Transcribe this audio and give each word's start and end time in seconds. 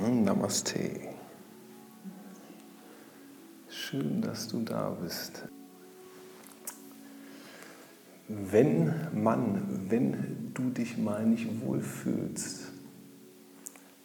Namaste. 0.00 1.00
Schön, 3.68 4.20
dass 4.20 4.48
du 4.48 4.60
da 4.62 4.90
bist. 4.90 5.44
Wenn 8.28 8.92
man, 9.14 9.88
wenn 9.90 10.50
du 10.54 10.70
dich 10.70 10.98
mal 10.98 11.24
nicht 11.24 11.48
wohlfühlst, 11.60 12.72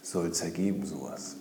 soll 0.01 0.27
es 0.27 0.41
ergeben 0.41 0.85
sowas. 0.85 1.37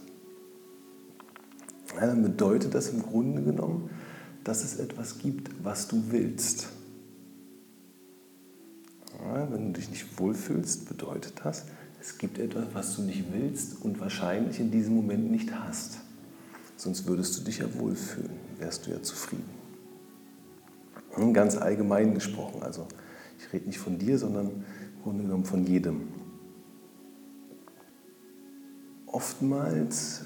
Ja, 1.94 2.06
dann 2.06 2.22
bedeutet 2.22 2.74
das 2.74 2.88
im 2.88 3.02
Grunde 3.02 3.42
genommen, 3.42 3.90
dass 4.44 4.64
es 4.64 4.78
etwas 4.78 5.18
gibt, 5.18 5.50
was 5.64 5.88
du 5.88 6.02
willst. 6.10 6.68
Ja, 9.20 9.50
wenn 9.50 9.72
du 9.72 9.80
dich 9.80 9.90
nicht 9.90 10.18
wohlfühlst, 10.18 10.88
bedeutet 10.88 11.34
das, 11.42 11.66
es 12.08 12.16
gibt 12.16 12.38
etwas, 12.38 12.64
was 12.72 12.96
du 12.96 13.02
nicht 13.02 13.24
willst 13.32 13.82
und 13.82 14.00
wahrscheinlich 14.00 14.58
in 14.60 14.70
diesem 14.70 14.96
Moment 14.96 15.30
nicht 15.30 15.52
hast. 15.52 15.98
Sonst 16.76 17.06
würdest 17.06 17.38
du 17.38 17.44
dich 17.44 17.58
ja 17.58 17.66
wohlfühlen, 17.74 18.30
wärst 18.58 18.86
du 18.86 18.92
ja 18.92 19.02
zufrieden. 19.02 19.44
Ganz 21.34 21.56
allgemein 21.56 22.14
gesprochen, 22.14 22.62
also 22.62 22.88
ich 23.38 23.52
rede 23.52 23.66
nicht 23.66 23.78
von 23.78 23.98
dir, 23.98 24.16
sondern 24.16 24.46
im 24.46 25.02
Grunde 25.02 25.24
genommen 25.24 25.44
von 25.44 25.66
jedem. 25.66 26.08
Oftmals 29.06 30.22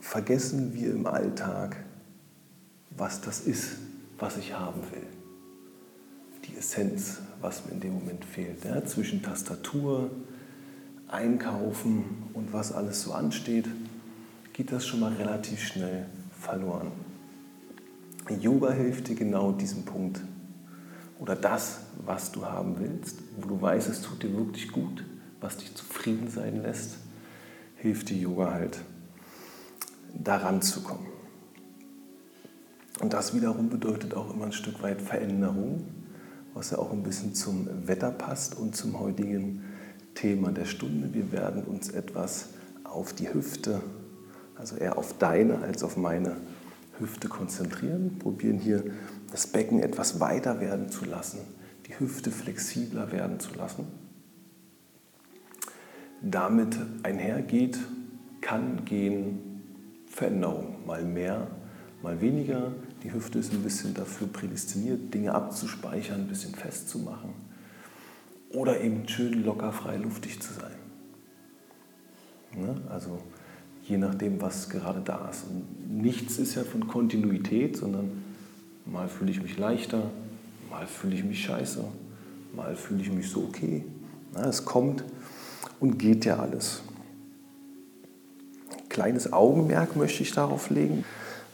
vergessen 0.00 0.74
wir 0.74 0.90
im 0.90 1.06
Alltag, 1.06 1.76
was 2.96 3.20
das 3.20 3.40
ist, 3.40 3.76
was 4.18 4.36
ich 4.36 4.52
haben 4.52 4.80
will. 4.90 5.06
Die 6.44 6.56
Essenz, 6.56 7.18
was 7.40 7.66
mir 7.66 7.72
in 7.72 7.80
dem 7.80 7.94
Moment 7.94 8.24
fehlt. 8.24 8.64
Ja, 8.64 8.84
zwischen 8.84 9.22
Tastatur, 9.22 10.10
Einkaufen 11.08 12.04
und 12.34 12.52
was 12.52 12.72
alles 12.72 13.02
so 13.02 13.12
ansteht, 13.12 13.66
geht 14.52 14.72
das 14.72 14.86
schon 14.86 15.00
mal 15.00 15.12
relativ 15.14 15.60
schnell 15.60 16.06
verloren. 16.38 16.92
Yoga 18.40 18.72
hilft 18.72 19.08
dir 19.08 19.14
genau 19.14 19.52
diesen 19.52 19.84
Punkt 19.84 20.20
oder 21.18 21.34
das, 21.34 21.80
was 22.04 22.30
du 22.30 22.44
haben 22.44 22.78
willst, 22.78 23.18
wo 23.36 23.48
du 23.48 23.60
weißt, 23.60 23.88
es 23.88 24.02
tut 24.02 24.22
dir 24.22 24.36
wirklich 24.36 24.70
gut, 24.70 25.04
was 25.40 25.56
dich 25.56 25.74
zufrieden 25.74 26.28
sein 26.28 26.62
lässt, 26.62 26.98
hilft 27.76 28.10
dir 28.10 28.18
Yoga 28.18 28.52
halt 28.52 28.80
daran 30.14 30.60
zu 30.60 30.82
kommen. 30.82 31.06
Und 33.00 33.12
das 33.12 33.34
wiederum 33.34 33.70
bedeutet 33.70 34.14
auch 34.14 34.34
immer 34.34 34.46
ein 34.46 34.52
Stück 34.52 34.82
weit 34.82 35.00
Veränderung, 35.00 35.84
was 36.52 36.70
ja 36.70 36.78
auch 36.78 36.92
ein 36.92 37.02
bisschen 37.02 37.34
zum 37.34 37.68
Wetter 37.86 38.10
passt 38.10 38.56
und 38.56 38.76
zum 38.76 38.98
heutigen 38.98 39.64
Thema 40.18 40.50
der 40.50 40.64
Stunde. 40.64 41.14
Wir 41.14 41.30
werden 41.30 41.62
uns 41.62 41.90
etwas 41.90 42.48
auf 42.82 43.12
die 43.12 43.32
Hüfte, 43.32 43.80
also 44.56 44.74
eher 44.74 44.98
auf 44.98 45.16
deine 45.18 45.58
als 45.60 45.84
auf 45.84 45.96
meine 45.96 46.36
Hüfte 46.98 47.28
konzentrieren. 47.28 48.18
Probieren 48.18 48.58
hier 48.58 48.82
das 49.30 49.46
Becken 49.46 49.80
etwas 49.80 50.18
weiter 50.18 50.60
werden 50.60 50.88
zu 50.90 51.04
lassen, 51.04 51.38
die 51.86 51.96
Hüfte 52.00 52.32
flexibler 52.32 53.12
werden 53.12 53.38
zu 53.38 53.54
lassen. 53.54 53.86
Damit 56.20 56.76
einhergeht, 57.04 57.78
kann 58.40 58.84
gehen 58.84 59.62
Veränderung, 60.08 60.84
mal 60.84 61.04
mehr, 61.04 61.46
mal 62.02 62.20
weniger. 62.20 62.72
Die 63.04 63.12
Hüfte 63.12 63.38
ist 63.38 63.52
ein 63.52 63.62
bisschen 63.62 63.94
dafür 63.94 64.26
prädestiniert, 64.26 65.14
Dinge 65.14 65.32
abzuspeichern, 65.32 66.22
ein 66.22 66.28
bisschen 66.28 66.56
festzumachen 66.56 67.47
oder 68.52 68.80
eben 68.80 69.08
schön 69.08 69.44
locker, 69.44 69.72
frei, 69.72 69.96
luftig 69.96 70.40
zu 70.40 70.52
sein. 70.52 70.74
Ne? 72.56 72.80
Also 72.88 73.18
je 73.82 73.98
nachdem, 73.98 74.40
was 74.40 74.68
gerade 74.68 75.00
da 75.00 75.28
ist. 75.30 75.44
Und 75.44 76.02
nichts 76.02 76.38
ist 76.38 76.54
ja 76.54 76.62
von 76.62 76.86
Kontinuität, 76.86 77.76
sondern 77.76 78.22
mal 78.84 79.08
fühle 79.08 79.30
ich 79.30 79.42
mich 79.42 79.58
leichter, 79.58 80.10
mal 80.70 80.86
fühle 80.86 81.14
ich 81.14 81.24
mich 81.24 81.42
scheiße, 81.42 81.84
mal 82.54 82.76
fühle 82.76 83.02
ich 83.02 83.10
mich 83.10 83.30
so 83.30 83.44
okay. 83.44 83.84
Na, 84.34 84.46
es 84.46 84.64
kommt 84.64 85.04
und 85.80 85.98
geht 85.98 86.24
ja 86.24 86.38
alles. 86.38 86.82
Kleines 88.88 89.32
Augenmerk 89.32 89.96
möchte 89.96 90.22
ich 90.22 90.32
darauf 90.32 90.70
legen. 90.70 91.04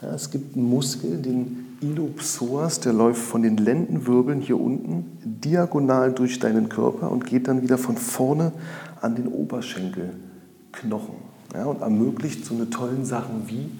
Ja, 0.01 0.15
es 0.15 0.31
gibt 0.31 0.57
einen 0.57 0.69
Muskel, 0.69 1.21
den 1.21 1.64
Ilopsoas, 1.84 2.81
der 2.81 2.95
läuft 2.95 3.21
von 3.21 3.43
den 3.43 3.59
Lendenwirbeln 3.59 4.41
hier 4.41 4.59
unten 4.59 5.19
diagonal 5.22 6.12
durch 6.12 6.39
deinen 6.39 6.69
Körper 6.71 7.11
und 7.11 7.27
geht 7.27 7.47
dann 7.47 7.62
wieder 7.62 7.77
von 7.77 7.99
vorne 7.99 8.53
an 9.00 9.15
den 9.15 9.28
Oberschenkelknochen. 9.28 11.17
Ja, 11.53 11.67
und 11.67 11.83
ermöglicht 11.83 12.44
so 12.44 12.55
eine 12.55 12.71
tollen 12.71 13.05
Sachen 13.05 13.49
wie, 13.49 13.71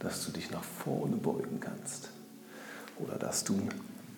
dass 0.00 0.26
du 0.26 0.32
dich 0.32 0.50
nach 0.50 0.64
vorne 0.64 1.16
beugen 1.16 1.60
kannst 1.60 2.10
oder 2.98 3.18
dass 3.18 3.44
du 3.44 3.54
ein 3.54 3.68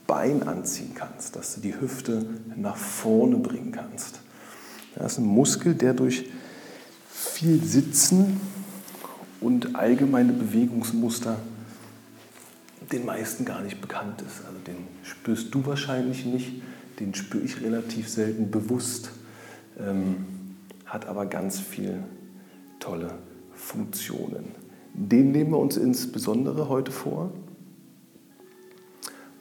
Bein 0.07 0.43
anziehen 0.45 0.93
kannst, 0.95 1.37
dass 1.37 1.57
du 1.57 1.61
die 1.61 1.79
Hüfte 1.79 2.25
nach 2.57 2.77
vorne 2.77 3.37
bringen 3.37 3.73
kannst. 3.73 4.21
Das 4.95 5.13
ist 5.13 5.19
ein 5.19 5.27
Muskel, 5.27 5.75
der 5.75 5.95
durch 5.95 6.31
viel 7.11 7.63
Sitzen 7.63 8.41
und 9.41 9.77
allgemeine 9.77 10.33
Bewegungsmuster 10.33 11.37
den 12.93 13.05
meisten 13.05 13.45
gar 13.45 13.63
nicht 13.63 13.81
bekannt 13.81 14.23
ist. 14.23 14.45
Also 14.47 14.59
den 14.67 14.77
spürst 15.03 15.55
du 15.55 15.67
wahrscheinlich 15.67 16.25
nicht, 16.25 16.63
den 17.01 17.15
spüre 17.15 17.45
ich 17.45 17.61
relativ 17.63 18.09
selten 18.09 18.51
bewusst, 18.51 19.11
ähm, 19.79 20.27
hat 20.85 21.07
aber 21.07 21.27
ganz 21.27 21.59
viele 21.61 22.05
tolle 22.81 23.15
Funktionen. 23.55 24.53
Den 24.95 25.33
nehmen 25.33 25.51
wir 25.51 25.59
uns 25.59 25.77
insbesondere 25.77 26.69
heute 26.69 26.93
vor, 26.93 27.33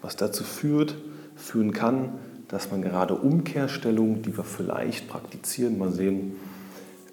was 0.01 0.15
dazu 0.15 0.43
führt, 0.43 0.95
führen 1.35 1.71
kann, 1.71 2.13
dass 2.47 2.71
man 2.71 2.81
gerade 2.81 3.15
Umkehrstellungen, 3.15 4.21
die 4.21 4.35
wir 4.35 4.43
vielleicht 4.43 5.07
praktizieren, 5.07 5.77
mal 5.77 5.91
sehen, 5.91 6.33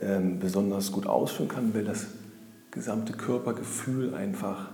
ähm, 0.01 0.39
besonders 0.41 0.93
gut 0.93 1.07
ausführen 1.07 1.49
kann, 1.49 1.75
weil 1.75 1.85
das 1.85 2.07
gesamte 2.71 3.13
Körpergefühl 3.13 4.15
einfach 4.15 4.71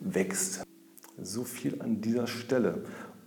wächst. 0.00 0.62
So 1.20 1.44
viel 1.44 1.80
an 1.82 2.00
dieser 2.00 2.26
Stelle. 2.26 2.84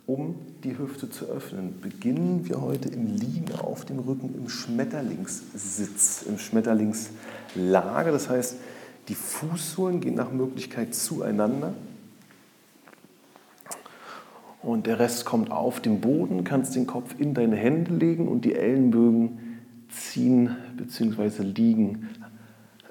Um 0.07 0.35
die 0.63 0.77
Hüfte 0.77 1.09
zu 1.09 1.25
öffnen, 1.25 1.81
beginnen 1.81 2.47
wir 2.47 2.61
heute 2.61 2.89
im 2.89 3.07
Liegen 3.07 3.51
auf 3.55 3.85
dem 3.85 3.99
Rücken 3.99 4.35
im 4.35 4.49
Schmetterlingssitz, 4.49 6.23
im 6.27 6.37
Schmetterlingslage. 6.37 8.11
Das 8.11 8.29
heißt, 8.29 8.57
die 9.07 9.15
Fußsohlen 9.15 10.01
gehen 10.01 10.13
nach 10.15 10.31
Möglichkeit 10.31 10.93
zueinander. 10.93 11.73
Und 14.61 14.85
der 14.85 14.99
Rest 14.99 15.25
kommt 15.25 15.51
auf 15.51 15.79
den 15.79 16.01
Boden, 16.01 16.43
kannst 16.43 16.75
den 16.75 16.87
Kopf 16.87 17.15
in 17.19 17.33
deine 17.33 17.55
Hände 17.55 17.93
legen 17.93 18.27
und 18.27 18.45
die 18.45 18.55
Ellenbögen 18.55 19.59
ziehen 19.89 20.55
bzw. 20.77 21.43
liegen 21.43 22.09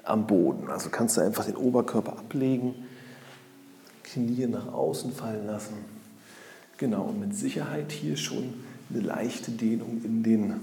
am 0.03 0.27
Boden. 0.27 0.69
Also 0.69 0.89
kannst 0.89 1.15
du 1.17 1.21
einfach 1.21 1.45
den 1.45 1.55
Oberkörper 1.55 2.13
ablegen 2.13 2.75
Knie 4.05 4.47
nach 4.47 4.71
außen 4.71 5.11
fallen 5.11 5.47
lassen. 5.47 5.75
Genau, 6.77 7.05
und 7.05 7.19
mit 7.19 7.35
Sicherheit 7.35 7.91
hier 7.91 8.17
schon 8.17 8.53
eine 8.89 9.01
leichte 9.01 9.51
Dehnung 9.51 10.01
in 10.03 10.23
den, 10.23 10.53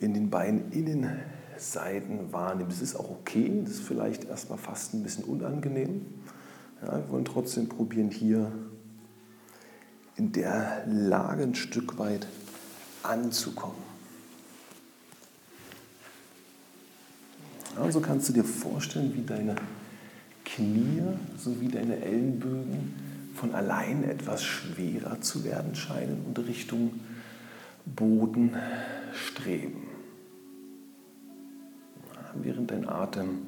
in 0.00 0.14
den 0.14 0.30
Beininnenseiten 0.30 2.32
wahrnehmen. 2.32 2.70
Das 2.70 2.80
ist 2.80 2.96
auch 2.96 3.10
okay, 3.10 3.62
das 3.64 3.74
ist 3.74 3.82
vielleicht 3.82 4.24
erstmal 4.24 4.58
fast 4.58 4.94
ein 4.94 5.02
bisschen 5.02 5.24
unangenehm. 5.24 6.06
Ja, 6.82 6.96
wir 6.96 7.10
wollen 7.10 7.24
trotzdem 7.24 7.68
probieren, 7.68 8.10
hier 8.10 8.50
in 10.16 10.32
der 10.32 10.84
Lage 10.86 11.44
ein 11.44 11.54
Stück 11.54 11.98
weit 11.98 12.26
anzukommen. 13.02 13.90
Also 17.76 18.00
kannst 18.00 18.28
du 18.28 18.32
dir 18.32 18.44
vorstellen, 18.44 19.14
wie 19.14 19.22
deine 19.22 19.54
Knie 20.54 21.02
sowie 21.36 21.68
deine 21.68 22.00
Ellenbögen 22.00 22.94
von 23.34 23.54
allein 23.54 24.04
etwas 24.04 24.42
schwerer 24.42 25.20
zu 25.20 25.44
werden 25.44 25.74
scheinen 25.74 26.24
und 26.26 26.38
Richtung 26.40 27.00
Boden 27.86 28.56
streben. 29.12 29.86
Während 32.34 32.70
dein 32.70 32.88
Atem 32.88 33.38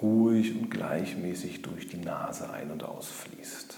ruhig 0.00 0.54
und 0.56 0.70
gleichmäßig 0.70 1.62
durch 1.62 1.88
die 1.88 1.98
Nase 1.98 2.50
ein- 2.50 2.70
und 2.70 2.82
ausfließt. 2.82 3.76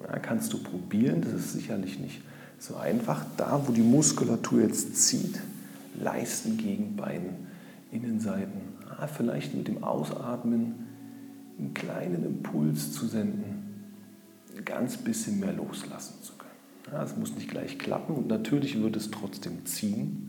Ja, 0.00 0.18
kannst 0.18 0.52
du 0.52 0.58
probieren, 0.58 1.22
das 1.22 1.32
ist 1.34 1.52
sicherlich 1.52 1.98
nicht 1.98 2.20
so 2.58 2.76
einfach. 2.76 3.24
Da, 3.36 3.62
wo 3.66 3.72
die 3.72 3.82
Muskulatur 3.82 4.62
jetzt 4.62 4.96
zieht, 4.96 5.40
Leisten 6.00 6.56
gegen 6.56 6.96
Bein, 6.96 7.48
Innenseiten. 7.92 8.60
Ah, 8.88 9.06
vielleicht 9.06 9.54
mit 9.54 9.68
dem 9.68 9.84
Ausatmen 9.84 10.86
einen 11.58 11.74
kleinen 11.74 12.24
Impuls 12.24 12.92
zu 12.92 13.06
senden, 13.06 13.84
ein 14.56 14.64
ganz 14.64 14.96
bisschen 14.96 15.40
mehr 15.40 15.52
loslassen 15.52 16.22
zu 16.22 16.32
können. 16.34 16.50
Ja, 16.92 17.02
es 17.02 17.16
muss 17.16 17.34
nicht 17.34 17.50
gleich 17.50 17.78
klappen 17.78 18.16
und 18.16 18.26
natürlich 18.28 18.80
wird 18.80 18.96
es 18.96 19.10
trotzdem 19.10 19.64
ziehen. 19.66 20.26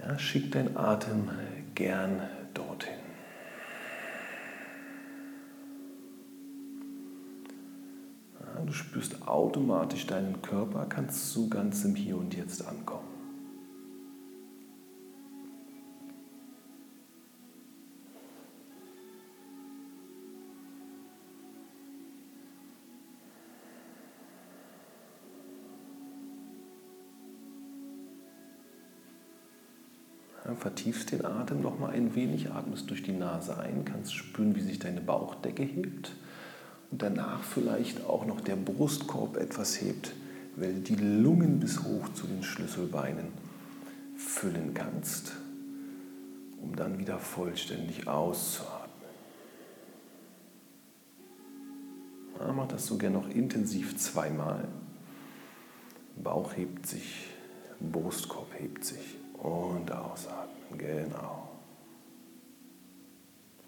Ja, 0.00 0.18
schick 0.18 0.50
deinen 0.52 0.76
Atem 0.76 1.30
gern 1.74 2.22
dorthin. 2.54 2.93
Ja, 8.64 8.66
du 8.66 8.72
spürst 8.72 9.28
automatisch 9.28 10.06
deinen 10.06 10.40
Körper, 10.40 10.86
kannst 10.86 11.32
so 11.32 11.48
ganz 11.48 11.84
im 11.84 11.94
Hier 11.94 12.16
und 12.16 12.34
Jetzt 12.34 12.66
ankommen. 12.66 13.08
vertiefst 30.56 31.10
den 31.10 31.26
Atem 31.26 31.60
noch 31.60 31.78
mal 31.78 31.90
ein 31.90 32.14
wenig, 32.14 32.50
atmest 32.50 32.88
durch 32.88 33.02
die 33.02 33.12
Nase 33.12 33.58
ein, 33.58 33.84
kannst 33.84 34.14
spüren, 34.14 34.54
wie 34.54 34.60
sich 34.60 34.78
deine 34.78 35.00
Bauchdecke 35.02 35.62
hebt 35.62 36.12
danach 36.98 37.42
vielleicht 37.42 38.04
auch 38.04 38.26
noch 38.26 38.40
der 38.40 38.56
Brustkorb 38.56 39.36
etwas 39.36 39.80
hebt, 39.80 40.14
weil 40.56 40.74
die 40.74 40.96
Lungen 40.96 41.60
bis 41.60 41.82
hoch 41.82 42.08
zu 42.14 42.26
den 42.26 42.42
Schlüsselbeinen 42.42 43.28
füllen 44.16 44.74
kannst, 44.74 45.32
um 46.62 46.74
dann 46.76 46.98
wieder 46.98 47.18
vollständig 47.18 48.06
auszuatmen. 48.06 48.84
Ja, 52.38 52.52
mach 52.52 52.68
das 52.68 52.86
so 52.86 52.96
gerne 52.96 53.18
noch 53.18 53.28
intensiv 53.28 53.96
zweimal. 53.96 54.68
Bauch 56.16 56.56
hebt 56.56 56.86
sich, 56.86 57.28
Brustkorb 57.80 58.48
hebt 58.58 58.84
sich 58.84 59.16
und 59.34 59.90
ausatmen. 59.90 60.78
Genau. 60.78 61.48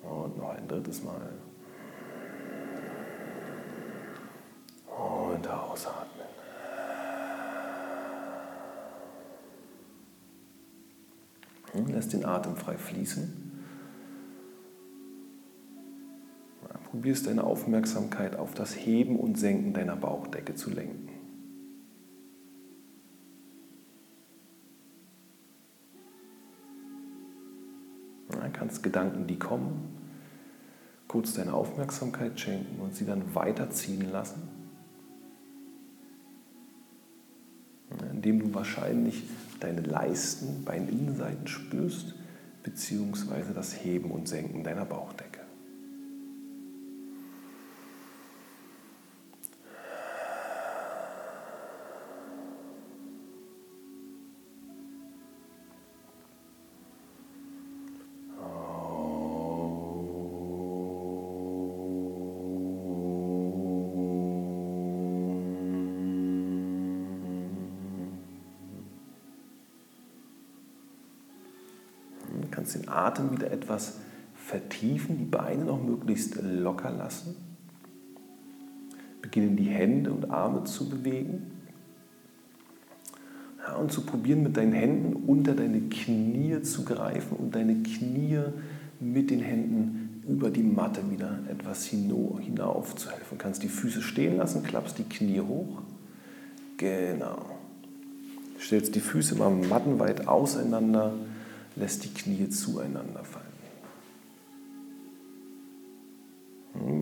Und 0.02 0.36
noch 0.36 0.50
ein 0.50 0.68
drittes 0.68 1.02
Mal. 1.02 1.32
Und 4.96 5.48
ausatmen. 5.48 6.26
Und 11.74 11.90
lässt 11.90 12.12
den 12.12 12.24
Atem 12.24 12.56
frei 12.56 12.76
fließen. 12.76 13.42
Probierst 16.90 17.26
deine 17.26 17.44
Aufmerksamkeit 17.44 18.36
auf 18.36 18.54
das 18.54 18.74
Heben 18.74 19.18
und 19.18 19.38
Senken 19.38 19.74
deiner 19.74 19.96
Bauchdecke 19.96 20.54
zu 20.54 20.70
lenken. 20.70 21.06
kannst 28.56 28.82
Gedanken, 28.82 29.26
die 29.26 29.38
kommen, 29.38 29.96
kurz 31.08 31.34
deine 31.34 31.54
Aufmerksamkeit 31.54 32.40
schenken 32.40 32.80
und 32.80 32.96
sie 32.96 33.04
dann 33.04 33.34
weiterziehen 33.34 34.10
lassen, 34.10 34.48
indem 38.26 38.40
du 38.40 38.54
wahrscheinlich 38.54 39.22
deine 39.60 39.82
Leisten, 39.82 40.64
Beininnenseiten 40.64 41.46
spürst, 41.46 42.16
beziehungsweise 42.64 43.52
das 43.54 43.84
Heben 43.84 44.10
und 44.10 44.28
Senken 44.28 44.64
deiner 44.64 44.84
Bauchdecke. 44.84 45.35
Atem 72.96 73.32
wieder 73.32 73.50
etwas 73.50 73.98
vertiefen, 74.34 75.18
die 75.18 75.24
Beine 75.24 75.64
noch 75.64 75.82
möglichst 75.82 76.40
locker 76.42 76.90
lassen. 76.90 77.36
Beginnen 79.20 79.56
die 79.56 79.64
Hände 79.64 80.12
und 80.12 80.30
Arme 80.30 80.64
zu 80.64 80.88
bewegen. 80.88 81.50
Ja, 83.66 83.74
und 83.74 83.90
zu 83.90 84.02
probieren, 84.02 84.42
mit 84.42 84.56
deinen 84.56 84.72
Händen 84.72 85.14
unter 85.26 85.54
deine 85.54 85.80
Knie 85.80 86.62
zu 86.62 86.84
greifen 86.84 87.36
und 87.36 87.54
deine 87.54 87.82
Knie 87.82 88.38
mit 89.00 89.30
den 89.30 89.40
Händen 89.40 90.22
über 90.28 90.50
die 90.50 90.62
Matte 90.62 91.02
wieder 91.10 91.38
etwas 91.50 91.84
hinauf 91.86 92.94
zu 92.96 93.10
helfen. 93.10 93.26
Du 93.30 93.36
kannst 93.36 93.62
die 93.62 93.68
Füße 93.68 94.02
stehen 94.02 94.36
lassen, 94.36 94.62
klappst 94.62 94.98
die 94.98 95.04
Knie 95.04 95.40
hoch. 95.40 95.82
Genau. 96.76 97.46
Stellst 98.60 98.94
die 98.94 99.00
Füße 99.00 99.34
mal 99.36 99.50
mattenweit 99.50 100.28
auseinander 100.28 101.12
lässt 101.76 102.04
die 102.04 102.12
Knie 102.12 102.48
zueinander 102.48 103.24
fallen. 103.24 103.46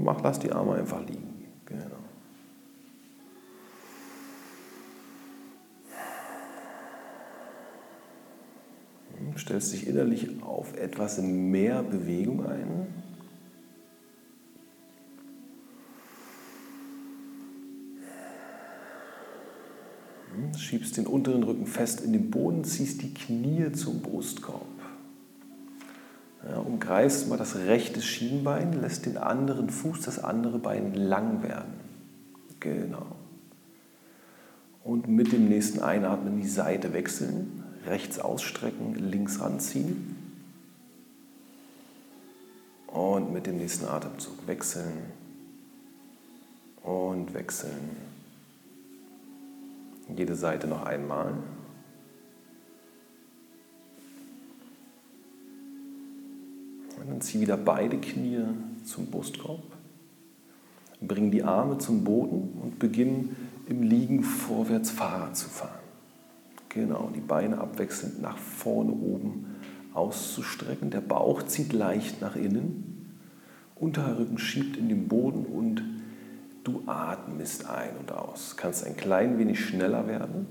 Mach, 0.05 0.21
lass 0.23 0.39
die 0.39 0.53
Arme 0.53 0.75
einfach 0.75 1.01
liegen. 1.07 1.47
Genau. 1.65 1.97
Stellst 9.37 9.73
dich 9.73 9.87
innerlich 9.87 10.43
auf 10.43 10.77
etwas 10.77 11.19
mehr 11.21 11.83
Bewegung 11.83 12.47
ein. 12.47 12.87
Schiebst 20.61 20.97
den 20.97 21.07
unteren 21.07 21.43
Rücken 21.43 21.67
fest 21.67 22.01
in 22.01 22.13
den 22.13 22.31
Boden, 22.31 22.65
ziehst 22.65 23.03
die 23.03 23.13
Knie 23.13 23.73
zum 23.73 24.01
Brustkorb. 24.01 24.65
Ja, 26.49 26.59
umkreist 26.59 27.29
mal 27.29 27.39
das 27.39 27.57
rechte 27.57 28.03
Schienbein, 28.03 28.81
lässt 28.81 29.07
den 29.07 29.17
anderen 29.17 29.71
Fuß, 29.71 30.03
das 30.03 30.23
andere 30.23 30.59
Bein 30.59 30.95
lang 30.95 31.43
werden. 31.43 31.73
Genau. 32.61 33.07
Und 34.83 35.09
mit 35.09 35.33
dem 35.33 35.49
nächsten 35.49 35.81
Einatmen 35.81 36.41
die 36.41 36.49
Seite 36.49 36.93
wechseln, 36.93 37.65
rechts 37.87 38.19
ausstrecken, 38.19 38.95
links 38.95 39.41
ranziehen. 39.41 40.17
Und 42.89 43.33
mit 43.33 43.47
dem 43.47 43.57
nächsten 43.57 43.87
Atemzug 43.87 44.47
wechseln 44.47 44.93
und 46.83 47.33
wechseln. 47.33 48.14
Jede 50.09 50.35
Seite 50.35 50.67
noch 50.67 50.85
einmal. 50.85 51.35
Und 57.01 57.11
dann 57.11 57.21
zieh 57.21 57.41
wieder 57.41 57.57
beide 57.57 57.99
Knie 57.99 58.41
zum 58.85 59.07
Brustkorb. 59.07 59.63
Bring 61.01 61.31
die 61.31 61.43
Arme 61.43 61.79
zum 61.79 62.05
Boden 62.05 62.59
und 62.63 62.79
beginn 62.79 63.37
im 63.69 63.83
Liegen 63.83 64.23
vorwärts 64.23 64.91
Fahrrad 64.91 65.37
zu 65.37 65.49
fahren. 65.49 65.79
Genau, 66.69 67.11
die 67.15 67.21
Beine 67.21 67.59
abwechselnd 67.59 68.21
nach 68.21 68.39
vorne 68.39 68.93
oben 68.93 69.57
auszustrecken. 69.93 70.91
Der 70.91 71.01
Bauch 71.01 71.43
zieht 71.45 71.73
leicht 71.73 72.21
nach 72.21 72.37
innen. 72.37 73.17
Unterrücken 73.77 74.39
schiebt 74.39 74.77
in 74.77 74.89
den 74.89 75.09
Boden 75.09 75.45
und 75.45 75.83
du 76.65 76.83
atmest 76.87 77.67
ein 77.67 77.97
und 77.97 78.11
aus. 78.11 78.57
Kannst 78.57 78.85
ein 78.85 78.97
klein 78.97 79.39
wenig 79.39 79.65
schneller 79.65 80.07
werden. 80.09 80.47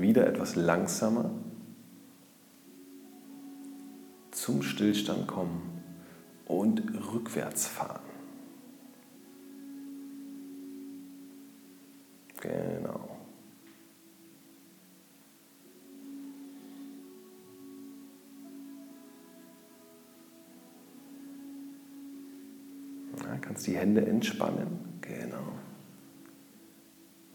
Wieder 0.00 0.26
etwas 0.28 0.54
langsamer 0.54 1.30
zum 4.30 4.62
Stillstand 4.62 5.26
kommen 5.26 5.82
und 6.46 6.80
rückwärts 7.12 7.66
fahren. 7.66 8.02
Genau. 12.40 13.13
Kannst 23.44 23.66
die 23.66 23.76
Hände 23.76 24.06
entspannen. 24.06 24.98
Genau. 25.02 25.52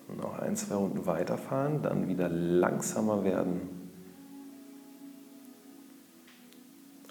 Und 0.08 0.18
noch 0.18 0.40
ein, 0.40 0.56
zwei 0.56 0.76
Runden 0.76 1.06
weiterfahren, 1.06 1.84
dann 1.84 2.08
wieder 2.08 2.30
langsamer 2.30 3.24
werden 3.24 3.62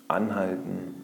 anhalten 0.09 0.95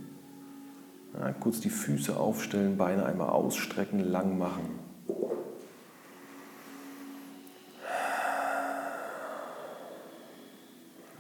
Ja, 1.13 1.31
kurz 1.33 1.61
die 1.61 1.71
Füße 1.71 2.17
aufstellen, 2.17 2.77
Beine 2.77 3.05
einmal 3.05 3.29
ausstrecken, 3.29 4.01
lang 4.01 4.37
machen. 4.37 4.83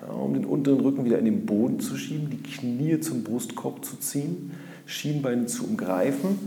Um 0.08 0.34
den 0.34 0.44
unteren 0.46 0.80
Rücken 0.80 1.04
wieder 1.04 1.18
in 1.18 1.26
den 1.26 1.46
Boden 1.46 1.78
zu 1.78 1.96
schieben, 1.96 2.30
die 2.30 2.42
Knie 2.42 2.98
zum 2.98 3.22
Brustkorb 3.22 3.84
zu 3.84 3.96
ziehen, 3.98 4.52
Schienbeine 4.86 5.46
zu 5.46 5.66
umgreifen, 5.66 6.38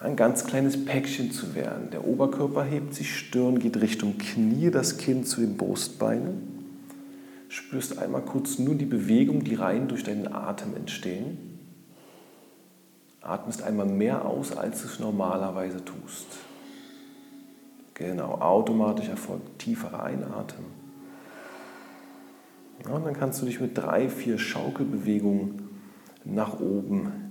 ein 0.00 0.16
ganz 0.16 0.44
kleines 0.44 0.84
Päckchen 0.84 1.32
zu 1.32 1.54
werden. 1.54 1.90
Der 1.90 2.06
Oberkörper 2.06 2.62
hebt 2.62 2.94
sich, 2.94 3.16
Stirn 3.16 3.58
geht 3.58 3.80
Richtung 3.80 4.18
Knie, 4.18 4.70
das 4.70 4.96
Kinn 4.96 5.24
zu 5.24 5.40
den 5.40 5.56
Brustbeinen. 5.56 6.58
Spürst 7.48 7.98
einmal 7.98 8.22
kurz 8.22 8.58
nur 8.58 8.74
die 8.74 8.84
Bewegung, 8.84 9.42
die 9.42 9.54
rein 9.54 9.88
durch 9.88 10.04
deinen 10.04 10.32
Atem 10.32 10.76
entstehen. 10.76 11.38
Atmest 13.20 13.62
einmal 13.62 13.86
mehr 13.86 14.24
aus, 14.24 14.56
als 14.56 14.82
du 14.82 14.88
es 14.88 15.00
normalerweise 15.00 15.84
tust. 15.84 16.26
Genau, 17.94 18.34
automatisch 18.34 19.08
erfolgt 19.08 19.58
tieferer 19.58 20.04
Einatmen. 20.04 20.66
Ja, 22.84 22.94
und 22.94 23.04
dann 23.04 23.14
kannst 23.14 23.42
du 23.42 23.46
dich 23.46 23.60
mit 23.60 23.76
drei, 23.76 24.08
vier 24.08 24.38
Schaukelbewegungen 24.38 25.68
nach 26.24 26.60
oben 26.60 27.27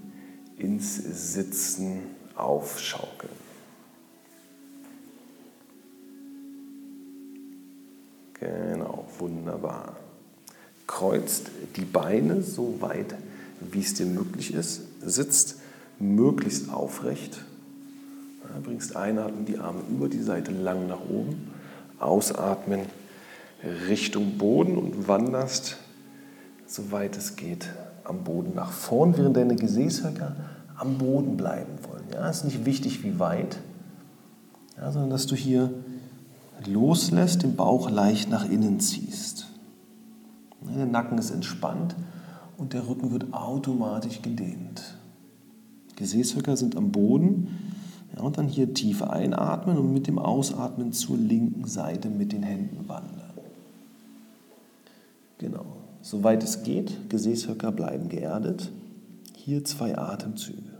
ins 0.57 0.95
Sitzen 0.95 2.01
aufschaukeln. 2.35 3.33
Genau, 8.39 9.07
wunderbar. 9.17 9.97
Kreuzt 10.85 11.51
die 11.75 11.85
Beine 11.85 12.41
so 12.43 12.81
weit, 12.81 13.15
wie 13.59 13.81
es 13.81 13.95
dir 13.95 14.05
möglich 14.05 14.53
ist, 14.53 14.81
sitzt 15.01 15.57
möglichst 15.99 16.69
aufrecht. 16.71 17.43
Bringst 18.63 18.95
einatmen 18.95 19.45
die 19.45 19.57
Arme 19.57 19.81
über 19.89 20.07
die 20.07 20.21
Seite 20.21 20.51
lang 20.51 20.87
nach 20.87 21.01
oben, 21.01 21.51
ausatmen 21.99 22.81
Richtung 23.87 24.37
Boden 24.37 24.77
und 24.77 25.07
wanderst, 25.07 25.77
soweit 26.65 27.17
es 27.17 27.35
geht, 27.35 27.69
am 28.07 28.23
Boden 28.23 28.53
nach 28.55 28.71
vorn, 28.71 29.17
während 29.17 29.35
deine 29.35 29.55
Gesäßhöcker 29.55 30.35
am 30.77 30.97
Boden 30.97 31.37
bleiben 31.37 31.73
wollen. 31.89 32.03
Ja, 32.13 32.29
ist 32.29 32.45
nicht 32.45 32.65
wichtig, 32.65 33.03
wie 33.03 33.19
weit, 33.19 33.57
ja, 34.77 34.91
sondern 34.91 35.09
dass 35.09 35.25
du 35.27 35.35
hier 35.35 35.71
loslässt, 36.65 37.43
den 37.43 37.55
Bauch 37.55 37.89
leicht 37.89 38.29
nach 38.29 38.49
innen 38.49 38.79
ziehst. 38.79 39.47
Der 40.75 40.85
Nacken 40.85 41.17
ist 41.17 41.31
entspannt 41.31 41.95
und 42.57 42.73
der 42.73 42.87
Rücken 42.87 43.11
wird 43.11 43.33
automatisch 43.33 44.21
gedehnt. 44.21 44.97
Gesäßhöcker 45.95 46.57
sind 46.57 46.75
am 46.75 46.91
Boden. 46.91 47.73
Ja, 48.15 48.21
und 48.23 48.37
dann 48.37 48.47
hier 48.47 48.73
tief 48.73 49.01
einatmen 49.01 49.77
und 49.77 49.93
mit 49.93 50.07
dem 50.07 50.19
Ausatmen 50.19 50.93
zur 50.93 51.17
linken 51.17 51.65
Seite 51.65 52.09
mit 52.09 52.31
den 52.31 52.43
Händen 52.43 52.87
wandern. 52.87 53.31
Genau. 55.39 55.76
Soweit 56.01 56.43
es 56.43 56.63
geht, 56.63 57.09
Gesäßhöcker 57.09 57.71
bleiben 57.71 58.09
geerdet. 58.09 58.71
Hier 59.35 59.63
zwei 59.63 59.97
Atemzüge. 59.97 60.77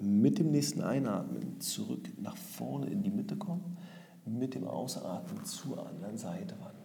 Mit 0.00 0.38
dem 0.38 0.52
nächsten 0.52 0.82
Einatmen 0.82 1.60
zurück 1.60 2.08
nach 2.20 2.36
vorne 2.36 2.86
in 2.86 3.02
die 3.02 3.10
Mitte 3.10 3.36
kommen, 3.36 3.76
mit 4.24 4.54
dem 4.54 4.64
Ausatmen 4.64 5.44
zur 5.44 5.86
anderen 5.86 6.16
Seite 6.16 6.54
wandern. 6.60 6.78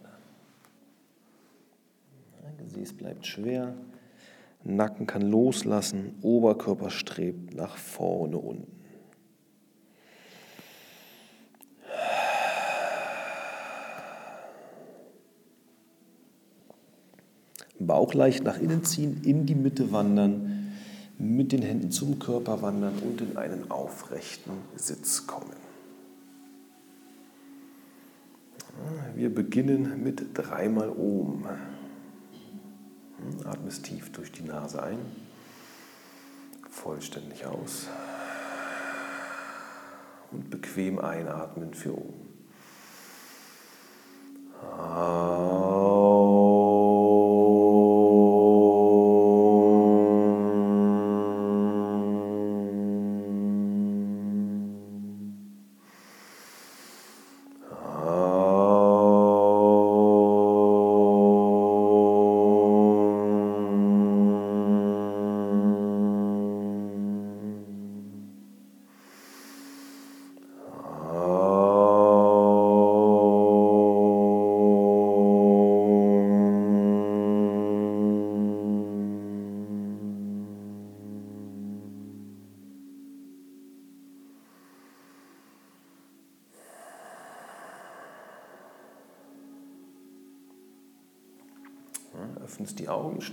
Gesäß 2.58 2.94
bleibt 2.94 3.26
schwer, 3.26 3.74
Nacken 4.64 5.06
kann 5.06 5.22
loslassen, 5.22 6.14
Oberkörper 6.22 6.90
strebt 6.90 7.54
nach 7.54 7.76
vorne 7.76 8.38
unten. 8.38 8.72
Bauch 17.78 18.14
leicht 18.14 18.44
nach 18.44 18.58
innen 18.58 18.84
ziehen, 18.84 19.20
in 19.24 19.44
die 19.44 19.54
Mitte 19.54 19.92
wandern 19.92 20.72
mit 21.18 21.52
den 21.52 21.62
Händen 21.62 21.90
zum 21.90 22.18
Körper 22.18 22.62
wandern 22.62 22.94
und 22.98 23.20
in 23.20 23.36
einen 23.36 23.70
aufrechten 23.70 24.52
Sitz 24.74 25.26
kommen. 25.26 25.52
Wir 29.14 29.32
beginnen 29.32 30.02
mit 30.02 30.26
dreimal 30.34 30.88
Ohm. 30.88 31.44
Atmest 33.44 33.84
tief 33.84 34.12
durch 34.12 34.32
die 34.32 34.42
Nase 34.42 34.82
ein, 34.82 34.98
vollständig 36.70 37.46
aus 37.46 37.88
und 40.30 40.50
bequem 40.50 40.98
einatmen 40.98 41.74
für 41.74 41.96
oben. 41.96 42.33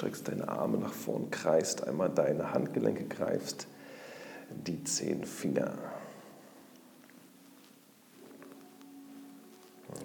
Streckst 0.01 0.27
deine 0.27 0.47
Arme 0.47 0.79
nach 0.79 0.93
vorn, 0.93 1.29
kreist 1.29 1.87
einmal 1.87 2.09
deine 2.09 2.53
Handgelenke, 2.53 3.03
greifst 3.03 3.67
die 4.49 4.83
zehn 4.83 5.23
Finger. 5.25 5.77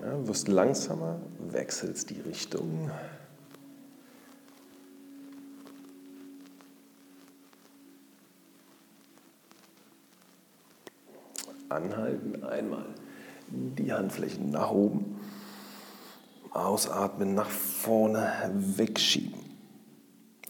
Ja, 0.03 0.27
wirst 0.27 0.49
langsamer, 0.49 1.19
wechselst 1.39 2.11
die 2.11 2.21
Richtung. 2.21 2.91
Anhalten 11.71 12.45
einmal 12.45 12.85
die 13.49 13.91
Handflächen 13.95 14.51
nach 14.51 14.71
oben. 14.71 15.19
Ausatmen, 16.53 17.35
nach 17.35 17.49
vorne 17.49 18.51
wegschieben. 18.53 19.46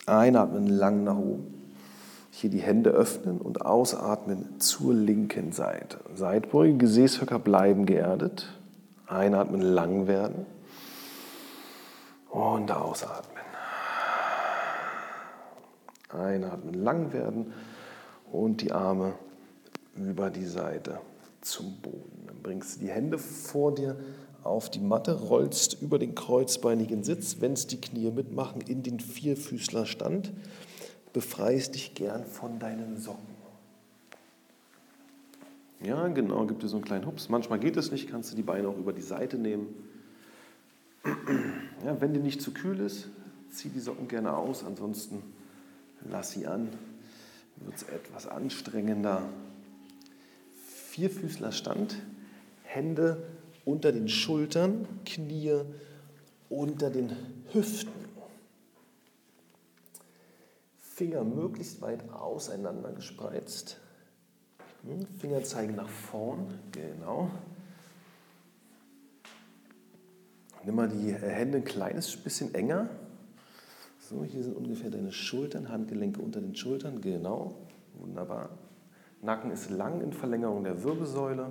Einatmen 0.07 0.67
lang 0.67 1.05
nach 1.05 1.17
oben. 1.17 1.53
Hier 2.31 2.51
die 2.51 2.61
Hände 2.61 2.91
öffnen 2.91 3.39
und 3.39 3.63
ausatmen 3.63 4.61
zur 4.61 4.95
linken 4.95 5.53
Seite. 5.53 5.99
Seitbeuge, 6.15 6.77
Gesäßhöcker 6.77 7.39
bleiben 7.39 7.87
geerdet. 7.87 8.49
Einatmen, 9.07 9.61
lang 9.61 10.07
werden. 10.07 10.47
Und 12.31 12.71
ausatmen. 12.71 13.43
Einatmen, 16.11 16.75
lang 16.75 17.13
werden 17.13 17.53
und 18.31 18.61
die 18.61 18.73
Arme 18.73 19.15
über 19.97 20.31
die 20.31 20.47
Seite 20.47 21.01
zum 21.41 21.77
Boden. 21.81 22.25
Dann 22.27 22.43
bringst 22.43 22.77
du 22.77 22.81
die 22.81 22.91
Hände 22.91 23.19
vor 23.19 23.75
dir 23.75 23.97
auf 24.47 24.71
die 24.71 24.81
Matte, 24.81 25.13
rollst 25.13 25.81
über 25.81 25.99
den 25.99 26.15
kreuzbeinigen 26.15 27.05
Sitz, 27.05 27.37
wenn's 27.41 27.67
die 27.67 27.81
Knie 27.81 28.11
mitmachen, 28.11 28.61
in 28.61 28.83
den 28.83 29.01
Vierfüßlerstand, 29.01 30.33
befreist 31.13 31.75
dich 31.75 31.95
gern 31.95 32.25
von 32.25 32.59
deinen 32.59 32.97
Socken. 32.97 33.37
Ja, 35.83 36.09
genau, 36.09 36.47
gibt 36.47 36.63
dir 36.63 36.69
so 36.69 36.77
einen 36.77 36.85
kleinen 36.85 37.07
Hups. 37.07 37.29
Manchmal 37.29 37.59
geht 37.59 37.77
es 37.77 37.91
nicht, 37.91 38.11
kannst 38.11 38.33
du 38.33 38.37
die 38.37 38.43
Beine 38.43 38.69
auch 38.69 38.79
über 38.79 38.93
die 38.93 39.03
Seite 39.03 39.39
nehmen. 39.39 39.69
Ja, 41.85 42.01
wenn 42.01 42.15
dir 42.15 42.21
nicht 42.21 42.41
zu 42.41 42.53
kühl 42.53 42.81
ist, 42.81 43.09
zieh 43.51 43.69
die 43.69 43.81
Socken 43.81 44.09
gerne 44.09 44.37
aus, 44.37 44.65
ansonsten 44.65 45.23
lass 46.11 46.33
sie 46.33 46.47
an. 46.47 46.69
Wird 47.57 47.77
es 47.77 47.83
etwas 47.85 48.27
anstrengender. 48.27 49.23
Vierfüßlerstand 50.91 51.97
Hände 52.65 53.23
unter 53.67 53.93
den 53.93 54.09
Schultern, 54.09 54.87
Knie 55.05 55.61
unter 56.49 56.89
den 56.89 57.11
Hüften. 57.53 58.07
Finger 60.79 61.25
möglichst 61.25 61.83
weit 61.83 62.09
auseinander 62.11 62.93
gespreizt. 62.93 63.79
Hm, 64.83 65.05
Finger 65.19 65.43
zeigen 65.43 65.75
nach 65.75 65.89
vorn, 65.89 66.59
genau. 66.73 67.31
Nimm 70.65 70.77
mal 70.77 70.89
die 70.89 71.13
Hände 71.13 71.59
ein 71.59 71.65
kleines 71.65 72.17
bisschen 72.17 72.55
enger. 72.55 72.89
So, 73.99 74.25
hier 74.25 74.45
sind 74.45 74.57
ungefähr 74.57 74.91
deine 74.91 75.13
Schultern, 75.13 75.69
Handgelenke 75.69 76.23
unter 76.23 76.41
den 76.41 76.55
Schultern, 76.55 77.01
genau. 77.01 77.57
Wunderbar. 77.95 78.51
Nacken 79.23 79.51
ist 79.51 79.71
lang 79.71 80.01
in 80.01 80.13
Verlängerung 80.13 80.63
der 80.63 80.85
Wirbelsäule. 80.85 81.51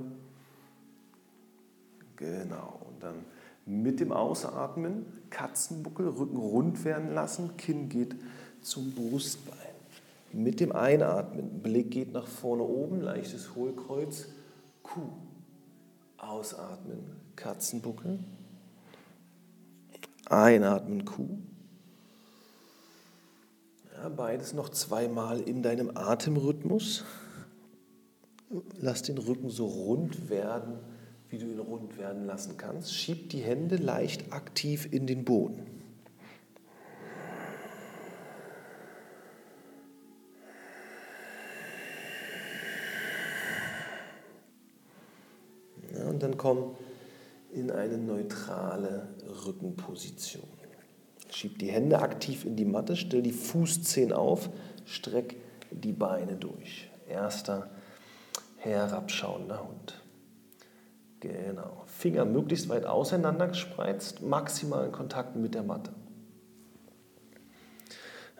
Genau. 2.16 2.82
Und 2.88 3.04
dann 3.04 3.26
mit 3.66 4.00
dem 4.00 4.12
Ausatmen 4.12 5.06
Katzenbuckel, 5.30 6.08
Rücken 6.08 6.38
rund 6.38 6.86
werden 6.86 7.14
lassen, 7.14 7.58
Kinn 7.58 7.90
geht 7.90 8.16
zum 8.62 8.92
Brustbein. 8.92 9.56
Mit 10.32 10.60
dem 10.60 10.72
Einatmen, 10.72 11.62
Blick 11.62 11.92
geht 11.92 12.14
nach 12.14 12.28
vorne 12.28 12.64
oben, 12.64 13.02
leichtes 13.02 13.56
Hohlkreuz, 13.56 14.28
Kuh. 14.84 15.10
Ausatmen, 16.18 17.00
Katzenbuckel. 17.36 18.20
Einatmen, 20.28 21.06
Kuh. 21.06 21.38
Ja, 23.96 24.10
beides 24.10 24.54
noch 24.54 24.70
zweimal 24.70 25.40
in 25.40 25.64
deinem 25.64 25.96
Atemrhythmus. 25.96 27.04
Lass 28.80 29.04
den 29.04 29.18
Rücken 29.18 29.50
so 29.50 29.66
rund 29.66 30.30
werden, 30.30 30.80
wie 31.36 31.40
du 31.40 31.52
ihn 31.52 31.60
rund 31.60 31.98
werden 31.98 32.26
lassen 32.26 32.56
kannst. 32.56 32.94
Schieb 32.94 33.30
die 33.30 33.42
Hände 33.42 33.76
leicht 33.76 34.32
aktiv 34.32 34.88
in 34.90 35.06
den 35.06 35.26
Boden. 35.26 35.66
Ja, 45.94 46.06
und 46.08 46.24
dann 46.24 46.38
komm 46.38 46.78
in 47.52 47.70
eine 47.70 47.98
neutrale 47.98 49.10
Rückenposition. 49.46 50.48
Schieb 51.32 51.60
die 51.60 51.70
Hände 51.70 52.00
aktiv 52.00 52.46
in 52.46 52.56
die 52.56 52.64
Matte, 52.64 52.96
stell 52.96 53.22
die 53.22 53.34
Fußzehen 53.34 54.14
auf, 54.14 54.50
streck 54.86 55.36
die 55.72 55.92
Beine 55.92 56.38
durch. 56.38 56.90
Erster 57.10 57.70
herabschauender 58.56 59.68
Hund. 59.68 60.05
Genau. 61.20 61.84
Finger 61.86 62.26
möglichst 62.26 62.70
weit 62.70 62.86
auseinander 62.86 63.48
gespreizt, 63.48 64.22
maximalen 64.22 64.92
Kontakt 64.92 65.36
mit 65.36 65.56
der 65.56 65.64
Matte. 65.64 65.92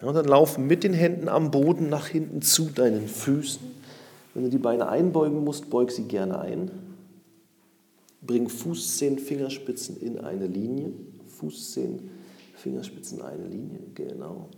Ja, 0.02 0.08
und 0.08 0.16
dann 0.16 0.26
lauf 0.26 0.58
mit 0.58 0.84
den 0.84 0.94
Händen 0.94 1.30
am 1.30 1.52
Boden 1.52 1.90
nach 1.90 2.08
hinten 2.08 2.42
zu 2.42 2.66
deinen 2.66 3.08
Füßen. 3.08 3.62
Wenn 4.34 4.44
du 4.44 4.50
die 4.50 4.58
Beine 4.58 4.90
einbeugen 4.90 5.44
musst, 5.44 5.70
beug 5.70 5.92
sie 5.92 6.04
gerne 6.04 6.40
ein. 6.40 6.72
Bring 8.22 8.50
Fußzehen, 8.50 9.18
Fingerspitzen 9.20 9.98
in 10.02 10.20
eine 10.20 10.48
Linie. 10.48 10.92
Fußzehen, 11.28 12.10
Fingerspitzen 12.56 13.20
in 13.20 13.26
eine 13.26 13.48
Linie, 13.48 13.80
genau. 13.94 14.50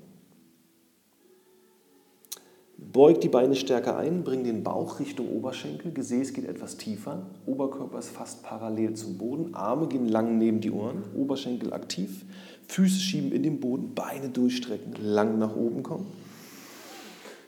Beug 2.77 3.21
die 3.21 3.29
Beine 3.29 3.55
stärker 3.55 3.97
ein, 3.97 4.23
bring 4.23 4.43
den 4.43 4.63
Bauch 4.63 4.99
Richtung 4.99 5.29
Oberschenkel, 5.35 5.91
Gesäß 5.91 6.33
geht 6.33 6.45
etwas 6.45 6.77
tiefer, 6.77 7.25
Oberkörper 7.47 7.97
ist 7.97 8.09
fast 8.09 8.43
parallel 8.43 8.93
zum 8.93 9.17
Boden, 9.17 9.55
Arme 9.55 9.87
gehen 9.87 10.07
lang 10.07 10.37
neben 10.37 10.61
die 10.61 10.69
Ohren, 10.69 11.03
Oberschenkel 11.15 11.73
aktiv, 11.73 12.23
Füße 12.67 12.99
schieben 12.99 13.31
in 13.31 13.41
den 13.41 13.59
Boden, 13.59 13.95
Beine 13.95 14.29
durchstrecken, 14.29 14.93
lang 15.01 15.39
nach 15.39 15.55
oben 15.55 15.81
kommen, 15.81 16.05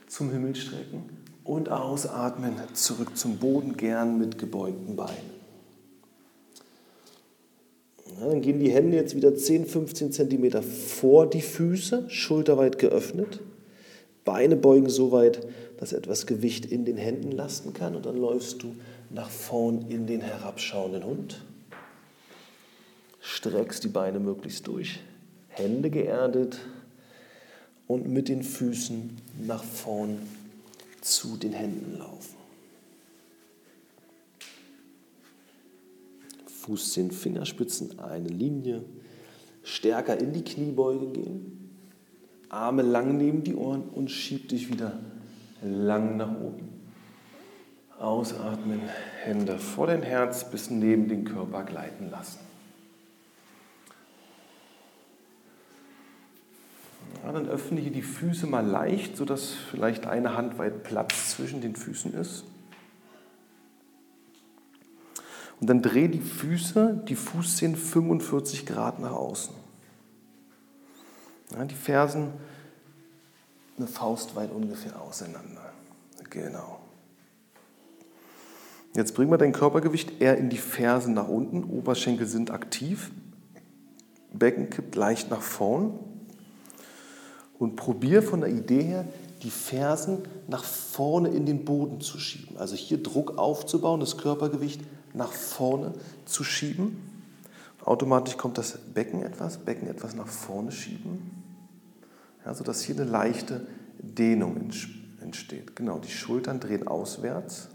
zum 0.07 0.31
Himmel 0.31 0.55
strecken. 0.55 1.03
Und 1.43 1.69
ausatmen, 1.69 2.53
zurück 2.73 3.17
zum 3.17 3.37
Boden, 3.37 3.75
gern 3.75 4.19
mit 4.19 4.37
gebeugten 4.37 4.95
Beinen. 4.95 5.39
Ja, 8.19 8.27
dann 8.27 8.41
gehen 8.41 8.59
die 8.59 8.71
Hände 8.71 8.97
jetzt 8.97 9.15
wieder 9.15 9.35
10, 9.35 9.65
15 9.65 10.11
cm 10.11 10.61
vor 10.61 11.27
die 11.27 11.41
Füße, 11.41 12.09
schulterweit 12.09 12.77
geöffnet. 12.77 13.39
Beine 14.25 14.55
beugen 14.55 14.89
so 14.89 15.11
weit, 15.11 15.47
dass 15.77 15.93
etwas 15.93 16.25
Gewicht 16.25 16.65
in 16.65 16.85
den 16.85 16.97
Händen 16.97 17.31
lasten 17.31 17.73
kann 17.73 17.95
und 17.95 18.05
dann 18.05 18.17
läufst 18.17 18.63
du 18.63 18.75
nach 19.09 19.29
vorn 19.29 19.89
in 19.89 20.07
den 20.07 20.21
herabschauenden 20.21 21.03
Hund. 21.03 21.41
Streckst 23.21 23.83
die 23.83 23.89
Beine 23.89 24.19
möglichst 24.19 24.67
durch, 24.67 24.99
Hände 25.49 25.89
geerdet 25.89 26.59
und 27.87 28.07
mit 28.07 28.29
den 28.29 28.43
Füßen 28.43 29.17
nach 29.45 29.63
vorn 29.63 30.19
zu 31.01 31.37
den 31.37 31.53
Händen 31.53 31.97
laufen. 31.97 32.35
Fußzehen, 36.45 37.11
Fingerspitzen, 37.11 37.99
eine 37.99 38.27
Linie. 38.27 38.83
Stärker 39.63 40.19
in 40.19 40.33
die 40.33 40.43
Kniebeuge 40.43 41.07
gehen. 41.07 41.58
Arme 42.49 42.81
lang 42.81 43.17
neben 43.17 43.43
die 43.43 43.55
Ohren 43.55 43.83
und 43.83 44.09
schieb 44.09 44.49
dich 44.49 44.69
wieder 44.69 44.93
lang 45.61 46.17
nach 46.17 46.31
oben. 46.31 46.67
Ausatmen, 47.99 48.81
Hände 49.23 49.59
vor 49.59 49.87
dein 49.87 50.01
Herz 50.01 50.49
bis 50.49 50.69
neben 50.69 51.07
den 51.07 51.25
Körper 51.25 51.63
gleiten 51.63 52.09
lassen. 52.09 52.39
Ja, 57.23 57.33
dann 57.33 57.47
öffne 57.47 57.81
hier 57.81 57.91
die 57.91 58.01
Füße 58.01 58.47
mal 58.47 58.65
leicht, 58.65 59.17
sodass 59.17 59.51
vielleicht 59.51 60.07
eine 60.07 60.35
Hand 60.35 60.57
weit 60.57 60.83
Platz 60.83 61.35
zwischen 61.35 61.61
den 61.61 61.75
Füßen 61.75 62.13
ist. 62.13 62.45
Und 65.59 65.69
dann 65.69 65.81
dreh 65.81 66.07
die 66.07 66.21
Füße, 66.21 67.03
die 67.07 67.15
Fußzehen 67.15 67.75
45 67.75 68.65
Grad 68.65 68.99
nach 68.99 69.11
außen. 69.11 69.58
Ja, 71.51 71.65
die 71.65 71.75
Fersen 71.75 72.33
eine 73.77 73.87
Faust 73.87 74.35
weit 74.35 74.51
ungefähr 74.51 75.01
auseinander. 75.01 75.71
Genau. 76.29 76.79
Jetzt 78.95 79.13
bringen 79.13 79.31
wir 79.31 79.37
dein 79.37 79.53
Körpergewicht 79.53 80.21
eher 80.21 80.37
in 80.37 80.49
die 80.49 80.57
Fersen 80.57 81.13
nach 81.13 81.27
unten. 81.27 81.63
Oberschenkel 81.63 82.27
sind 82.27 82.51
aktiv. 82.51 83.11
Becken 84.33 84.69
kippt 84.69 84.95
leicht 84.95 85.29
nach 85.29 85.41
vorn. 85.41 85.97
Und 87.57 87.75
probier 87.75 88.23
von 88.23 88.41
der 88.41 88.49
Idee 88.49 88.83
her, 88.83 89.05
die 89.43 89.51
Fersen 89.51 90.19
nach 90.47 90.63
vorne 90.63 91.29
in 91.29 91.45
den 91.45 91.65
Boden 91.65 92.01
zu 92.01 92.19
schieben. 92.19 92.57
Also 92.57 92.75
hier 92.75 93.01
Druck 93.01 93.37
aufzubauen, 93.37 93.99
das 93.99 94.17
Körpergewicht 94.17 94.81
nach 95.13 95.31
vorne 95.31 95.93
zu 96.25 96.43
schieben. 96.43 96.97
Automatisch 97.83 98.37
kommt 98.37 98.57
das 98.57 98.77
Becken 98.93 99.23
etwas, 99.23 99.57
Becken 99.57 99.87
etwas 99.87 100.15
nach 100.15 100.27
vorne 100.27 100.71
schieben, 100.71 101.38
ja, 102.45 102.53
sodass 102.53 102.81
hier 102.81 102.95
eine 102.95 103.05
leichte 103.05 103.67
Dehnung 103.99 104.71
entsteht. 105.21 105.75
Genau, 105.75 105.99
die 105.99 106.11
Schultern 106.11 106.59
drehen 106.59 106.87
auswärts 106.87 107.69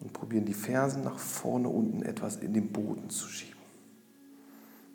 und 0.00 0.12
probieren 0.12 0.44
die 0.44 0.54
Fersen 0.54 1.04
nach 1.04 1.18
vorne 1.18 1.68
unten 1.68 2.02
etwas 2.02 2.36
in 2.36 2.52
den 2.52 2.72
Boden 2.72 3.10
zu 3.10 3.28
schieben. 3.28 3.60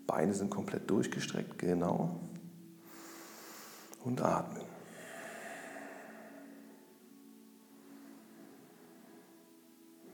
Beine 0.08 0.34
sind 0.34 0.50
komplett 0.50 0.90
durchgestreckt, 0.90 1.58
genau. 1.58 2.20
Und 4.04 4.22
atmen. 4.22 4.64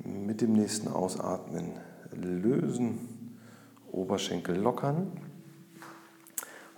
Mit 0.03 0.39
dem 0.41 0.53
nächsten 0.53 0.87
Ausatmen 0.87 1.73
lösen, 2.11 3.37
Oberschenkel 3.91 4.57
lockern 4.57 5.11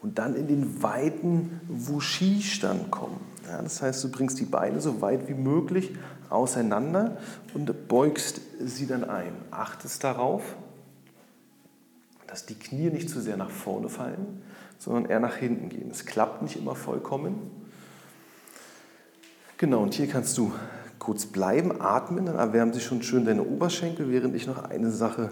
und 0.03 0.19
dann 0.19 0.35
in 0.35 0.47
den 0.47 0.83
weiten 0.83 1.61
Wushi-Stand 1.69 2.91
kommen. 2.91 3.19
Ja, 3.47 3.61
das 3.61 3.81
heißt, 3.81 4.03
du 4.03 4.11
bringst 4.11 4.39
die 4.39 4.45
Beine 4.45 4.81
so 4.81 5.01
weit 5.01 5.29
wie 5.29 5.33
möglich 5.33 5.95
auseinander 6.29 7.17
und 7.53 7.87
beugst 7.87 8.41
sie 8.59 8.85
dann 8.85 9.05
ein. 9.05 9.31
Achtest 9.49 10.03
darauf, 10.03 10.43
dass 12.27 12.45
die 12.45 12.55
Knie 12.55 12.89
nicht 12.89 13.09
zu 13.09 13.21
sehr 13.21 13.37
nach 13.37 13.49
vorne 13.49 13.89
fallen, 13.89 14.41
sondern 14.77 15.05
eher 15.05 15.21
nach 15.21 15.37
hinten 15.37 15.69
gehen. 15.69 15.89
Es 15.89 16.05
klappt 16.05 16.41
nicht 16.41 16.57
immer 16.57 16.75
vollkommen. 16.75 17.35
Genau, 19.57 19.81
und 19.83 19.93
hier 19.93 20.07
kannst 20.07 20.37
du 20.37 20.51
kurz 20.99 21.25
bleiben, 21.25 21.81
atmen, 21.81 22.25
dann 22.25 22.35
erwärmen 22.35 22.73
sich 22.73 22.83
schon 22.83 23.03
schön 23.03 23.23
deine 23.23 23.43
Oberschenkel, 23.43 24.09
während 24.09 24.35
ich 24.35 24.47
noch 24.47 24.63
eine 24.63 24.91
Sache 24.91 25.31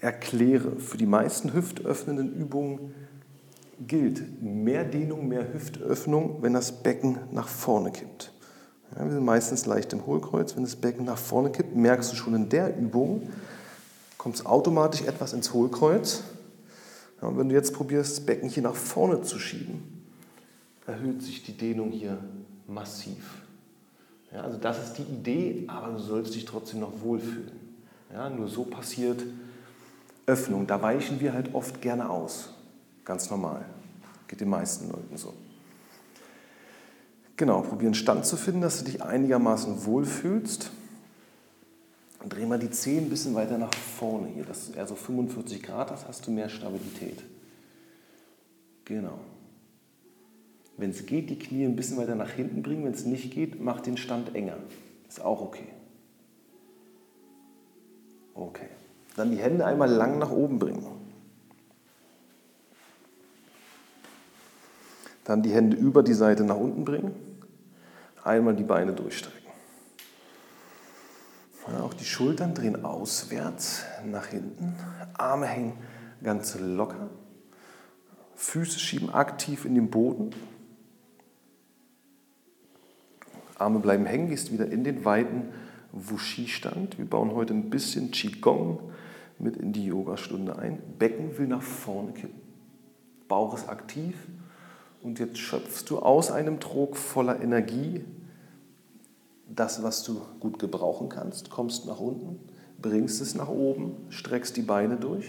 erkläre. 0.00 0.76
Für 0.76 0.96
die 0.96 1.06
meisten 1.06 1.52
hüftöffnenden 1.52 2.34
Übungen 2.34 2.94
gilt 3.86 4.42
mehr 4.42 4.84
Dehnung, 4.84 5.28
mehr 5.28 5.52
Hüftöffnung, 5.52 6.42
wenn 6.42 6.52
das 6.52 6.82
Becken 6.82 7.18
nach 7.30 7.48
vorne 7.48 7.90
kippt. 7.90 8.32
Ja, 8.96 9.04
wir 9.04 9.12
sind 9.12 9.24
meistens 9.24 9.66
leicht 9.66 9.92
im 9.92 10.06
Hohlkreuz. 10.06 10.56
Wenn 10.56 10.64
das 10.64 10.76
Becken 10.76 11.04
nach 11.04 11.18
vorne 11.18 11.50
kippt, 11.50 11.76
merkst 11.76 12.12
du 12.12 12.16
schon 12.16 12.34
in 12.34 12.48
der 12.48 12.76
Übung, 12.76 13.28
kommt 14.16 14.34
es 14.34 14.46
automatisch 14.46 15.02
etwas 15.02 15.32
ins 15.32 15.52
Hohlkreuz. 15.52 16.22
Ja, 17.20 17.28
und 17.28 17.38
wenn 17.38 17.48
du 17.48 17.54
jetzt 17.54 17.74
probierst, 17.74 18.18
das 18.18 18.26
Becken 18.26 18.48
hier 18.48 18.62
nach 18.62 18.74
vorne 18.74 19.22
zu 19.22 19.38
schieben, 19.38 20.04
erhöht 20.86 21.22
sich 21.22 21.42
die 21.42 21.56
Dehnung 21.56 21.90
hier 21.90 22.18
massiv. 22.66 23.42
Ja, 24.32 24.42
also 24.42 24.58
das 24.58 24.82
ist 24.82 24.98
die 24.98 25.02
Idee, 25.02 25.64
aber 25.68 25.92
du 25.92 25.98
sollst 25.98 26.34
dich 26.34 26.44
trotzdem 26.44 26.80
noch 26.80 27.00
wohlfühlen. 27.02 27.52
Ja, 28.12 28.30
nur 28.30 28.48
so 28.48 28.64
passiert 28.64 29.22
Öffnung. 30.26 30.66
Da 30.66 30.80
weichen 30.80 31.20
wir 31.20 31.32
halt 31.32 31.54
oft 31.54 31.80
gerne 31.80 32.08
aus. 32.10 32.54
Ganz 33.08 33.30
normal. 33.30 33.64
Geht 34.28 34.42
den 34.42 34.50
meisten 34.50 34.90
Leuten 34.90 35.16
so. 35.16 35.32
Genau, 37.38 37.62
probieren 37.62 37.94
Stand 37.94 38.26
zu 38.26 38.36
finden, 38.36 38.60
dass 38.60 38.80
du 38.80 38.84
dich 38.84 39.02
einigermaßen 39.02 39.86
wohlfühlst. 39.86 40.70
Und 42.22 42.34
dreh 42.34 42.44
mal 42.44 42.58
die 42.58 42.70
Zehen 42.70 43.06
ein 43.06 43.08
bisschen 43.08 43.34
weiter 43.34 43.56
nach 43.56 43.72
vorne 43.74 44.28
hier, 44.28 44.44
dass 44.44 44.66
du 44.66 44.76
eher 44.76 44.86
so 44.86 44.94
45 44.94 45.62
Grad 45.62 45.90
hast, 45.90 46.06
hast 46.06 46.26
du 46.26 46.30
mehr 46.30 46.50
Stabilität. 46.50 47.22
Genau. 48.84 49.18
Wenn 50.76 50.90
es 50.90 51.06
geht, 51.06 51.30
die 51.30 51.38
Knie 51.38 51.64
ein 51.64 51.76
bisschen 51.76 51.96
weiter 51.96 52.14
nach 52.14 52.30
hinten 52.30 52.62
bringen. 52.62 52.84
Wenn 52.84 52.92
es 52.92 53.06
nicht 53.06 53.32
geht, 53.32 53.58
mach 53.58 53.80
den 53.80 53.96
Stand 53.96 54.34
enger. 54.34 54.58
Ist 55.08 55.24
auch 55.24 55.40
okay. 55.40 55.68
Okay. 58.34 58.68
Dann 59.16 59.30
die 59.30 59.38
Hände 59.38 59.64
einmal 59.64 59.90
lang 59.90 60.18
nach 60.18 60.30
oben 60.30 60.58
bringen. 60.58 60.97
Dann 65.28 65.42
die 65.42 65.50
Hände 65.50 65.76
über 65.76 66.02
die 66.02 66.14
Seite 66.14 66.42
nach 66.42 66.56
unten 66.56 66.86
bringen. 66.86 67.14
Einmal 68.24 68.56
die 68.56 68.64
Beine 68.64 68.94
durchstrecken. 68.94 69.46
Ja, 71.70 71.82
auch 71.82 71.92
die 71.92 72.06
Schultern 72.06 72.54
drehen 72.54 72.82
auswärts 72.82 73.84
nach 74.06 74.28
hinten. 74.28 74.74
Arme 75.18 75.44
hängen 75.44 75.74
ganz 76.24 76.58
locker. 76.58 77.10
Füße 78.36 78.78
schieben 78.78 79.12
aktiv 79.12 79.66
in 79.66 79.74
den 79.74 79.90
Boden. 79.90 80.30
Arme 83.58 83.80
bleiben 83.80 84.06
hängen, 84.06 84.30
gehst 84.30 84.50
wieder 84.50 84.70
in 84.70 84.82
den 84.82 85.04
weiten 85.04 85.50
Wushi-Stand. 85.92 86.96
Wir 86.96 87.04
bauen 87.04 87.34
heute 87.34 87.52
ein 87.52 87.68
bisschen 87.68 88.12
Qigong 88.12 88.78
mit 89.38 89.58
in 89.58 89.74
die 89.74 89.84
Yogastunde 89.84 90.58
ein. 90.58 90.78
Becken 90.98 91.36
will 91.36 91.48
nach 91.48 91.60
vorne 91.60 92.12
kippen. 92.12 92.40
Bauch 93.28 93.54
ist 93.54 93.68
aktiv. 93.68 94.16
Und 95.08 95.18
jetzt 95.18 95.38
schöpfst 95.38 95.84
du 95.88 96.00
aus 96.00 96.30
einem 96.30 96.60
Trog 96.60 96.94
voller 96.94 97.40
Energie 97.40 98.04
das, 99.48 99.82
was 99.82 100.02
du 100.02 100.20
gut 100.38 100.58
gebrauchen 100.58 101.08
kannst, 101.08 101.48
kommst 101.48 101.86
nach 101.86 101.98
unten, 101.98 102.38
bringst 102.82 103.22
es 103.22 103.34
nach 103.34 103.48
oben, 103.48 103.96
streckst 104.10 104.54
die 104.58 104.62
Beine 104.62 104.96
durch 104.96 105.24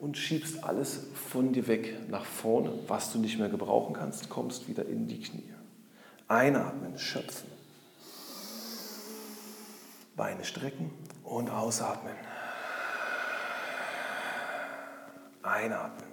und 0.00 0.18
schiebst 0.18 0.64
alles 0.64 1.06
von 1.14 1.54
dir 1.54 1.66
weg 1.66 1.96
nach 2.10 2.26
vorne, 2.26 2.74
was 2.86 3.10
du 3.10 3.18
nicht 3.18 3.38
mehr 3.38 3.48
gebrauchen 3.48 3.94
kannst, 3.94 4.28
kommst 4.28 4.68
wieder 4.68 4.84
in 4.84 5.08
die 5.08 5.22
Knie. 5.22 5.54
Einatmen, 6.28 6.98
schöpfen. 6.98 7.48
Beine 10.14 10.44
strecken 10.44 10.90
und 11.24 11.48
ausatmen. 11.48 12.12
Einatmen. 15.42 16.03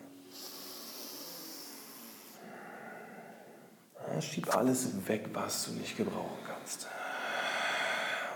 Schieb 4.19 4.55
alles 4.55 5.07
weg, 5.07 5.29
was 5.33 5.65
du 5.65 5.71
nicht 5.71 5.97
gebrauchen 5.97 6.37
kannst. 6.45 6.87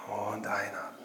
Und 0.07 0.47
einatmen. 0.47 0.95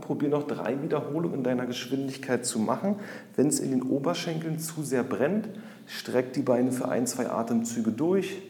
Probier 0.00 0.28
noch 0.28 0.46
drei 0.46 0.80
Wiederholungen 0.82 1.38
in 1.38 1.44
deiner 1.44 1.66
Geschwindigkeit 1.66 2.44
zu 2.44 2.58
machen. 2.58 2.96
Wenn 3.36 3.46
es 3.46 3.60
in 3.60 3.70
den 3.70 3.82
Oberschenkeln 3.82 4.58
zu 4.58 4.82
sehr 4.82 5.04
brennt, 5.04 5.48
streck 5.86 6.32
die 6.32 6.42
Beine 6.42 6.72
für 6.72 6.88
ein, 6.88 7.06
zwei 7.06 7.30
Atemzüge 7.30 7.92
durch, 7.92 8.42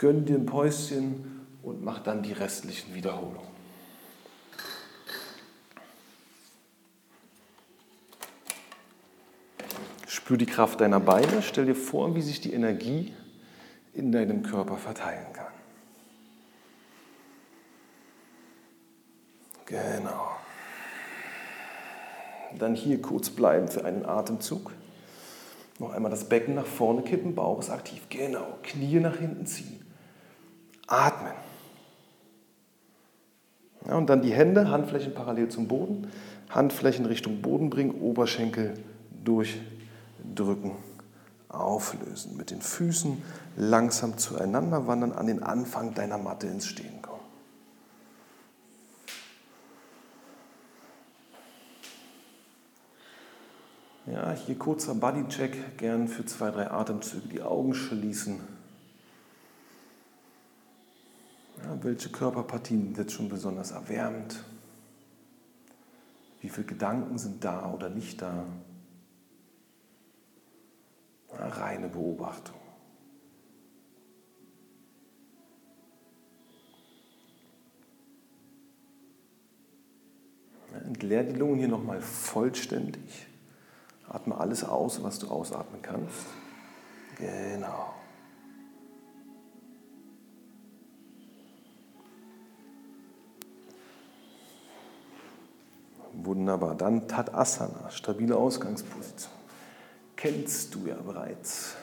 gönn 0.00 0.24
dir 0.24 0.36
ein 0.36 0.46
Päuschen 0.46 1.46
und 1.62 1.84
mach 1.84 1.98
dann 1.98 2.22
die 2.22 2.32
restlichen 2.32 2.94
Wiederholungen. 2.94 3.50
Spür 10.06 10.38
die 10.38 10.46
Kraft 10.46 10.80
deiner 10.80 11.00
Beine, 11.00 11.42
stell 11.42 11.66
dir 11.66 11.74
vor, 11.74 12.14
wie 12.14 12.22
sich 12.22 12.40
die 12.40 12.54
Energie 12.54 13.12
in 13.92 14.10
deinem 14.10 14.42
Körper 14.42 14.78
verteilen 14.78 15.34
kann. 15.34 15.52
Genau. 19.66 20.30
Dann 22.58 22.74
hier 22.74 23.02
kurz 23.02 23.28
bleiben 23.28 23.68
für 23.68 23.84
einen 23.84 24.06
Atemzug. 24.06 24.72
Noch 25.78 25.92
einmal 25.92 26.10
das 26.10 26.26
Becken 26.26 26.54
nach 26.54 26.66
vorne 26.66 27.02
kippen, 27.02 27.34
Bauch 27.34 27.58
ist 27.58 27.68
aktiv. 27.68 28.00
Genau, 28.08 28.58
Knie 28.62 28.98
nach 28.98 29.16
hinten 29.16 29.44
ziehen. 29.44 29.79
Atmen. 30.90 31.32
Ja, 33.86 33.96
und 33.96 34.08
dann 34.10 34.22
die 34.22 34.32
Hände, 34.32 34.68
Handflächen 34.70 35.14
parallel 35.14 35.48
zum 35.48 35.68
Boden, 35.68 36.08
Handflächen 36.50 37.06
Richtung 37.06 37.40
Boden 37.40 37.70
bringen, 37.70 37.92
Oberschenkel 37.92 38.74
durchdrücken, 39.24 40.72
auflösen. 41.48 42.36
Mit 42.36 42.50
den 42.50 42.60
Füßen 42.60 43.22
langsam 43.56 44.18
zueinander 44.18 44.86
wandern, 44.86 45.12
an 45.12 45.26
den 45.26 45.42
Anfang 45.42 45.94
deiner 45.94 46.18
Matte 46.18 46.48
ins 46.48 46.66
Stehen 46.66 47.00
kommen. 47.00 47.20
Ja, 54.06 54.32
hier 54.32 54.58
kurzer 54.58 54.94
Bodycheck, 54.94 55.78
gern 55.78 56.08
für 56.08 56.26
zwei, 56.26 56.50
drei 56.50 56.68
Atemzüge 56.68 57.28
die 57.28 57.42
Augen 57.42 57.74
schließen. 57.74 58.40
Ja, 61.62 61.82
welche 61.82 62.08
Körperpartien 62.08 62.94
sind 62.94 63.12
schon 63.12 63.28
besonders 63.28 63.70
erwärmt? 63.70 64.44
Wie 66.40 66.48
viele 66.48 66.66
Gedanken 66.66 67.18
sind 67.18 67.44
da 67.44 67.70
oder 67.72 67.90
nicht 67.90 68.22
da? 68.22 68.44
Ja, 71.32 71.48
reine 71.48 71.88
Beobachtung. 71.88 72.56
Entleer 80.84 81.24
die 81.24 81.34
Lungen 81.34 81.58
hier 81.58 81.68
nochmal 81.68 82.00
vollständig. 82.00 83.26
Atme 84.08 84.36
alles 84.36 84.64
aus, 84.64 85.02
was 85.02 85.18
du 85.18 85.28
ausatmen 85.28 85.82
kannst. 85.82 86.26
Genau. 87.16 87.94
Wunderbar. 96.12 96.74
Dann 96.74 97.08
Tadasana, 97.08 97.90
stabile 97.90 98.36
Ausgangsposition. 98.36 99.32
Kennst 100.16 100.74
du 100.74 100.86
ja 100.86 100.96
bereits. 100.96 101.76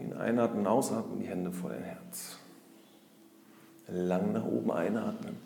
In 0.00 0.12
Einatmen, 0.12 0.66
Ausatmen, 0.66 1.20
die 1.20 1.26
Hände 1.26 1.52
vor 1.52 1.70
dein 1.70 1.82
Herz. 1.82 2.36
Lang 3.88 4.32
nach 4.32 4.44
oben 4.44 4.70
einatmen. 4.70 5.36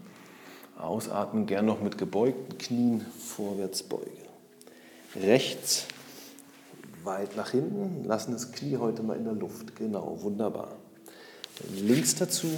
Ausatmen, 0.78 1.46
gern 1.46 1.66
noch 1.66 1.80
mit 1.80 1.98
gebeugten 1.98 2.58
Knien 2.58 3.00
vorwärts 3.00 3.82
beugen. 3.82 4.10
Rechts 5.16 5.86
weit 7.04 7.36
nach 7.36 7.50
hinten, 7.50 8.04
lassen 8.04 8.32
das 8.32 8.52
Knie 8.52 8.76
heute 8.76 9.02
mal 9.02 9.16
in 9.16 9.24
der 9.24 9.34
Luft. 9.34 9.76
Genau, 9.76 10.18
wunderbar. 10.22 10.76
Links 11.74 12.14
dazu, 12.14 12.48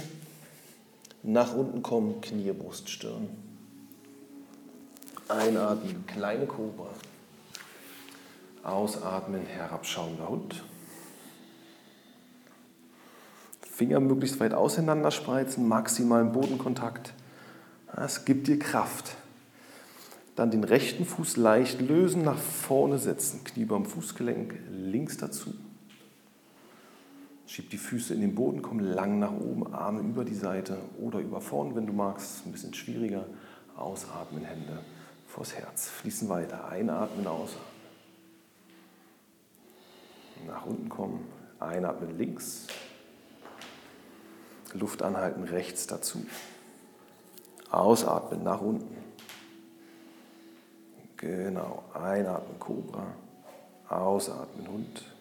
nach 1.23 1.55
unten 1.55 1.81
kommen, 1.81 2.21
Knie, 2.21 2.51
Brust, 2.51 2.89
Stirn. 2.89 3.29
Einatmen, 5.29 6.05
kleine 6.05 6.45
Kobra. 6.45 6.89
Ausatmen, 8.63 9.45
herabschauender 9.45 10.27
Hund. 10.29 10.63
Finger 13.61 13.99
möglichst 13.99 14.39
weit 14.39 14.53
auseinander 14.53 15.11
spreizen, 15.11 15.67
maximalen 15.67 16.31
Bodenkontakt. 16.31 17.13
Es 17.95 18.25
gibt 18.25 18.47
dir 18.47 18.59
Kraft. 18.59 19.15
Dann 20.35 20.51
den 20.51 20.63
rechten 20.63 21.05
Fuß 21.05 21.37
leicht 21.37 21.81
lösen, 21.81 22.23
nach 22.23 22.37
vorne 22.37 22.99
setzen. 22.99 23.43
Knie 23.43 23.65
beim 23.65 23.85
Fußgelenk, 23.85 24.55
links 24.71 25.17
dazu. 25.17 25.53
Schieb 27.45 27.69
die 27.69 27.77
Füße 27.77 28.13
in 28.13 28.21
den 28.21 28.35
Boden, 28.35 28.61
komm 28.61 28.79
lang 28.79 29.19
nach 29.19 29.33
oben, 29.33 29.73
Arme 29.73 30.01
über 30.01 30.23
die 30.23 30.35
Seite 30.35 30.77
oder 30.99 31.19
über 31.19 31.41
vorn, 31.41 31.75
wenn 31.75 31.85
du 31.85 31.93
magst. 31.93 32.45
Ein 32.45 32.51
bisschen 32.51 32.73
schwieriger. 32.73 33.25
Ausatmen, 33.75 34.43
Hände 34.43 34.79
vors 35.33 35.55
Herz. 35.55 35.89
Fließen 35.89 36.29
weiter. 36.29 36.67
Einatmen, 36.69 37.25
ausatmen. 37.25 37.63
Nach 40.45 40.65
unten 40.65 40.89
kommen. 40.89 41.27
Einatmen 41.59 42.17
links. 42.17 42.67
Luft 44.73 45.01
anhalten 45.01 45.43
rechts 45.43 45.87
dazu. 45.87 46.23
Ausatmen 47.71 48.43
nach 48.43 48.61
unten. 48.61 48.95
Genau. 51.17 51.83
Einatmen 51.95 52.59
Cobra. 52.59 53.07
Ausatmen 53.89 54.67
Hund. 54.67 55.12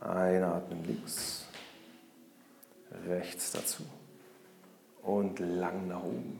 Einatmen 0.00 0.84
links. 0.84 1.44
Rechts 3.06 3.52
dazu. 3.52 3.82
Und 5.02 5.38
lang 5.38 5.88
nach 5.88 6.02
oben. 6.02 6.38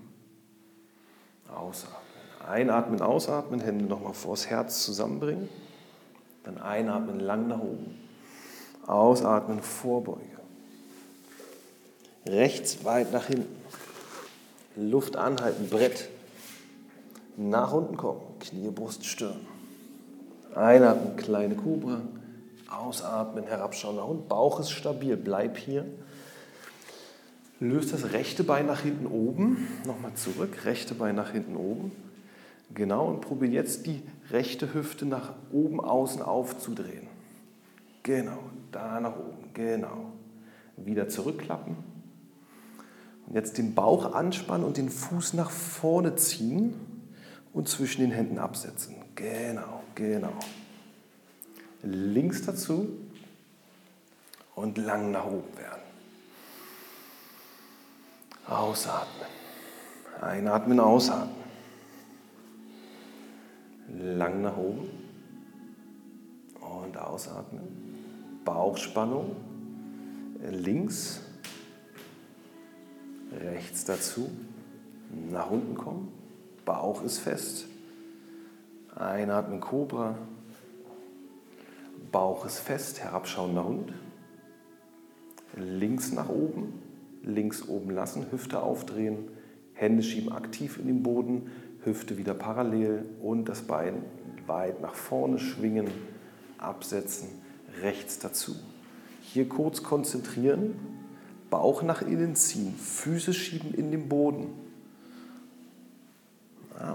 Ausatmen. 1.49 1.99
Einatmen, 2.47 3.03
ausatmen, 3.03 3.61
Hände 3.61 3.85
nochmal 3.85 4.15
vors 4.15 4.49
Herz 4.49 4.85
zusammenbringen. 4.85 5.49
Dann 6.45 6.59
einatmen, 6.59 7.21
lang 7.21 7.49
nach 7.49 7.61
oben. 7.61 7.99
Ausatmen, 8.87 9.61
Vorbeuge. 9.63 10.21
Rechts 12.27 12.85
weit 12.85 13.13
nach 13.13 13.27
hinten. 13.27 13.57
Luft 14.77 15.17
anhalten, 15.17 15.69
Brett. 15.69 16.09
Nach 17.37 17.73
unten 17.73 17.97
kommen, 17.97 18.21
Knie, 18.41 18.71
Brust, 18.71 19.05
Stirn. 19.05 19.47
Einatmen, 20.55 21.17
kleine 21.17 21.55
Kobra. 21.55 22.01
Ausatmen, 22.71 23.45
herabschauen 23.45 23.97
nach 23.97 24.07
unten. 24.07 24.29
Bauch 24.29 24.61
ist 24.61 24.71
stabil, 24.71 25.17
bleib 25.17 25.59
hier. 25.59 25.85
Löst 27.61 27.93
das 27.93 28.13
rechte 28.13 28.43
Bein 28.43 28.67
nach 28.67 28.81
hinten 28.81 29.07
oben. 29.07 29.69
Nochmal 29.87 30.15
zurück, 30.15 30.65
rechte 30.65 30.95
Bein 30.95 31.15
nach 31.15 31.33
hinten 31.33 31.57
oben. 31.57 31.93
Genau, 32.73 33.07
und 33.07 33.21
probier 33.21 33.49
jetzt 33.49 33.87
die 33.87 34.03
rechte 34.31 34.73
Hüfte 34.73 35.05
nach 35.05 35.35
oben 35.53 35.81
außen 35.81 36.23
aufzudrehen. 36.23 37.09
Genau, 38.03 38.39
da 38.73 39.01
nach 39.01 39.17
oben, 39.17 39.53
genau. 39.53 40.13
Wieder 40.77 41.09
zurückklappen. 41.09 41.77
Und 43.27 43.35
jetzt 43.35 43.59
den 43.59 43.75
Bauch 43.75 44.15
anspannen 44.15 44.65
und 44.65 44.77
den 44.77 44.89
Fuß 44.89 45.35
nach 45.35 45.51
vorne 45.51 46.15
ziehen 46.15 46.75
und 47.53 47.69
zwischen 47.69 48.01
den 48.01 48.11
Händen 48.11 48.39
absetzen. 48.39 48.97
Genau, 49.15 49.83
genau. 49.95 50.33
Links 51.83 52.43
dazu 52.45 52.89
und 54.55 54.77
lang 54.77 55.11
nach 55.11 55.27
oben 55.27 55.57
werden. 55.57 55.81
Ausatmen. 58.47 59.29
Einatmen, 60.21 60.81
ausatmen. 60.81 61.37
Lang 63.89 64.43
nach 64.43 64.57
oben 64.57 64.89
und 66.61 66.97
ausatmen. 66.99 68.43
Bauchspannung. 68.45 69.37
Links, 70.51 71.21
rechts 73.33 73.85
dazu. 73.85 74.31
Nach 75.31 75.51
unten 75.51 75.75
kommen. 75.75 76.13
Bauch 76.65 77.03
ist 77.03 77.19
fest. 77.19 77.67
Einatmen, 78.95 79.61
Cobra. 79.61 80.17
Bauch 82.13 82.45
ist 82.45 82.59
fest, 82.59 83.01
herabschauender 83.01 83.65
Hund. 83.65 83.93
Links 85.57 86.13
nach 86.13 86.29
oben, 86.29 86.81
links 87.23 87.67
oben 87.69 87.91
lassen, 87.91 88.27
Hüfte 88.31 88.63
aufdrehen, 88.63 89.29
Hände 89.75 90.03
schieben 90.03 90.33
aktiv 90.33 90.79
in 90.79 90.87
den 90.87 91.03
Boden, 91.03 91.51
Hüfte 91.85 92.19
wieder 92.19 92.35
parallel 92.35 93.05
und 93.21 93.49
das 93.49 93.63
Bein 93.63 94.05
weit 94.47 94.81
nach 94.81 94.95
vorne 94.95 95.39
schwingen, 95.39 95.89
absetzen, 96.59 97.29
rechts 97.83 98.19
dazu. 98.19 98.55
Hier 99.23 99.49
kurz 99.49 99.83
konzentrieren, 99.83 100.75
Bauch 101.51 101.83
nach 101.83 102.03
innen 102.03 102.37
ziehen, 102.37 102.75
Füße 102.77 103.33
schieben 103.33 103.75
in 103.75 103.91
den 103.91 104.09
Boden. 104.09 104.49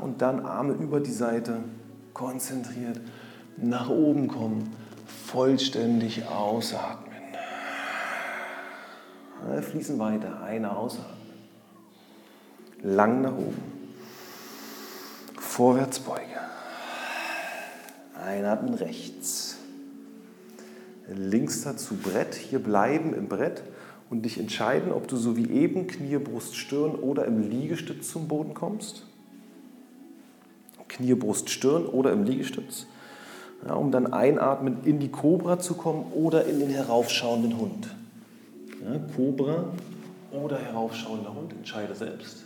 Und 0.01 0.21
dann 0.21 0.45
Arme 0.45 0.73
über 0.73 0.99
die 0.99 1.11
Seite, 1.11 1.59
konzentriert, 2.13 2.99
nach 3.57 3.89
oben 3.89 4.27
kommen, 4.27 4.71
vollständig 5.25 6.27
ausatmen. 6.27 7.13
Fließen 9.61 9.99
weiter, 9.99 10.41
eine 10.43 10.75
ausatmen. 10.75 11.15
Lang 12.81 13.21
nach 13.21 13.33
oben. 13.33 13.61
Vorwärtsbeuge. 15.39 16.21
Einatmen 18.23 18.73
rechts. 18.75 19.57
Links 21.07 21.63
dazu 21.63 21.95
Brett. 21.95 22.35
Hier 22.35 22.59
bleiben 22.59 23.13
im 23.13 23.27
Brett 23.27 23.63
und 24.09 24.23
dich 24.23 24.39
entscheiden, 24.39 24.91
ob 24.91 25.07
du 25.07 25.17
so 25.17 25.35
wie 25.37 25.49
eben 25.49 25.87
Knie, 25.87 26.17
Brust, 26.17 26.55
Stirn 26.55 26.95
oder 26.95 27.25
im 27.25 27.49
Liegestütz 27.49 28.09
zum 28.09 28.27
Boden 28.27 28.53
kommst. 28.53 29.05
Knie, 30.87 31.15
Brust, 31.15 31.49
Stirn 31.49 31.85
oder 31.85 32.11
im 32.11 32.23
Liegestütz. 32.23 32.87
Ja, 33.63 33.75
um 33.75 33.91
dann 33.91 34.13
einatmen 34.13 34.83
in 34.83 34.99
die 34.99 35.09
Kobra 35.09 35.59
zu 35.59 35.75
kommen 35.75 36.11
oder 36.13 36.45
in 36.45 36.59
den 36.59 36.69
heraufschauenden 36.69 37.57
Hund. 37.57 37.87
Ja, 38.83 38.99
Cobra 39.15 39.65
oder 40.31 40.57
heraufschauender 40.57 41.33
Hund, 41.33 41.53
entscheide 41.53 41.95
selbst. 41.95 42.45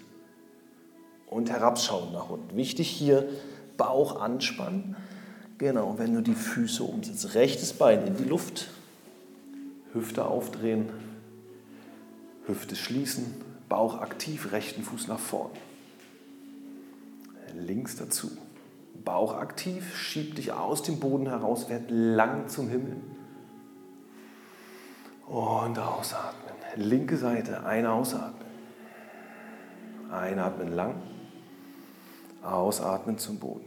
Und 1.27 1.49
herabschauender 1.49 2.29
Hund. 2.29 2.55
Wichtig 2.55 2.89
hier, 2.89 3.27
Bauch 3.77 4.19
anspannen. 4.19 4.95
Genau, 5.57 5.95
wenn 5.97 6.13
du 6.13 6.21
die 6.21 6.35
Füße 6.35 6.83
umsetzt. 6.83 7.35
Rechtes 7.35 7.73
Bein 7.73 8.07
in 8.07 8.15
die 8.15 8.23
Luft, 8.23 8.69
Hüfte 9.93 10.25
aufdrehen, 10.25 10.89
Hüfte 12.47 12.75
schließen, 12.75 13.25
Bauch 13.67 13.99
aktiv, 13.99 14.51
rechten 14.51 14.83
Fuß 14.83 15.07
nach 15.07 15.19
vorn. 15.19 15.51
Links 17.55 17.95
dazu. 17.97 18.31
Bauch 19.09 19.33
aktiv, 19.37 19.97
schieb 19.97 20.35
dich 20.35 20.51
aus 20.51 20.83
dem 20.83 20.99
Boden 20.99 21.27
heraus, 21.27 21.67
werd 21.67 21.89
lang 21.89 22.47
zum 22.47 22.69
Himmel. 22.69 22.97
Und 25.25 25.79
ausatmen. 25.79 26.53
Linke 26.75 27.17
Seite, 27.17 27.65
ein 27.65 27.87
Ausatmen. 27.87 28.47
Einatmen 30.11 30.75
lang. 30.75 30.93
Ausatmen 32.43 33.17
zum 33.17 33.39
Boden. 33.39 33.65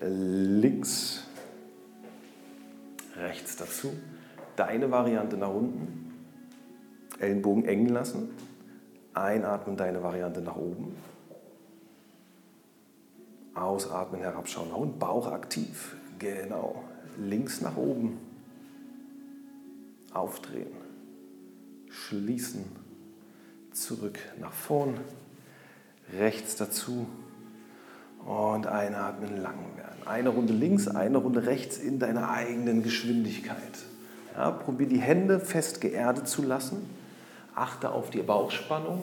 Links, 0.00 1.22
rechts 3.16 3.54
dazu. 3.54 3.92
Deine 4.56 4.90
Variante 4.90 5.36
nach 5.36 5.54
unten. 5.54 6.12
Ellenbogen 7.20 7.64
eng 7.64 7.90
lassen. 7.90 8.30
Einatmen, 9.14 9.76
deine 9.76 10.02
Variante 10.02 10.40
nach 10.40 10.56
oben. 10.56 10.96
Ausatmen, 13.56 14.20
herabschauen 14.20 14.70
und 14.70 14.98
Bauch 14.98 15.32
aktiv. 15.32 15.96
Genau. 16.18 16.84
Links 17.18 17.60
nach 17.60 17.76
oben. 17.76 18.18
Aufdrehen. 20.12 20.72
Schließen. 21.88 22.64
Zurück 23.72 24.18
nach 24.38 24.52
vorn. 24.52 24.98
Rechts 26.12 26.56
dazu. 26.56 27.06
Und 28.24 28.66
einatmen, 28.66 29.40
lang 29.40 29.76
werden. 29.76 30.06
Eine 30.06 30.30
Runde 30.30 30.52
links, 30.52 30.88
eine 30.88 31.18
Runde 31.18 31.46
rechts 31.46 31.78
in 31.78 31.98
deiner 31.98 32.30
eigenen 32.30 32.82
Geschwindigkeit. 32.82 33.58
Ja, 34.34 34.50
probier 34.50 34.88
die 34.88 35.00
Hände 35.00 35.40
fest 35.40 35.80
geerdet 35.80 36.28
zu 36.28 36.42
lassen. 36.42 36.88
Achte 37.54 37.90
auf 37.90 38.10
die 38.10 38.22
Bauchspannung. 38.22 39.02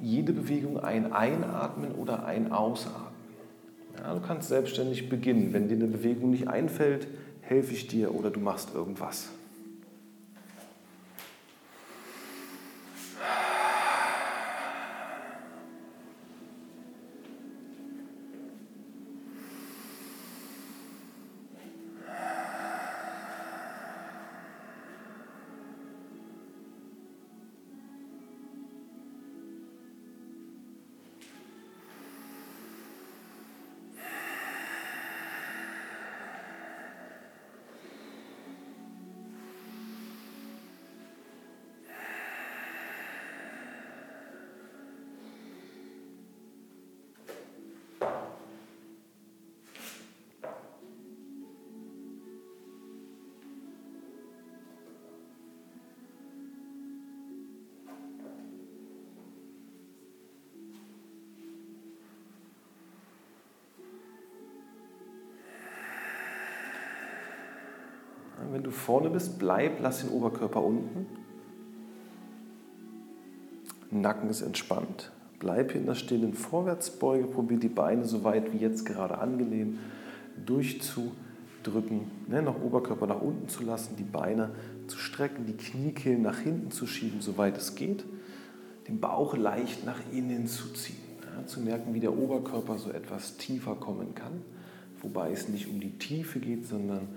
Jede 0.00 0.32
Bewegung 0.32 0.80
ein 0.80 1.12
Einatmen 1.12 1.92
oder 1.92 2.24
ein 2.24 2.50
Ausatmen. 2.50 3.07
Ja, 3.98 4.14
du 4.14 4.20
kannst 4.20 4.48
selbstständig 4.48 5.08
beginnen. 5.08 5.52
Wenn 5.52 5.68
dir 5.68 5.74
eine 5.74 5.86
Bewegung 5.86 6.30
nicht 6.30 6.48
einfällt, 6.48 7.06
helfe 7.40 7.72
ich 7.72 7.86
dir 7.86 8.14
oder 8.14 8.30
du 8.30 8.40
machst 8.40 8.74
irgendwas. 8.74 9.30
Wenn 68.52 68.62
du 68.62 68.70
vorne 68.70 69.10
bist, 69.10 69.38
bleib, 69.38 69.80
lass 69.80 70.00
den 70.00 70.10
Oberkörper 70.10 70.62
unten. 70.62 71.06
Nacken 73.90 74.28
ist 74.28 74.42
entspannt. 74.42 75.10
Bleib 75.38 75.74
in 75.74 75.86
der 75.86 75.94
stillen 75.94 76.34
Vorwärtsbeuge, 76.34 77.26
probier 77.26 77.58
die 77.58 77.68
Beine 77.68 78.04
so 78.04 78.24
weit 78.24 78.52
wie 78.52 78.58
jetzt 78.58 78.84
gerade 78.84 79.18
angenehm 79.18 79.78
durchzudrücken, 80.44 82.02
ne, 82.26 82.42
noch 82.42 82.60
Oberkörper 82.62 83.06
nach 83.06 83.20
unten 83.20 83.48
zu 83.48 83.62
lassen, 83.62 83.96
die 83.96 84.04
Beine 84.04 84.50
zu 84.88 84.98
strecken, 84.98 85.46
die 85.46 85.56
Kniekehlen 85.56 86.22
nach 86.22 86.38
hinten 86.38 86.70
zu 86.70 86.86
schieben, 86.86 87.20
soweit 87.20 87.56
es 87.56 87.74
geht, 87.74 88.04
den 88.88 89.00
Bauch 89.00 89.36
leicht 89.36 89.84
nach 89.84 90.00
innen 90.12 90.46
zu 90.46 90.72
ziehen, 90.72 90.96
ja, 91.36 91.46
zu 91.46 91.60
merken, 91.60 91.94
wie 91.94 92.00
der 92.00 92.16
Oberkörper 92.16 92.78
so 92.78 92.90
etwas 92.90 93.36
tiefer 93.36 93.74
kommen 93.74 94.14
kann, 94.14 94.42
wobei 95.02 95.30
es 95.30 95.48
nicht 95.48 95.68
um 95.68 95.80
die 95.80 95.98
Tiefe 95.98 96.40
geht, 96.40 96.66
sondern 96.66 97.08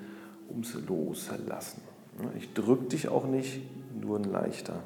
ums 0.51 0.75
Loslassen. 0.87 1.81
Ich 2.37 2.53
drücke 2.53 2.85
dich 2.85 3.07
auch 3.07 3.25
nicht, 3.25 3.61
nur 3.99 4.17
ein 4.17 4.25
leichter 4.25 4.83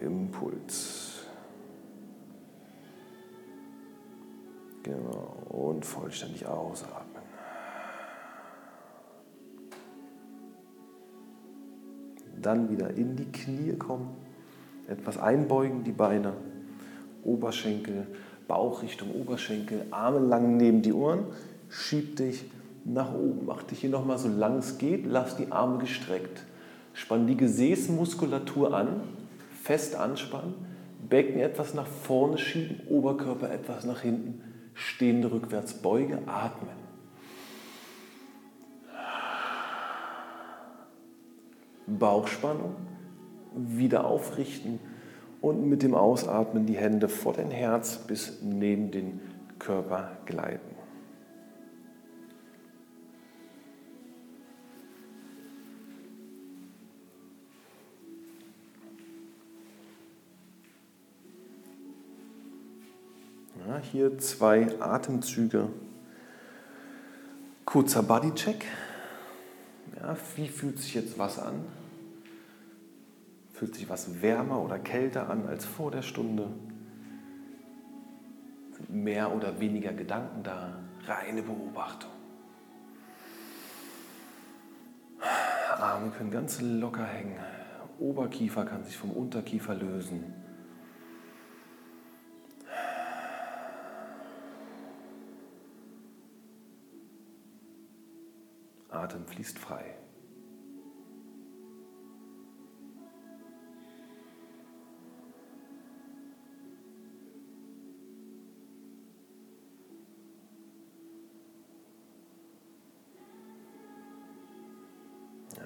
Impuls. 0.00 1.24
Genau. 4.82 5.36
Und 5.48 5.84
vollständig 5.84 6.46
ausatmen. 6.46 7.22
Dann 12.40 12.70
wieder 12.70 12.90
in 12.94 13.16
die 13.16 13.30
Knie 13.30 13.74
kommen. 13.74 14.16
Etwas 14.88 15.18
einbeugen, 15.18 15.84
die 15.84 15.92
Beine. 15.92 16.32
Oberschenkel, 17.22 18.06
Bauch 18.48 18.82
Richtung 18.82 19.10
Oberschenkel, 19.14 19.84
Arme 19.90 20.20
lang 20.20 20.56
neben 20.56 20.80
die 20.80 20.92
Ohren. 20.92 21.26
Schieb 21.68 22.16
dich 22.16 22.46
nach 22.84 23.12
oben. 23.14 23.46
Mach 23.46 23.62
dich 23.62 23.80
hier 23.80 23.90
nochmal 23.90 24.18
so 24.18 24.28
lang 24.28 24.58
es 24.58 24.78
geht. 24.78 25.06
Lass 25.06 25.36
die 25.36 25.50
Arme 25.52 25.78
gestreckt. 25.78 26.44
Spann 26.92 27.26
die 27.26 27.36
Gesäßmuskulatur 27.36 28.74
an. 28.74 29.02
Fest 29.62 29.96
anspannen. 29.96 30.54
Becken 31.08 31.40
etwas 31.40 31.74
nach 31.74 31.86
vorne 31.86 32.38
schieben. 32.38 32.80
Oberkörper 32.88 33.50
etwas 33.50 33.84
nach 33.84 34.00
hinten 34.00 34.42
stehende 34.74 35.30
Rückwärtsbeuge, 35.30 36.18
atmen. 36.26 36.80
Bauchspannung, 41.86 42.76
wieder 43.54 44.06
aufrichten 44.06 44.78
und 45.40 45.68
mit 45.68 45.82
dem 45.82 45.94
Ausatmen 45.94 46.66
die 46.66 46.76
Hände 46.76 47.08
vor 47.08 47.32
den 47.32 47.50
Herz 47.50 47.98
bis 47.98 48.40
neben 48.42 48.90
den 48.90 49.20
Körper 49.58 50.18
gleiten. 50.24 50.69
Ja, 63.68 63.78
hier 63.78 64.18
zwei 64.18 64.80
Atemzüge. 64.80 65.68
Kurzer 67.64 68.02
Bodycheck. 68.02 68.64
Ja, 69.96 70.16
wie 70.36 70.48
fühlt 70.48 70.78
sich 70.78 70.94
jetzt 70.94 71.18
was 71.18 71.38
an? 71.38 71.64
Fühlt 73.52 73.74
sich 73.74 73.88
was 73.88 74.22
wärmer 74.22 74.62
oder 74.62 74.78
kälter 74.78 75.28
an 75.28 75.46
als 75.46 75.66
vor 75.66 75.90
der 75.90 76.02
Stunde? 76.02 76.48
Mehr 78.88 79.34
oder 79.34 79.60
weniger 79.60 79.92
Gedanken 79.92 80.42
da? 80.42 80.78
Reine 81.06 81.42
Beobachtung. 81.42 82.10
Arme 85.78 86.10
können 86.10 86.30
ganz 86.30 86.60
locker 86.62 87.04
hängen. 87.04 87.38
Oberkiefer 87.98 88.64
kann 88.64 88.84
sich 88.84 88.96
vom 88.96 89.10
Unterkiefer 89.10 89.74
lösen. 89.74 90.39
Atem 99.00 99.24
fließt 99.26 99.58
frei. 99.58 99.94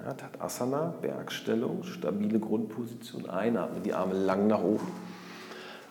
Ja, 0.05 0.13
Tadasana, 0.13 0.93
Bergstellung, 1.01 1.83
stabile 1.83 2.39
Grundposition. 2.39 3.29
Einatmen, 3.29 3.83
die 3.83 3.93
Arme 3.93 4.13
lang 4.13 4.47
nach 4.47 4.61
oben. 4.61 4.87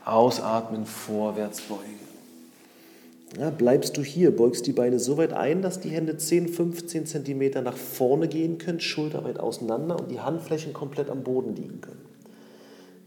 Ausatmen, 0.04 0.87
vorwärts 0.87 1.61
beugen. 1.62 2.13
Ja, 3.38 3.51
bleibst 3.51 3.97
du 3.97 4.03
hier, 4.03 4.35
beugst 4.35 4.66
die 4.66 4.73
Beine 4.73 5.01
so 5.01 5.16
weit 5.16 5.33
ein, 5.33 5.61
dass 5.61 5.81
die 5.81 5.88
Hände 5.88 6.16
10, 6.16 6.49
15 6.49 7.07
Zentimeter 7.07 7.62
nach 7.62 7.77
vorne 7.77 8.29
gehen 8.29 8.59
können, 8.59 8.79
schulterweit 8.79 9.40
auseinander 9.40 9.99
und 9.99 10.11
die 10.11 10.20
Handflächen 10.20 10.73
komplett 10.73 11.11
am 11.11 11.25
Boden 11.25 11.57
liegen 11.57 11.81
können. 11.81 12.05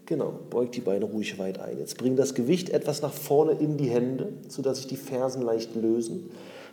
Genau, 0.06 0.34
beug 0.50 0.72
die 0.72 0.82
Beine 0.82 1.06
ruhig 1.06 1.38
weit 1.38 1.60
ein. 1.60 1.80
Jetzt 1.80 1.98
bring 1.98 2.16
das 2.16 2.34
Gewicht 2.34 2.70
etwas 2.70 3.02
nach 3.02 3.14
vorne 3.14 3.54
in 3.54 3.78
die 3.78 3.90
Hände, 3.90 4.30
sodass 4.48 4.78
sich 4.78 4.88
die 4.88 4.98
Fersen 4.98 5.42
leicht 5.42 5.76
lösen. 5.76 6.30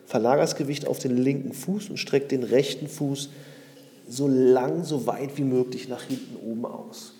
Verlager 0.06 0.42
das 0.42 0.56
Gewicht 0.56 0.86
auf 0.86 0.98
den 0.98 1.16
linken 1.16 1.52
Fuß 1.52 1.90
und 1.90 1.96
streck 1.96 2.28
den 2.28 2.42
rechten 2.42 2.88
Fuß 2.88 3.30
so 4.08 4.28
lang, 4.28 4.84
so 4.84 5.06
weit 5.06 5.36
wie 5.38 5.44
möglich 5.44 5.88
nach 5.88 6.02
hinten 6.02 6.36
oben 6.44 6.64
aus. 6.64 7.14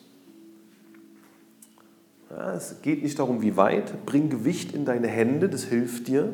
Ja, 2.36 2.54
es 2.54 2.82
geht 2.82 3.02
nicht 3.02 3.18
darum, 3.18 3.42
wie 3.42 3.56
weit. 3.56 4.04
Bring 4.06 4.28
Gewicht 4.28 4.72
in 4.72 4.84
deine 4.84 5.06
Hände, 5.06 5.48
das 5.48 5.64
hilft 5.64 6.08
dir. 6.08 6.32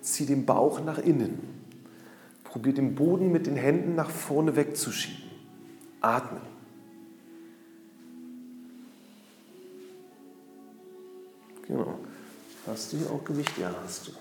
Zieh 0.00 0.26
den 0.26 0.46
Bauch 0.46 0.84
nach 0.84 0.98
innen. 0.98 1.38
Probier 2.42 2.74
den 2.74 2.96
Boden 2.96 3.30
mit 3.30 3.46
den 3.46 3.54
Händen 3.54 3.94
nach 3.94 4.10
vorne 4.10 4.56
wegzuschieben. 4.56 5.30
Atmen. 6.00 6.40
Genau. 11.68 11.98
Hast 12.66 12.92
du 12.92 12.96
hier 12.96 13.10
auch 13.10 13.22
Gewicht? 13.24 13.56
Ja, 13.58 13.72
hast 13.84 14.08
du. 14.08 14.12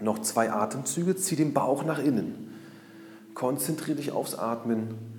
Noch 0.00 0.20
zwei 0.20 0.50
Atemzüge. 0.50 1.16
Zieh 1.16 1.36
den 1.36 1.52
Bauch 1.52 1.84
nach 1.84 1.98
innen. 1.98 2.54
Konzentriere 3.34 3.96
dich 3.96 4.12
aufs 4.12 4.34
Atmen 4.34 5.17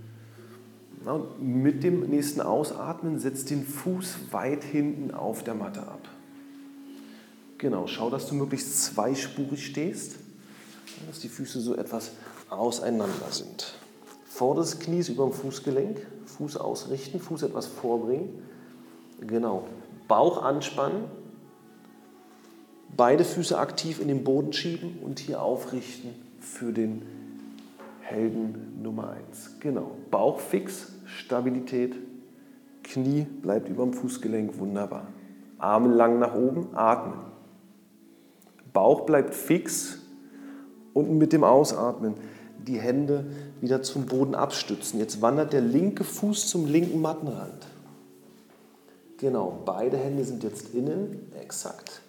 mit 1.39 1.83
dem 1.83 2.01
nächsten 2.09 2.41
Ausatmen 2.41 3.19
setzt 3.19 3.49
den 3.49 3.65
Fuß 3.65 4.31
weit 4.31 4.63
hinten 4.63 5.11
auf 5.11 5.43
der 5.43 5.55
Matte 5.55 5.81
ab. 5.81 6.07
Genau, 7.57 7.87
schau, 7.87 8.09
dass 8.09 8.27
du 8.27 8.35
möglichst 8.35 8.83
zweispurig 8.83 9.65
stehst, 9.65 10.15
dass 11.07 11.19
die 11.19 11.29
Füße 11.29 11.59
so 11.59 11.75
etwas 11.75 12.11
auseinander 12.49 13.31
sind. 13.31 13.73
Vorderes 14.25 14.79
Knie 14.79 14.99
ist 14.99 15.09
über 15.09 15.25
dem 15.25 15.33
Fußgelenk, 15.33 15.99
Fuß 16.25 16.57
ausrichten, 16.57 17.19
Fuß 17.19 17.43
etwas 17.43 17.67
vorbringen. 17.67 18.41
Genau, 19.19 19.67
Bauch 20.07 20.41
anspannen, 20.41 21.03
beide 22.95 23.25
Füße 23.25 23.57
aktiv 23.57 23.99
in 23.99 24.07
den 24.07 24.23
Boden 24.23 24.53
schieben 24.53 24.99
und 25.01 25.19
hier 25.19 25.41
aufrichten 25.41 26.15
für 26.39 26.71
den 26.71 27.01
Helden 28.01 28.81
Nummer 28.81 29.11
1. 29.29 29.59
Genau. 29.59 29.91
Bauch 30.09 30.39
fix, 30.39 30.93
Stabilität, 31.17 31.95
Knie 32.83 33.23
bleibt 33.41 33.69
über 33.69 33.83
dem 33.83 33.93
Fußgelenk, 33.93 34.57
wunderbar. 34.57 35.07
Arme 35.57 35.93
lang 35.93 36.19
nach 36.19 36.35
oben, 36.35 36.67
atmen. 36.73 37.19
Bauch 38.73 39.01
bleibt 39.01 39.33
fix 39.33 39.99
und 40.93 41.17
mit 41.17 41.33
dem 41.33 41.43
Ausatmen 41.43 42.15
die 42.65 42.79
Hände 42.79 43.25
wieder 43.61 43.81
zum 43.81 44.05
Boden 44.05 44.35
abstützen. 44.35 44.99
Jetzt 44.99 45.21
wandert 45.21 45.53
der 45.53 45.61
linke 45.61 46.03
Fuß 46.03 46.47
zum 46.47 46.65
linken 46.65 47.01
Mattenrand. 47.01 47.67
Genau, 49.17 49.61
beide 49.65 49.97
Hände 49.97 50.23
sind 50.23 50.43
jetzt 50.43 50.73
innen, 50.73 51.31
exakt. 51.39 52.01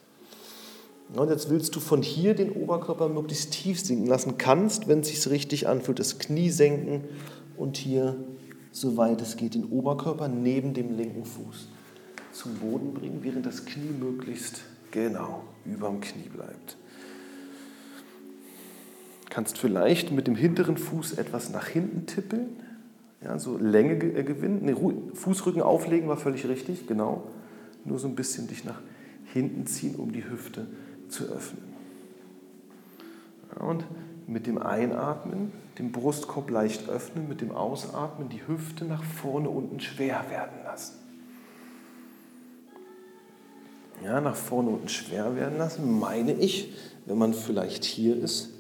Und 1.15 1.29
jetzt 1.29 1.51
willst 1.51 1.75
du 1.75 1.81
von 1.81 2.03
hier 2.03 2.35
den 2.35 2.53
Oberkörper 2.53 3.09
möglichst 3.09 3.53
tief 3.53 3.81
sinken 3.81 4.07
lassen 4.07 4.39
kannst, 4.39 4.87
wenn 4.87 5.01
es 5.01 5.09
sich 5.09 5.29
richtig 5.29 5.67
anfühlt, 5.67 5.99
das 5.99 6.19
Knie 6.21 6.51
senken 6.51 7.05
und 7.57 7.77
hier, 7.77 8.17
soweit 8.73 9.21
es 9.21 9.37
geht, 9.37 9.55
den 9.55 9.65
Oberkörper 9.65 10.29
neben 10.29 10.75
dem 10.75 10.97
linken 10.97 11.25
Fuß 11.25 11.69
zum 12.33 12.55
Boden 12.55 12.95
bringen, 12.95 13.21
während 13.23 13.47
das 13.47 13.65
Knie 13.65 13.91
möglichst 13.91 14.63
genau 14.91 15.45
über 15.65 15.89
dem 15.89 16.01
Knie 16.01 16.29
bleibt. 16.29 16.77
Kannst 19.29 19.59
vielleicht 19.59 20.11
mit 20.11 20.27
dem 20.27 20.35
hinteren 20.35 20.77
Fuß 20.77 21.13
etwas 21.13 21.51
nach 21.51 21.67
hinten 21.69 22.07
tippeln, 22.07 22.49
ja, 23.23 23.39
so 23.39 23.59
Länge 23.59 23.95
äh, 23.95 24.25
gewinnen. 24.25 24.61
Nee, 24.63 24.75
Fußrücken 25.15 25.63
auflegen 25.63 26.09
war 26.09 26.17
völlig 26.17 26.49
richtig, 26.49 26.87
genau. 26.87 27.25
Nur 27.85 27.99
so 27.99 28.09
ein 28.09 28.15
bisschen 28.15 28.49
dich 28.49 28.65
nach 28.65 28.81
hinten 29.33 29.67
ziehen, 29.67 29.95
um 29.97 30.13
die 30.13 30.29
Hüfte 30.29 30.67
zu 31.09 31.25
öffnen. 31.25 31.63
Und 33.59 33.85
mit 34.31 34.47
dem 34.47 34.59
Einatmen 34.59 35.53
den 35.79 35.91
Brustkorb 35.91 36.51
leicht 36.51 36.89
öffnen, 36.89 37.29
mit 37.29 37.41
dem 37.41 37.51
Ausatmen 37.51 38.29
die 38.29 38.47
Hüfte 38.47 38.85
nach 38.85 39.03
vorne 39.03 39.51
unten 39.51 39.81
schwer 39.81 40.25
werden 40.31 40.63
lassen. 40.65 40.95
Ja, 44.05 44.21
nach 44.21 44.37
vorne 44.37 44.71
unten 44.71 44.89
schwer 44.89 45.37
werden 45.37 45.59
lassen, 45.59 45.99
meine 45.99 46.33
ich, 46.33 46.73
wenn 47.07 47.19
man 47.19 47.35
vielleicht 47.35 47.85
hier 47.85 48.17
ist, 48.17 48.51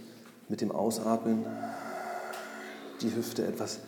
mit 0.48 0.60
dem 0.60 0.72
Ausatmen 0.72 1.46
die 3.00 3.14
Hüfte 3.14 3.46
etwas 3.46 3.78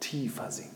tiefer 0.00 0.50
sinken 0.50 0.73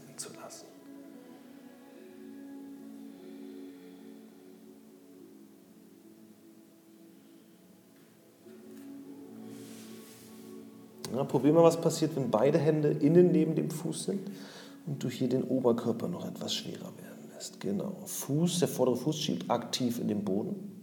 Ja, 11.14 11.24
probier 11.24 11.52
mal, 11.52 11.62
was 11.62 11.80
passiert, 11.80 12.14
wenn 12.16 12.30
beide 12.30 12.58
Hände 12.58 12.90
innen 12.90 13.32
neben 13.32 13.54
dem 13.54 13.70
Fuß 13.70 14.04
sind 14.04 14.30
und 14.86 15.02
du 15.02 15.08
hier 15.08 15.28
den 15.28 15.44
Oberkörper 15.44 16.08
noch 16.08 16.26
etwas 16.26 16.54
schwerer 16.54 16.92
werden 17.02 17.30
lässt. 17.34 17.60
Genau. 17.60 17.96
Fuß, 18.04 18.58
der 18.60 18.68
vordere 18.68 18.96
Fuß 18.96 19.18
schielt 19.18 19.50
aktiv 19.50 19.98
in 20.00 20.08
den 20.08 20.24
Boden. 20.24 20.78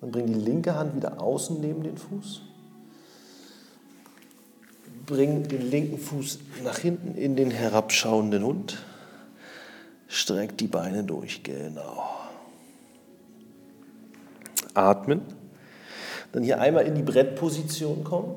Dann 0.00 0.12
bring 0.12 0.26
die 0.26 0.34
linke 0.34 0.74
Hand 0.74 0.96
wieder 0.96 1.20
außen 1.20 1.60
neben 1.60 1.82
den 1.82 1.98
Fuß. 1.98 2.42
Bring 5.06 5.48
den 5.48 5.70
linken 5.70 5.98
Fuß 5.98 6.38
nach 6.64 6.78
hinten 6.78 7.14
in 7.14 7.34
den 7.34 7.50
herabschauenden 7.50 8.44
Hund. 8.44 8.78
Streck 10.06 10.56
die 10.56 10.66
Beine 10.66 11.04
durch, 11.04 11.42
genau. 11.42 12.17
Atmen. 14.74 15.22
Dann 16.32 16.42
hier 16.42 16.60
einmal 16.60 16.86
in 16.86 16.94
die 16.94 17.02
Brettposition 17.02 18.04
kommen. 18.04 18.36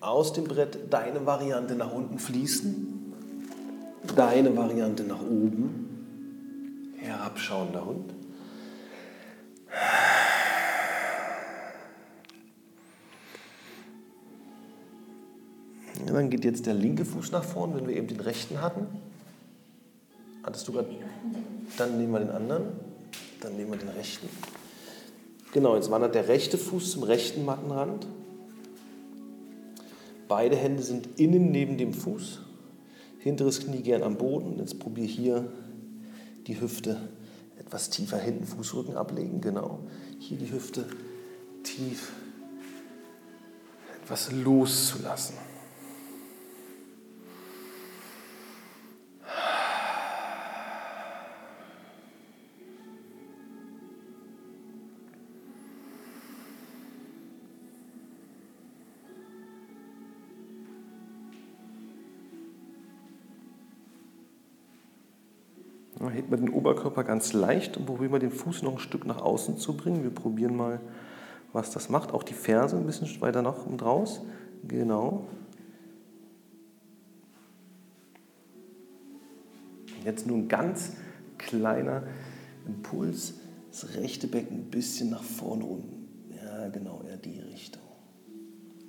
Aus 0.00 0.32
dem 0.32 0.44
Brett 0.44 0.78
deine 0.90 1.26
Variante 1.26 1.74
nach 1.74 1.92
unten 1.92 2.18
fließen. 2.18 3.12
Deine 4.16 4.56
Variante 4.56 5.04
nach 5.04 5.20
oben. 5.20 6.96
Herabschauender 6.98 7.84
Hund. 7.84 8.12
Ja, 16.06 16.12
dann 16.14 16.30
geht 16.30 16.44
jetzt 16.44 16.66
der 16.66 16.74
linke 16.74 17.04
Fuß 17.04 17.30
nach 17.32 17.44
vorn, 17.44 17.74
wenn 17.74 17.86
wir 17.86 17.96
eben 17.96 18.06
den 18.06 18.20
rechten 18.20 18.60
hatten. 18.60 18.86
Hattest 20.42 20.66
du 20.66 20.72
gerade? 20.72 20.88
Dann 21.76 21.98
nehmen 21.98 22.12
wir 22.12 22.20
den 22.20 22.30
anderen. 22.30 22.64
Dann 23.40 23.56
nehmen 23.56 23.72
wir 23.72 23.78
den 23.78 23.90
rechten. 23.90 24.28
Genau, 25.52 25.74
jetzt 25.74 25.90
wandert 25.90 26.14
der 26.14 26.28
rechte 26.28 26.56
Fuß 26.58 26.92
zum 26.92 27.02
rechten 27.02 27.44
Mattenrand. 27.44 28.06
Beide 30.28 30.54
Hände 30.54 30.82
sind 30.82 31.18
innen 31.18 31.50
neben 31.50 31.76
dem 31.76 31.92
Fuß. 31.92 32.40
Hinteres 33.18 33.60
Knie 33.60 33.82
gern 33.82 34.04
am 34.04 34.16
Boden. 34.16 34.58
Jetzt 34.58 34.78
probiere 34.78 35.08
hier 35.08 35.52
die 36.46 36.60
Hüfte 36.60 37.08
etwas 37.58 37.90
tiefer 37.90 38.18
hinten, 38.18 38.44
Fußrücken 38.44 38.96
ablegen. 38.96 39.40
Genau. 39.40 39.80
Hier 40.20 40.38
die 40.38 40.52
Hüfte 40.52 40.86
tief 41.64 42.12
etwas 44.02 44.30
loszulassen. 44.30 45.49
Man 66.30 66.40
den 66.40 66.50
Oberkörper 66.50 67.04
ganz 67.04 67.32
leicht 67.32 67.76
und 67.76 67.86
probieren 67.86 68.12
wir 68.12 68.18
den 68.18 68.30
Fuß 68.30 68.62
noch 68.62 68.72
ein 68.72 68.78
Stück 68.78 69.06
nach 69.06 69.20
außen 69.20 69.56
zu 69.58 69.76
bringen. 69.76 70.02
Wir 70.02 70.10
probieren 70.10 70.56
mal, 70.56 70.80
was 71.52 71.70
das 71.70 71.88
macht. 71.88 72.12
Auch 72.12 72.22
die 72.22 72.34
Ferse 72.34 72.76
ein 72.76 72.86
bisschen 72.86 73.08
weiter 73.20 73.42
nach 73.42 73.66
und 73.66 73.82
raus. 73.82 74.22
Genau. 74.66 75.26
Jetzt 80.04 80.26
nur 80.26 80.38
ein 80.38 80.48
ganz 80.48 80.92
kleiner 81.38 82.04
Impuls. 82.66 83.34
Das 83.70 83.94
rechte 83.94 84.26
Becken 84.26 84.58
ein 84.58 84.70
bisschen 84.70 85.10
nach 85.10 85.22
vorne 85.22 85.64
unten. 85.64 86.08
Ja, 86.34 86.68
genau, 86.68 87.02
eher 87.06 87.16
die 87.16 87.38
Richtung. 87.40 87.82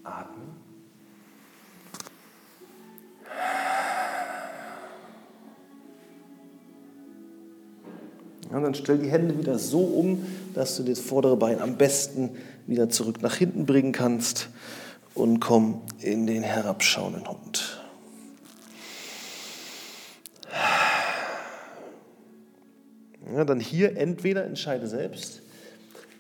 Atmen. 0.04 0.61
Ja, 8.52 8.60
dann 8.60 8.76
stell 8.76 8.98
die 8.98 9.10
Hände 9.10 9.38
wieder 9.38 9.58
so 9.58 9.80
um, 9.80 10.26
dass 10.54 10.76
du 10.76 10.84
das 10.84 11.00
vordere 11.00 11.38
Bein 11.38 11.62
am 11.62 11.78
besten 11.78 12.32
wieder 12.68 12.90
zurück 12.90 13.22
nach 13.22 13.36
hinten 13.36 13.66
bringen 13.66 13.94
kannst 13.94 14.50
und 15.14 15.40
komm 15.40 15.82
in 16.00 16.28
den 16.28 16.44
herabschauenden 16.44 17.28
Hund. 17.28 17.82
Ja, 23.34 23.46
dann 23.46 23.62
hier 23.62 23.96
entweder 23.96 24.44
entscheide 24.44 24.88
selbst 24.88 25.42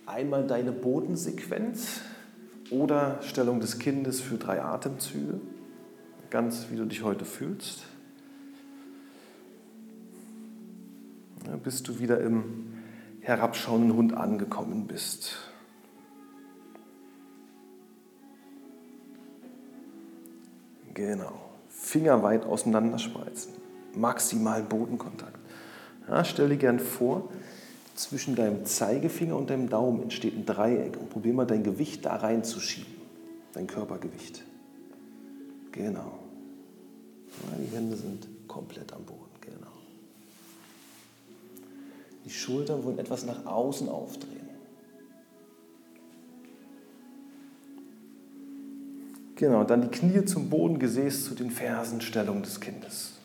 einmal 0.06 0.48
deine 0.48 0.72
Bodensequenz 0.72 2.00
oder 2.70 3.20
Stellung 3.22 3.60
des 3.60 3.80
Kindes 3.80 4.22
für 4.22 4.38
drei 4.38 4.62
Atemzüge, 4.62 5.42
ganz 6.30 6.68
wie 6.70 6.78
du 6.78 6.86
dich 6.86 7.04
heute 7.04 7.26
fühlst. 7.26 7.84
Bis 11.64 11.84
du 11.84 12.00
wieder 12.00 12.20
im 12.22 12.74
herabschauenden 13.22 13.96
Hund 13.96 14.14
angekommen 14.14 14.88
bist. 14.88 15.38
Genau. 20.94 21.34
Finger 21.70 22.22
weit 22.24 22.46
auseinanderspreizen. 22.46 23.54
Maximal 23.96 24.64
Bodenkontakt. 24.64 25.39
Ja, 26.08 26.24
stell 26.24 26.50
dir 26.50 26.58
gern 26.58 26.80
vor, 26.80 27.30
zwischen 27.96 28.36
deinem 28.36 28.66
Zeigefinger 28.66 29.36
und 29.36 29.50
deinem 29.50 29.70
Daumen 29.70 30.04
entsteht 30.04 30.36
ein 30.36 30.46
Dreieck 30.46 30.98
und 30.98 31.10
probier 31.10 31.34
mal 31.34 31.46
dein 31.46 31.64
Gewicht 31.64 32.06
da 32.06 32.16
reinzuschieben. 32.16 32.94
Dein 33.54 33.68
Körpergewicht. 33.68 34.44
Genau. 35.72 36.20
Ja, 37.30 37.58
die 37.58 37.76
Hände 37.76 37.96
sind 37.96 38.28
komplett 38.48 38.92
am 38.94 39.04
Boden. 39.04 39.20
Die 42.26 42.30
Schultern 42.30 42.84
wollen 42.84 42.99
etwas 42.99 43.26
nach 43.26 43.45
außen 43.45 43.89
aufdrehen. 43.89 44.41
Genau, 49.36 49.63
dann 49.63 49.82
die 49.82 49.88
Knie 49.88 50.24
zum 50.26 50.51
Boden, 50.51 50.78
Gesäß 50.78 51.26
zu 51.26 51.34
den 51.34 51.49
Fersenstellungen 51.49 52.43
des 52.43 52.59
Kindes. 52.59 53.20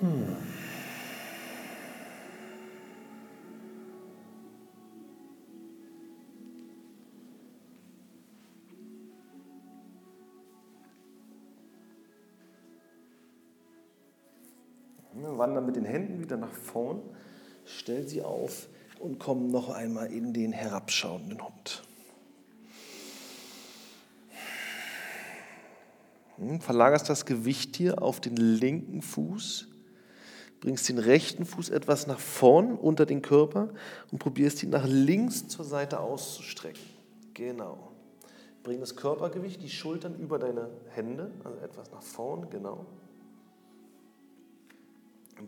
Hmm. 0.00 0.36
Wandern 15.38 15.66
mit 15.66 15.76
den 15.76 15.84
Händen 15.84 16.20
wieder 16.20 16.36
nach 16.36 16.52
vorn. 16.52 17.00
Stell 17.64 18.06
sie 18.06 18.22
auf 18.22 18.68
und 18.98 19.18
komm 19.18 19.48
noch 19.48 19.70
einmal 19.70 20.12
in 20.12 20.32
den 20.32 20.52
herabschauenden 20.52 21.42
Hund. 21.42 21.82
Hm, 26.36 26.60
verlagerst 26.60 27.08
das 27.08 27.24
Gewicht 27.24 27.76
hier 27.76 28.02
auf 28.02 28.20
den 28.20 28.36
linken 28.36 29.02
Fuß, 29.02 29.68
bringst 30.60 30.88
den 30.88 30.98
rechten 30.98 31.44
Fuß 31.44 31.70
etwas 31.70 32.06
nach 32.06 32.18
vorn 32.18 32.74
unter 32.74 33.06
den 33.06 33.22
Körper 33.22 33.68
und 34.10 34.18
probierst 34.18 34.62
ihn 34.62 34.70
nach 34.70 34.86
links 34.86 35.48
zur 35.48 35.64
Seite 35.64 36.00
auszustrecken. 36.00 36.82
Genau. 37.34 37.92
Bring 38.62 38.80
das 38.80 38.96
Körpergewicht, 38.96 39.62
die 39.62 39.70
Schultern 39.70 40.16
über 40.16 40.38
deine 40.38 40.68
Hände, 40.90 41.30
also 41.44 41.58
etwas 41.60 41.90
nach 41.92 42.02
vorn, 42.02 42.50
genau. 42.50 42.86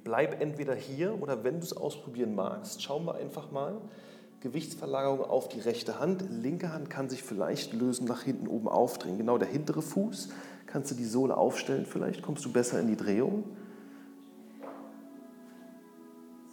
Bleib 0.05 0.41
entweder 0.41 0.75
hier 0.75 1.21
oder 1.21 1.43
wenn 1.43 1.59
du 1.59 1.67
es 1.67 1.77
ausprobieren 1.77 2.35
magst, 2.35 2.83
schauen 2.83 3.05
wir 3.05 3.17
einfach 3.17 3.51
mal. 3.51 3.81
Gewichtsverlagerung 4.41 5.23
auf 5.23 5.49
die 5.49 5.61
rechte 5.61 5.99
Hand. 5.99 6.25
Linke 6.31 6.73
Hand 6.73 6.89
kann 6.89 7.11
sich 7.11 7.23
vielleicht 7.23 7.75
lösen, 7.75 8.07
nach 8.07 8.23
hinten 8.23 8.47
oben 8.47 8.69
aufdrehen. 8.69 9.19
Genau 9.19 9.37
der 9.37 9.49
hintere 9.49 9.83
Fuß. 9.83 10.31
Kannst 10.67 10.91
du 10.91 10.95
die 10.95 11.05
Sohle 11.05 11.37
aufstellen 11.37 11.85
vielleicht? 11.85 12.23
Kommst 12.23 12.45
du 12.45 12.53
besser 12.53 12.81
in 12.81 12.87
die 12.87 12.97
Drehung? 12.97 13.45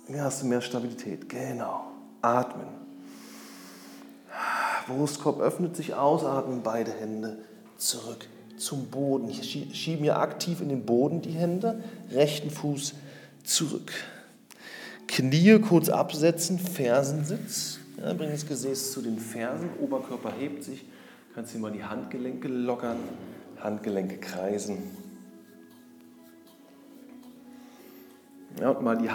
Hier 0.08 0.24
hast 0.24 0.42
du 0.42 0.48
mehr 0.48 0.62
Stabilität. 0.62 1.28
Genau. 1.28 1.92
Atmen. 2.22 2.68
Brustkorb 4.88 5.42
öffnet 5.42 5.76
sich, 5.76 5.94
ausatmen, 5.96 6.62
beide 6.64 6.92
Hände 6.92 7.40
zurück 7.78 8.26
zum 8.58 8.88
Boden. 8.88 9.30
Ich 9.30 9.68
schiebe 9.74 10.02
mir 10.02 10.18
aktiv 10.20 10.62
in 10.62 10.70
den 10.70 10.86
Boden 10.86 11.22
die 11.22 11.32
Hände, 11.32 11.84
rechten 12.12 12.50
Fuß 12.50 12.94
zurück. 13.44 13.92
Knie 15.08 15.60
kurz 15.60 15.90
absetzen, 15.90 16.58
Fersensitz. 16.58 17.80
Ja, 17.98 18.14
bring 18.14 18.32
das 18.32 18.46
Gesäß 18.46 18.92
zu 18.92 19.02
den 19.02 19.20
Fersen, 19.20 19.70
Oberkörper 19.80 20.32
hebt 20.32 20.64
sich. 20.64 20.86
Kannst 21.36 21.52
hier 21.52 21.62
mal 21.62 21.72
die 21.72 21.84
Handgelenke 21.84 22.48
lockern, 22.48 22.98
Handgelenke 23.60 24.18
kreisen. 24.18 24.78
Ja, 28.60 28.72
und 28.72 28.84
mal 28.84 28.98
die 28.98 29.12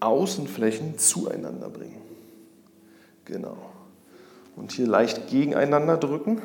Handaußenflächen 0.00 0.98
zueinander 0.98 1.70
bringen. 1.70 2.02
Genau. 3.24 3.56
Und 4.56 4.72
hier 4.72 4.86
leicht 4.86 5.28
gegeneinander 5.28 5.96
drücken, 5.96 6.42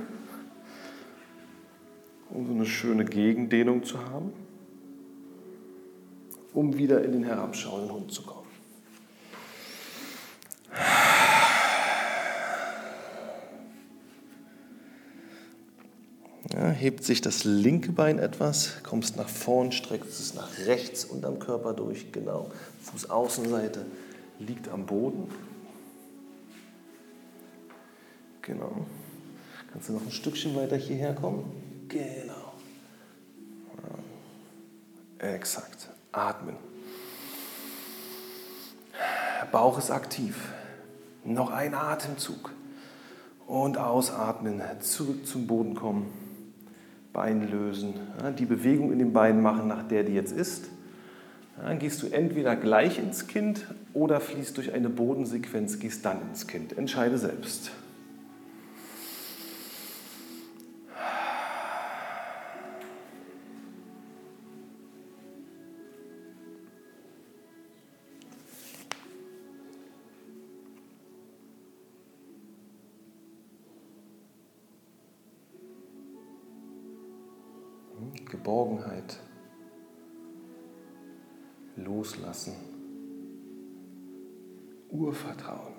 um 2.30 2.48
so 2.48 2.54
eine 2.54 2.66
schöne 2.66 3.06
Gegendehnung 3.06 3.84
zu 3.84 4.00
haben 4.00 4.34
um 6.54 6.78
wieder 6.78 7.04
in 7.04 7.12
den 7.12 7.24
herabschauenden 7.24 7.92
Hund 7.92 8.12
zu 8.12 8.24
kommen. 8.24 8.48
Ja, 16.54 16.70
hebt 16.70 17.04
sich 17.04 17.22
das 17.22 17.44
linke 17.44 17.92
Bein 17.92 18.18
etwas, 18.18 18.82
kommst 18.84 19.18
nach 19.18 19.28
vorn, 19.28 19.72
streckst 19.72 20.20
es 20.20 20.34
nach 20.34 20.50
rechts 20.66 21.04
unterm 21.06 21.38
Körper 21.38 21.74
durch, 21.74 22.12
genau. 22.12 22.50
Fußaußenseite 22.84 23.86
liegt 24.40 24.70
am 24.70 24.86
Boden. 24.86 25.30
Genau. 28.42 28.86
Kannst 29.72 29.90
du 29.90 29.94
noch 29.94 30.02
ein 30.02 30.12
Stückchen 30.12 30.56
weiter 30.56 30.78
hierher 30.78 31.14
kommen? 31.14 31.44
Genau. 31.90 32.54
Ja. 35.20 35.28
Exakt. 35.34 35.90
Atmen. 36.12 36.56
Bauch 39.52 39.78
ist 39.78 39.92
aktiv. 39.92 40.36
Noch 41.24 41.52
ein 41.52 41.74
Atemzug. 41.74 42.52
Und 43.46 43.78
ausatmen, 43.78 44.62
zurück 44.80 45.28
zum 45.28 45.48
Boden 45.48 45.76
kommen. 45.76 46.19
Bein 47.14 47.50
lösen. 47.50 47.94
Die 48.38 48.46
Bewegung 48.46 48.92
in 48.92 49.00
den 49.00 49.14
Beinen 49.14 49.42
machen, 49.42 49.68
nach 49.68 49.84
der 49.84 50.04
die 50.04 50.14
jetzt 50.14 50.32
ist. 50.32 50.70
Dann 51.62 51.80
gehst 51.80 52.02
du 52.02 52.08
entweder 52.08 52.56
gleich 52.56 53.00
ins 53.00 53.28
Kind 53.28 53.66
oder 53.94 54.22
fließt 54.22 54.56
durch 54.56 54.74
eine 54.74 54.90
Bodensequenz, 54.90 55.80
gehst 55.80 56.06
dann 56.06 56.22
ins 56.30 56.48
Kind. 56.48 56.78
Entscheide 56.78 57.18
selbst. 57.18 57.72
Loslassen, 82.10 82.54
Urvertrauen. 84.90 85.74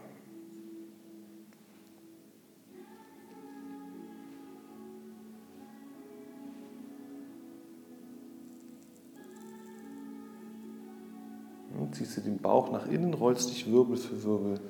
Und 11.76 11.95
ziehst 11.97 12.16
du 12.16 12.20
den 12.20 12.39
Bauch 12.39 12.70
nach 12.70 12.87
innen, 12.87 13.14
rollst 13.14 13.51
dich 13.51 13.68
Wirbel 13.70 13.97
für 13.97 14.22
Wirbel 14.22 14.61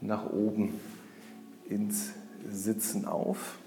nach 0.00 0.30
oben 0.30 0.74
ins 1.68 2.10
Sitzen 2.48 3.04
auf. 3.04 3.58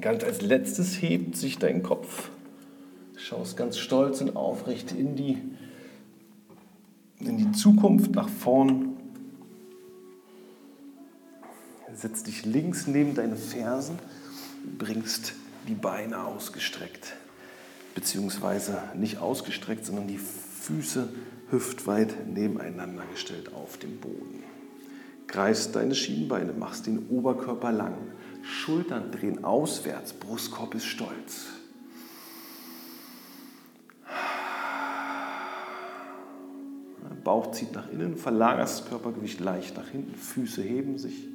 Ganz 0.00 0.24
als 0.24 0.42
letztes 0.42 1.00
hebt 1.00 1.36
sich 1.36 1.58
dein 1.58 1.82
Kopf. 1.82 2.30
Schaust 3.16 3.56
ganz 3.56 3.78
stolz 3.78 4.20
und 4.20 4.36
aufrecht 4.36 4.92
in 4.92 5.14
die, 5.14 5.38
in 7.20 7.36
die 7.36 7.52
Zukunft 7.52 8.12
nach 8.12 8.28
vorn. 8.28 8.96
Setz 11.94 12.22
dich 12.22 12.44
links 12.46 12.86
neben 12.86 13.14
deine 13.14 13.36
Fersen, 13.36 13.98
bringst 14.78 15.34
die 15.68 15.74
Beine 15.74 16.24
ausgestreckt, 16.24 17.14
beziehungsweise 17.94 18.78
nicht 18.94 19.18
ausgestreckt, 19.18 19.84
sondern 19.84 20.06
die 20.06 20.18
Füße 20.18 21.08
hüftweit 21.50 22.26
nebeneinander 22.26 23.02
gestellt 23.10 23.52
auf 23.54 23.76
dem 23.76 23.98
Boden. 23.98 24.42
Greifst 25.26 25.76
deine 25.76 25.94
Schienbeine, 25.94 26.52
machst 26.52 26.86
den 26.86 27.08
Oberkörper 27.08 27.72
lang 27.72 27.94
Schultern 28.42 29.12
drehen 29.12 29.44
auswärts, 29.44 30.12
Brustkorb 30.12 30.74
ist 30.74 30.86
stolz. 30.86 31.46
Bauch 37.22 37.52
zieht 37.52 37.72
nach 37.72 37.90
innen, 37.90 38.16
verlagerst 38.16 38.80
das 38.80 38.88
Körpergewicht 38.88 39.40
leicht 39.40 39.76
nach 39.76 39.88
hinten, 39.88 40.14
Füße 40.14 40.62
heben 40.62 40.98
sich. 40.98 41.28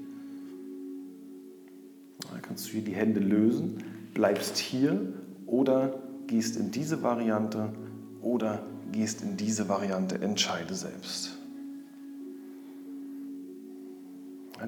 Dann 2.31 2.41
kannst 2.41 2.67
du 2.67 2.71
hier 2.71 2.83
die 2.83 2.95
Hände 2.95 3.19
lösen, 3.19 3.83
bleibst 4.13 4.57
hier 4.57 5.13
oder 5.45 6.01
gehst 6.27 6.57
in 6.57 6.71
diese 6.71 7.03
Variante 7.03 7.73
oder 8.21 8.65
gehst 8.91 9.21
in 9.21 9.37
diese 9.37 9.69
Variante, 9.69 10.15
entscheide 10.21 10.73
selbst. 10.73 11.37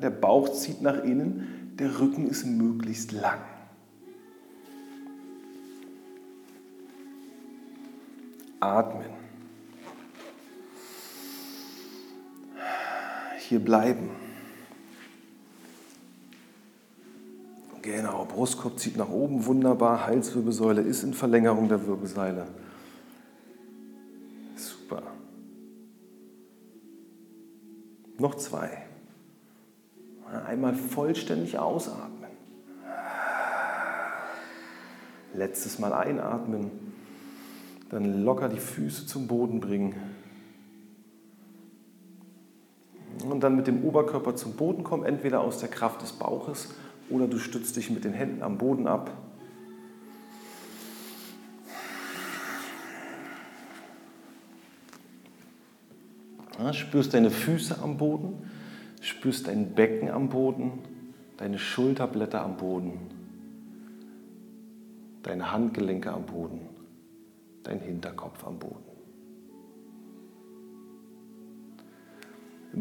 Der 0.02 0.10
Bauch 0.10 0.50
zieht 0.50 0.82
nach 0.82 1.04
innen, 1.04 1.74
der 1.80 2.00
Rücken 2.00 2.28
ist 2.28 2.46
möglichst 2.46 3.12
lang. 3.12 3.40
Atmen. 8.60 9.17
Hier 13.48 13.60
bleiben. 13.60 14.10
Genau, 17.82 18.26
Brustkorb 18.26 18.78
zieht 18.78 18.98
nach 18.98 19.08
oben, 19.08 19.46
wunderbar. 19.46 20.06
Halswirbelsäule 20.06 20.82
ist 20.82 21.04
in 21.04 21.14
Verlängerung 21.14 21.70
der 21.70 21.88
Wirbelsäule. 21.88 22.46
Super. 24.58 25.02
Noch 28.18 28.36
zwei. 28.36 28.84
Einmal 30.46 30.76
vollständig 30.76 31.58
ausatmen. 31.58 32.30
Letztes 35.34 35.80
Mal 35.80 35.94
einatmen. 35.94 36.70
Dann 37.92 38.26
locker 38.26 38.50
die 38.50 38.60
Füße 38.60 39.06
zum 39.06 39.28
Boden 39.28 39.62
bringen. 39.62 40.17
Und 43.24 43.42
dann 43.42 43.56
mit 43.56 43.68
dem 43.68 43.84
Oberkörper 43.84 44.36
zum 44.36 44.54
Boden 44.54 44.84
kommen, 44.84 45.04
entweder 45.04 45.42
aus 45.42 45.60
der 45.60 45.70
Kraft 45.70 46.02
des 46.02 46.14
Bauches 46.14 46.70
oder 47.10 47.28
du 47.28 47.40
stützt 47.40 47.76
dich 47.76 47.90
mit 47.90 48.04
den 48.04 48.14
Händen 48.14 48.44
am 48.44 48.58
Boden 48.58 48.88
ab. 48.88 49.12
Spürst 56.72 57.14
deine 57.14 57.30
Füße 57.30 57.82
am 57.82 57.98
Boden, 57.98 58.50
spürst 59.00 59.48
dein 59.48 59.76
Becken 59.76 60.10
am 60.10 60.30
Boden, 60.30 60.80
deine 61.38 61.60
Schulterblätter 61.60 62.42
am 62.42 62.58
Boden, 62.58 63.00
deine 65.22 65.52
Handgelenke 65.52 66.12
am 66.12 66.26
Boden, 66.26 66.62
dein 67.64 67.80
Hinterkopf 67.80 68.44
am 68.44 68.58
Boden. 68.58 68.87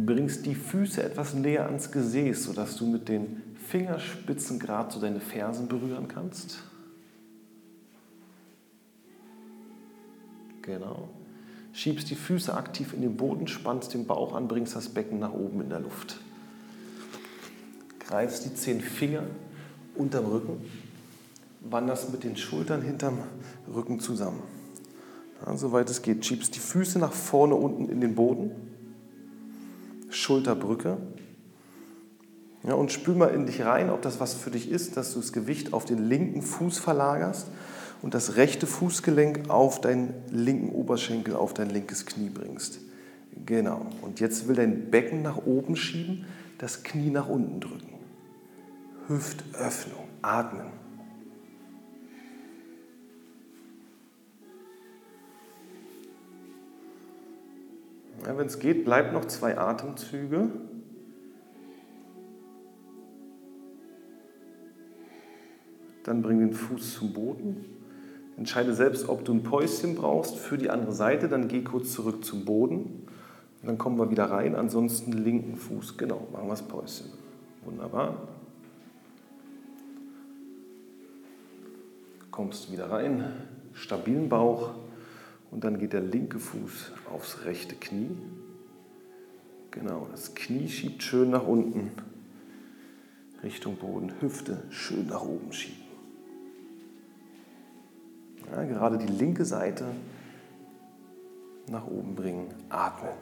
Bringst 0.04 0.46
die 0.46 0.54
Füße 0.54 1.02
etwas 1.02 1.34
näher 1.34 1.66
ans 1.66 1.90
Gesäß, 1.90 2.44
sodass 2.44 2.76
du 2.76 2.86
mit 2.86 3.08
den 3.08 3.42
Fingerspitzen 3.68 4.58
gerade 4.58 4.92
so 4.92 5.00
deine 5.00 5.20
Fersen 5.20 5.68
berühren 5.68 6.08
kannst. 6.08 6.62
Genau. 10.62 11.08
Schiebst 11.72 12.10
die 12.10 12.14
Füße 12.14 12.54
aktiv 12.54 12.92
in 12.92 13.02
den 13.02 13.16
Boden, 13.16 13.46
spannst 13.46 13.94
den 13.94 14.06
Bauch 14.06 14.34
an, 14.34 14.48
bringst 14.48 14.74
das 14.74 14.88
Becken 14.88 15.18
nach 15.18 15.32
oben 15.32 15.60
in 15.60 15.68
der 15.68 15.80
Luft. 15.80 16.18
Greifst 18.00 18.44
die 18.44 18.54
zehn 18.54 18.80
Finger 18.80 19.22
unterm 19.94 20.26
Rücken, 20.26 20.64
wanderst 21.60 22.10
mit 22.12 22.24
den 22.24 22.36
Schultern 22.36 22.82
hinterm 22.82 23.18
Rücken 23.72 24.00
zusammen. 24.00 24.42
Ja, 25.44 25.56
soweit 25.56 25.90
es 25.90 26.02
geht. 26.02 26.24
Schiebst 26.24 26.54
die 26.54 26.60
Füße 26.60 26.98
nach 26.98 27.12
vorne 27.12 27.54
unten 27.54 27.88
in 27.88 28.00
den 28.00 28.14
Boden 28.14 28.65
Schulterbrücke. 30.16 30.96
Ja, 32.62 32.74
und 32.74 32.90
spül 32.90 33.14
mal 33.14 33.28
in 33.28 33.46
dich 33.46 33.64
rein, 33.64 33.90
ob 33.90 34.02
das 34.02 34.18
was 34.18 34.34
für 34.34 34.50
dich 34.50 34.70
ist, 34.70 34.96
dass 34.96 35.12
du 35.12 35.20
das 35.20 35.32
Gewicht 35.32 35.72
auf 35.72 35.84
den 35.84 35.98
linken 35.98 36.42
Fuß 36.42 36.78
verlagerst 36.78 37.48
und 38.02 38.14
das 38.14 38.36
rechte 38.36 38.66
Fußgelenk 38.66 39.50
auf 39.50 39.80
deinen 39.80 40.14
linken 40.30 40.70
Oberschenkel, 40.70 41.36
auf 41.36 41.54
dein 41.54 41.70
linkes 41.70 42.06
Knie 42.06 42.30
bringst. 42.30 42.80
Genau. 43.44 43.86
Und 44.02 44.18
jetzt 44.18 44.48
will 44.48 44.56
dein 44.56 44.90
Becken 44.90 45.22
nach 45.22 45.36
oben 45.44 45.76
schieben, 45.76 46.24
das 46.58 46.82
Knie 46.82 47.10
nach 47.10 47.28
unten 47.28 47.60
drücken. 47.60 47.94
Hüftöffnung, 49.08 50.08
atmen. 50.22 50.72
Ja, 58.24 58.38
Wenn 58.38 58.46
es 58.46 58.58
geht, 58.58 58.84
bleibt 58.84 59.12
noch 59.12 59.24
zwei 59.26 59.58
Atemzüge. 59.58 60.50
Dann 66.04 66.22
bring 66.22 66.38
den 66.38 66.52
Fuß 66.52 66.94
zum 66.94 67.12
Boden. 67.12 67.64
Entscheide 68.36 68.74
selbst, 68.74 69.08
ob 69.08 69.24
du 69.24 69.32
ein 69.34 69.42
Päuschen 69.42 69.96
brauchst 69.96 70.36
für 70.36 70.56
die 70.56 70.70
andere 70.70 70.92
Seite. 70.92 71.28
Dann 71.28 71.48
geh 71.48 71.62
kurz 71.62 71.92
zurück 71.92 72.24
zum 72.24 72.44
Boden. 72.44 73.06
Und 73.62 73.66
dann 73.66 73.78
kommen 73.78 73.98
wir 73.98 74.10
wieder 74.10 74.30
rein. 74.30 74.54
Ansonsten 74.54 75.12
linken 75.12 75.56
Fuß. 75.56 75.96
Genau, 75.96 76.28
machen 76.32 76.44
wir 76.44 76.50
das 76.50 76.62
Päuschen. 76.62 77.06
Wunderbar. 77.64 78.28
Kommst 82.30 82.70
wieder 82.70 82.90
rein. 82.90 83.24
Stabilen 83.72 84.28
Bauch. 84.28 84.74
Und 85.56 85.64
dann 85.64 85.78
geht 85.78 85.94
der 85.94 86.02
linke 86.02 86.38
Fuß 86.38 86.92
aufs 87.10 87.46
rechte 87.46 87.76
Knie. 87.76 88.14
Genau, 89.70 90.06
das 90.10 90.34
Knie 90.34 90.68
schiebt 90.68 91.02
schön 91.02 91.30
nach 91.30 91.46
unten, 91.46 91.92
Richtung 93.42 93.76
Boden, 93.76 94.12
Hüfte 94.20 94.64
schön 94.68 95.06
nach 95.06 95.22
oben 95.22 95.54
schieben. 95.54 95.80
Ja, 98.52 98.64
gerade 98.64 98.98
die 98.98 99.06
linke 99.06 99.46
Seite 99.46 99.86
nach 101.70 101.86
oben 101.86 102.14
bringen, 102.14 102.52
atmen. 102.68 103.14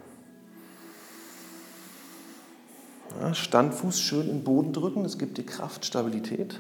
Ja, 3.21 3.33
Standfuß 3.33 4.01
schön 4.01 4.23
in 4.23 4.39
den 4.39 4.43
Boden 4.45 4.73
drücken, 4.73 5.05
es 5.05 5.19
gibt 5.19 5.39
die 5.39 5.47
Kraft, 5.47 5.85
Stabilität. 5.85 6.59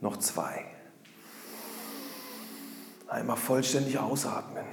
Noch 0.00 0.16
zwei. 0.16 0.64
Einmal 3.08 3.36
vollständig 3.36 3.98
ausatmen. 3.98 4.64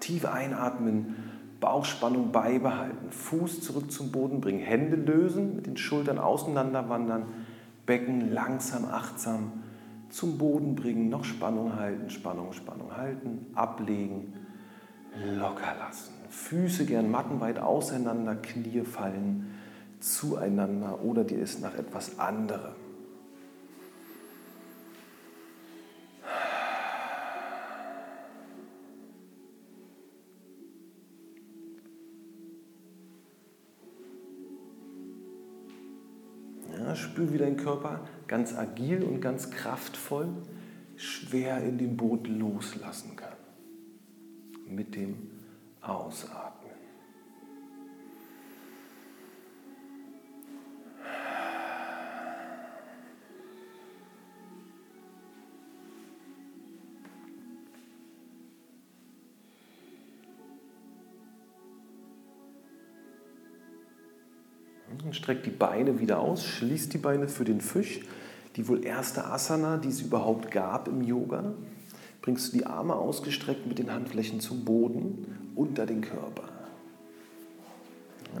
Tief 0.00 0.24
einatmen, 0.24 1.16
Bauchspannung 1.60 2.30
beibehalten, 2.30 3.10
Fuß 3.10 3.62
zurück 3.62 3.90
zum 3.90 4.12
Boden 4.12 4.40
bringen, 4.40 4.60
Hände 4.60 4.96
lösen, 4.96 5.56
mit 5.56 5.66
den 5.66 5.76
Schultern 5.76 6.18
auseinander 6.18 6.88
wandern, 6.88 7.24
Becken 7.86 8.32
langsam, 8.32 8.84
achtsam 8.84 9.64
zum 10.10 10.38
Boden 10.38 10.74
bringen, 10.74 11.08
noch 11.08 11.24
Spannung 11.24 11.76
halten, 11.76 12.08
Spannung, 12.08 12.52
Spannung 12.52 12.96
halten, 12.96 13.46
ablegen, 13.54 14.34
locker 15.36 15.74
lassen. 15.78 16.12
Füße 16.28 16.86
gern 16.86 17.10
mattenweit 17.10 17.58
auseinander, 17.58 18.36
Knie 18.36 18.82
fallen 18.82 19.54
zueinander 20.00 21.02
oder 21.02 21.24
dir 21.24 21.38
ist 21.38 21.62
nach 21.62 21.74
etwas 21.74 22.18
anderem. 22.18 22.83
Spür, 37.14 37.32
wie 37.32 37.38
dein 37.38 37.56
Körper 37.56 38.00
ganz 38.26 38.56
agil 38.56 39.04
und 39.04 39.20
ganz 39.20 39.50
kraftvoll 39.50 40.28
schwer 40.96 41.62
in 41.62 41.78
den 41.78 41.96
Boden 41.96 42.40
loslassen 42.40 43.14
kann. 43.14 43.36
Mit 44.66 44.96
dem 44.96 45.30
Ausatmen. 45.80 46.63
Streck 65.14 65.42
die 65.44 65.50
Beine 65.50 66.00
wieder 66.00 66.20
aus, 66.20 66.44
schließ 66.44 66.88
die 66.88 66.98
Beine 66.98 67.28
für 67.28 67.44
den 67.44 67.60
Fisch. 67.60 68.00
Die 68.56 68.68
wohl 68.68 68.84
erste 68.84 69.24
Asana, 69.24 69.78
die 69.78 69.88
es 69.88 70.00
überhaupt 70.00 70.50
gab 70.50 70.88
im 70.88 71.02
Yoga. 71.02 71.54
Bringst 72.22 72.52
du 72.52 72.58
die 72.58 72.66
Arme 72.66 72.94
ausgestreckt 72.94 73.66
mit 73.66 73.78
den 73.78 73.92
Handflächen 73.92 74.40
zum 74.40 74.64
Boden, 74.64 75.52
unter 75.54 75.86
den 75.86 76.00
Körper. 76.00 76.44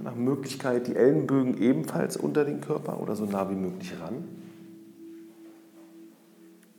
Nach 0.02 0.14
Möglichkeit 0.14 0.88
die 0.88 0.96
Ellenbögen 0.96 1.60
ebenfalls 1.60 2.16
unter 2.16 2.44
den 2.44 2.60
Körper 2.60 3.00
oder 3.00 3.14
so 3.14 3.26
nah 3.26 3.48
wie 3.48 3.54
möglich 3.54 3.92
ran. 4.00 4.24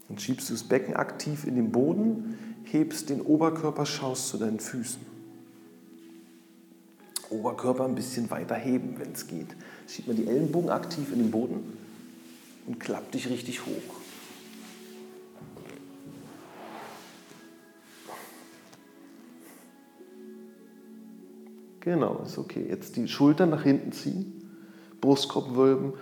Dann 0.09 0.19
schiebst 0.19 0.49
du 0.49 0.53
das 0.53 0.63
Becken 0.63 0.95
aktiv 0.95 1.45
in 1.45 1.55
den 1.55 1.71
Boden, 1.71 2.37
hebst 2.63 3.09
den 3.09 3.21
Oberkörper, 3.21 3.85
schaust 3.85 4.29
zu 4.29 4.37
deinen 4.37 4.59
Füßen. 4.59 5.14
Oberkörper 7.31 7.85
ein 7.85 7.95
bisschen 7.95 8.29
weiter 8.29 8.55
heben, 8.55 8.95
wenn 8.99 9.11
es 9.11 9.27
geht. 9.27 9.47
Schiebt 9.87 10.07
man 10.07 10.17
die 10.17 10.27
Ellenbogen 10.27 10.69
aktiv 10.69 11.11
in 11.11 11.19
den 11.19 11.31
Boden 11.31 11.77
und 12.67 12.79
klappt 12.79 13.13
dich 13.13 13.29
richtig 13.29 13.65
hoch. 13.65 13.95
Genau, 21.81 22.23
ist 22.25 22.39
okay. 22.39 22.65
Jetzt 22.67 22.95
die 22.95 23.07
Schultern 23.07 23.51
nach 23.51 23.63
hinten 23.63 23.91
ziehen, 23.91 24.49
Brustkorb 25.01 25.55
wölben, 25.55 25.93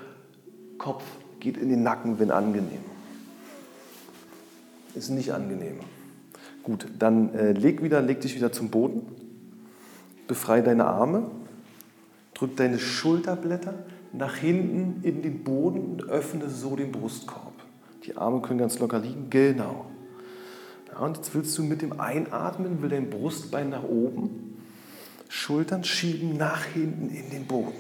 Kopf 0.78 1.04
geht 1.42 1.58
in 1.58 1.68
den 1.68 1.84
Nacken, 1.84 2.20
wenn 2.20 2.32
angenehm. 2.32 2.80
Ist 4.96 5.10
nicht 5.10 5.34
angenehm. 5.34 5.80
Gut, 6.64 6.88
dann 6.98 7.34
äh, 7.34 7.52
leg, 7.52 7.84
wieder, 7.84 8.02
leg 8.02 8.22
dich 8.22 8.36
wieder 8.36 8.54
zum 8.54 8.70
Boden 8.70 9.23
Befreie 10.28 10.64
deine 10.64 10.86
Arme, 10.86 11.30
drück 12.34 12.56
deine 12.56 12.80
Schulterblätter 12.80 13.74
nach 14.14 14.36
hinten 14.36 15.04
in 15.04 15.22
den 15.22 15.44
Boden 15.44 15.80
und 15.80 16.10
öffne 16.10 16.50
so 16.50 16.76
den 16.76 16.92
Brustkorb. 16.92 17.54
Die 18.06 18.16
Arme 18.16 18.42
können 18.42 18.60
ganz 18.60 18.80
locker 18.80 19.00
liegen, 19.00 19.30
genau. 19.30 19.86
Ja, 20.92 21.00
und 21.00 21.18
jetzt 21.18 21.34
willst 21.34 21.58
du 21.58 21.64
mit 21.64 21.82
dem 21.82 22.00
Einatmen, 22.00 22.82
will 22.82 22.90
dein 22.90 23.10
Brustbein 23.10 23.70
nach 23.70 23.84
oben, 23.84 24.58
Schultern 25.30 25.84
schieben 25.84 26.38
nach 26.38 26.64
hinten 26.66 27.10
in 27.10 27.32
den 27.32 27.48
Boden 27.48 27.74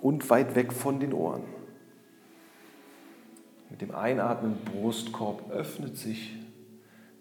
und 0.00 0.30
weit 0.30 0.54
weg 0.54 0.72
von 0.72 0.98
den 0.98 1.12
Ohren. 1.12 1.42
Mit 3.68 3.82
dem 3.82 3.94
Einatmen 3.94 4.56
Brustkorb 4.64 5.50
öffnet 5.50 5.98
sich, 5.98 6.34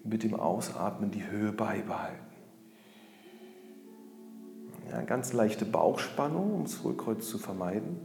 mit 0.03 0.23
dem 0.23 0.33
Ausatmen 0.33 1.11
die 1.11 1.27
Höhe 1.29 1.51
beibehalten. 1.51 2.28
Ja, 4.91 5.01
ganz 5.01 5.33
leichte 5.33 5.65
Bauchspannung, 5.65 6.53
um 6.53 6.63
das 6.63 6.83
Hohlkreuz 6.83 7.29
zu 7.29 7.37
vermeiden. 7.37 7.97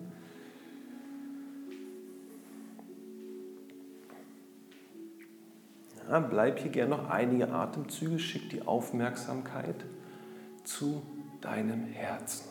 Ja, 6.08 6.20
bleib 6.20 6.58
hier 6.58 6.70
gerne 6.70 6.90
noch 6.90 7.08
einige 7.08 7.50
Atemzüge, 7.50 8.18
schick 8.18 8.50
die 8.50 8.62
Aufmerksamkeit 8.66 9.84
zu 10.62 11.02
deinem 11.40 11.84
Herzen. 11.84 12.48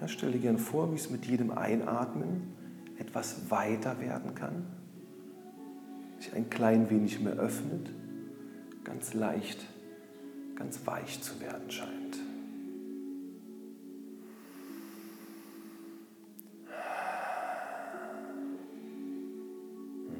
Ja, 0.00 0.06
stell 0.06 0.32
dir 0.32 0.38
gerne 0.38 0.58
vor, 0.58 0.92
wie 0.92 0.96
es 0.96 1.10
mit 1.10 1.24
jedem 1.24 1.50
Einatmen 1.50 2.52
etwas 2.98 3.50
weiter 3.50 3.98
werden 4.00 4.34
kann, 4.34 4.66
sich 6.18 6.34
ein 6.34 6.50
klein 6.50 6.90
wenig 6.90 7.20
mehr 7.20 7.34
öffnet, 7.34 7.90
ganz 8.84 9.14
leicht, 9.14 9.64
ganz 10.58 10.84
weich 10.84 11.22
zu 11.22 11.40
werden 11.40 11.70
scheint. 11.70 12.18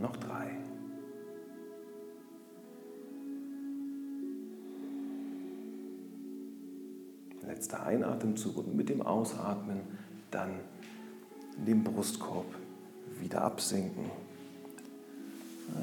Noch 0.00 0.16
drei. 0.16 0.56
Letzter 7.44 7.84
Einatemzug 7.84 8.58
und 8.58 8.76
mit 8.76 8.88
dem 8.88 9.02
Ausatmen 9.02 9.80
dann 10.30 10.60
den 11.56 11.82
Brustkorb 11.82 12.46
wieder 13.20 13.42
absinken. 13.42 14.08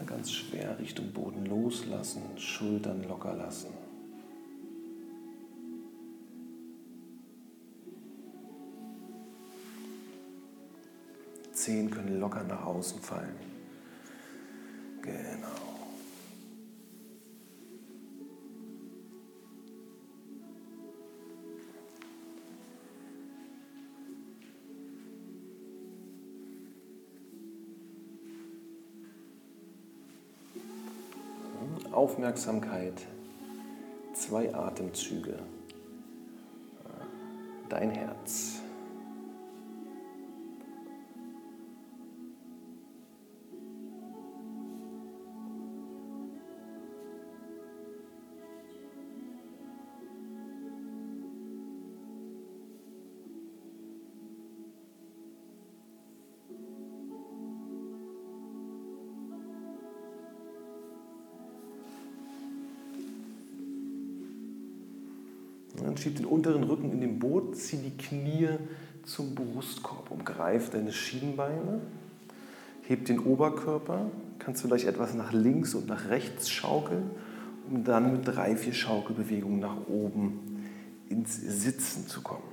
Ganz 0.07 0.31
schwer 0.31 0.79
Richtung 0.79 1.11
Boden 1.11 1.45
loslassen, 1.45 2.21
Schultern 2.37 3.03
locker 3.03 3.33
lassen. 3.33 3.84
Zehen 11.65 11.89
können 11.89 12.19
locker 12.19 12.43
nach 12.43 12.63
außen 12.63 12.99
fallen. 13.01 13.35
Genau. 15.01 15.47
Aufmerksamkeit, 31.91 32.93
zwei 34.13 34.53
Atemzüge, 34.53 35.39
schieb 66.05 66.17
den 66.17 66.27
unteren 66.27 66.63
Rücken 66.63 66.91
in 66.91 67.01
den 67.01 67.17
Boden, 67.17 67.55
zieh 67.55 67.77
die 67.77 67.97
Knie 67.97 68.49
zum 69.05 69.33
Brustkorb, 69.33 70.11
umgreif 70.11 70.69
deine 70.69 70.93
Schienbeine, 70.93 71.81
heb 72.83 73.05
den 73.05 73.17
Oberkörper, 73.17 74.11
kannst 74.37 74.61
vielleicht 74.61 74.85
etwas 74.85 75.15
nach 75.15 75.33
links 75.33 75.73
und 75.73 75.87
nach 75.87 76.09
rechts 76.09 76.51
schaukeln, 76.51 77.09
um 77.67 77.83
dann 77.83 78.11
mit 78.11 78.27
drei, 78.27 78.55
vier 78.55 78.73
Schaukelbewegungen 78.73 79.59
nach 79.59 79.87
oben 79.87 80.69
ins 81.09 81.37
Sitzen 81.37 82.07
zu 82.07 82.21
kommen. 82.21 82.43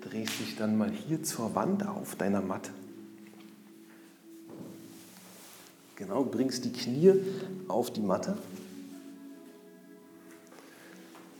Drehst 0.00 0.40
dich 0.40 0.56
dann 0.56 0.78
mal 0.78 0.90
hier 0.90 1.22
zur 1.22 1.54
Wand 1.54 1.86
auf 1.86 2.14
deiner 2.16 2.40
Matte. 2.40 2.70
Genau, 6.02 6.24
bringst 6.24 6.64
die 6.64 6.72
Knie 6.72 7.14
auf 7.68 7.92
die 7.92 8.00
Matte 8.00 8.36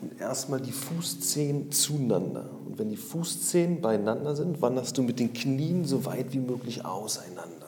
und 0.00 0.20
erstmal 0.20 0.60
die 0.60 0.70
Fußzehen 0.70 1.72
zueinander. 1.72 2.48
Und 2.64 2.78
wenn 2.78 2.88
die 2.88 2.96
Fußzehen 2.96 3.80
beieinander 3.80 4.36
sind, 4.36 4.62
wanderst 4.62 4.96
du 4.96 5.02
mit 5.02 5.18
den 5.18 5.32
Knien 5.32 5.84
so 5.84 6.04
weit 6.04 6.32
wie 6.32 6.38
möglich 6.38 6.84
auseinander. 6.84 7.66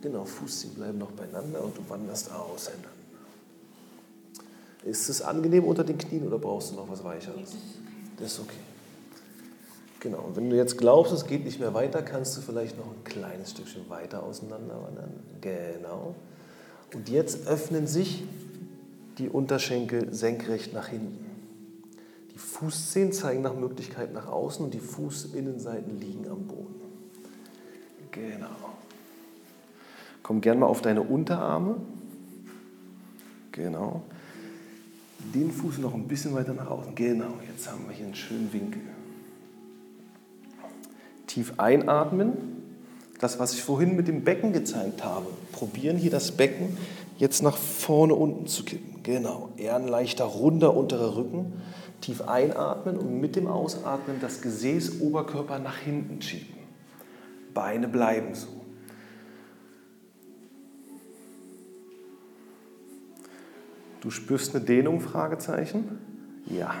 Genau, 0.00 0.24
Fußzehen 0.24 0.72
bleiben 0.72 0.96
noch 0.96 1.10
beieinander 1.10 1.62
und 1.62 1.76
du 1.76 1.82
wanderst 1.88 2.32
auseinander. 2.32 2.88
Ist 4.86 5.10
es 5.10 5.20
angenehm 5.20 5.64
unter 5.64 5.84
den 5.84 5.98
Knien 5.98 6.26
oder 6.26 6.38
brauchst 6.38 6.70
du 6.70 6.76
noch 6.76 6.88
was 6.88 7.04
Weicheres? 7.04 7.54
Das 8.16 8.32
ist 8.32 8.40
okay. 8.40 8.69
Genau, 10.00 10.20
und 10.20 10.36
wenn 10.36 10.48
du 10.48 10.56
jetzt 10.56 10.78
glaubst, 10.78 11.12
es 11.12 11.26
geht 11.26 11.44
nicht 11.44 11.60
mehr 11.60 11.74
weiter, 11.74 12.02
kannst 12.02 12.34
du 12.36 12.40
vielleicht 12.40 12.78
noch 12.78 12.86
ein 12.86 13.04
kleines 13.04 13.50
Stückchen 13.50 13.88
weiter 13.90 14.22
auseinander 14.22 14.82
wandern. 14.82 15.12
Genau. 15.42 16.14
Und 16.94 17.10
jetzt 17.10 17.46
öffnen 17.46 17.86
sich 17.86 18.24
die 19.18 19.28
Unterschenkel 19.28 20.12
senkrecht 20.12 20.72
nach 20.72 20.88
hinten. 20.88 21.26
Die 22.32 22.38
Fußzehen 22.38 23.12
zeigen 23.12 23.42
nach 23.42 23.54
Möglichkeit 23.54 24.14
nach 24.14 24.26
außen 24.26 24.64
und 24.64 24.72
die 24.72 24.80
Fußinnenseiten 24.80 26.00
liegen 26.00 26.26
am 26.28 26.46
Boden. 26.46 26.80
Genau. 28.10 28.48
Komm 30.22 30.40
gern 30.40 30.58
mal 30.58 30.66
auf 30.66 30.80
deine 30.80 31.02
Unterarme. 31.02 31.76
Genau. 33.52 34.02
Den 35.34 35.50
Fuß 35.50 35.78
noch 35.78 35.92
ein 35.92 36.08
bisschen 36.08 36.32
weiter 36.34 36.54
nach 36.54 36.70
außen. 36.70 36.94
Genau, 36.94 37.34
jetzt 37.52 37.70
haben 37.70 37.86
wir 37.86 37.94
hier 37.94 38.06
einen 38.06 38.14
schönen 38.14 38.50
Winkel. 38.50 38.80
Tief 41.30 41.54
einatmen. 41.58 42.32
Das, 43.20 43.38
was 43.38 43.54
ich 43.54 43.62
vorhin 43.62 43.94
mit 43.94 44.08
dem 44.08 44.24
Becken 44.24 44.52
gezeigt 44.52 45.04
habe. 45.04 45.26
Probieren 45.52 45.96
hier 45.96 46.10
das 46.10 46.32
Becken 46.32 46.76
jetzt 47.18 47.40
nach 47.42 47.56
vorne 47.56 48.16
unten 48.16 48.48
zu 48.48 48.64
kippen. 48.64 49.00
Genau. 49.04 49.50
Eher 49.56 49.76
ein 49.76 49.86
leichter 49.86 50.24
runder 50.24 50.76
unterer 50.76 51.14
Rücken. 51.14 51.52
Tief 52.00 52.22
einatmen 52.22 52.96
und 52.96 53.20
mit 53.20 53.36
dem 53.36 53.46
Ausatmen 53.46 54.16
das 54.20 54.42
Gesäß, 54.42 55.00
Oberkörper 55.00 55.60
nach 55.60 55.76
hinten 55.76 56.20
schieben. 56.20 56.58
Beine 57.54 57.86
bleiben 57.86 58.34
so. 58.34 58.48
Du 64.00 64.10
spürst 64.10 64.56
eine 64.56 64.64
Dehnung? 64.64 64.98
Fragezeichen. 64.98 66.00
Ja, 66.46 66.74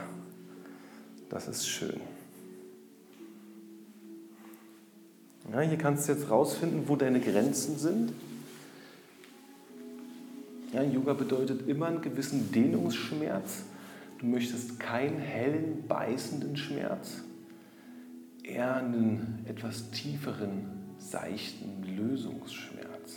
das 1.28 1.46
ist 1.46 1.68
schön. 1.68 2.00
Ja, 5.52 5.60
hier 5.60 5.78
kannst 5.78 6.08
du 6.08 6.12
jetzt 6.12 6.30
rausfinden, 6.30 6.88
wo 6.88 6.94
deine 6.94 7.20
Grenzen 7.20 7.76
sind. 7.76 8.12
Ja, 10.72 10.82
Yoga 10.82 11.14
bedeutet 11.14 11.66
immer 11.66 11.86
einen 11.86 12.00
gewissen 12.00 12.52
Dehnungsschmerz. 12.52 13.64
Du 14.20 14.26
möchtest 14.26 14.78
keinen 14.78 15.18
hellen, 15.18 15.84
beißenden 15.88 16.56
Schmerz, 16.56 17.22
eher 18.44 18.76
einen 18.76 19.44
etwas 19.48 19.90
tieferen, 19.90 20.66
seichten 20.98 21.82
Lösungsschmerz. 21.96 23.16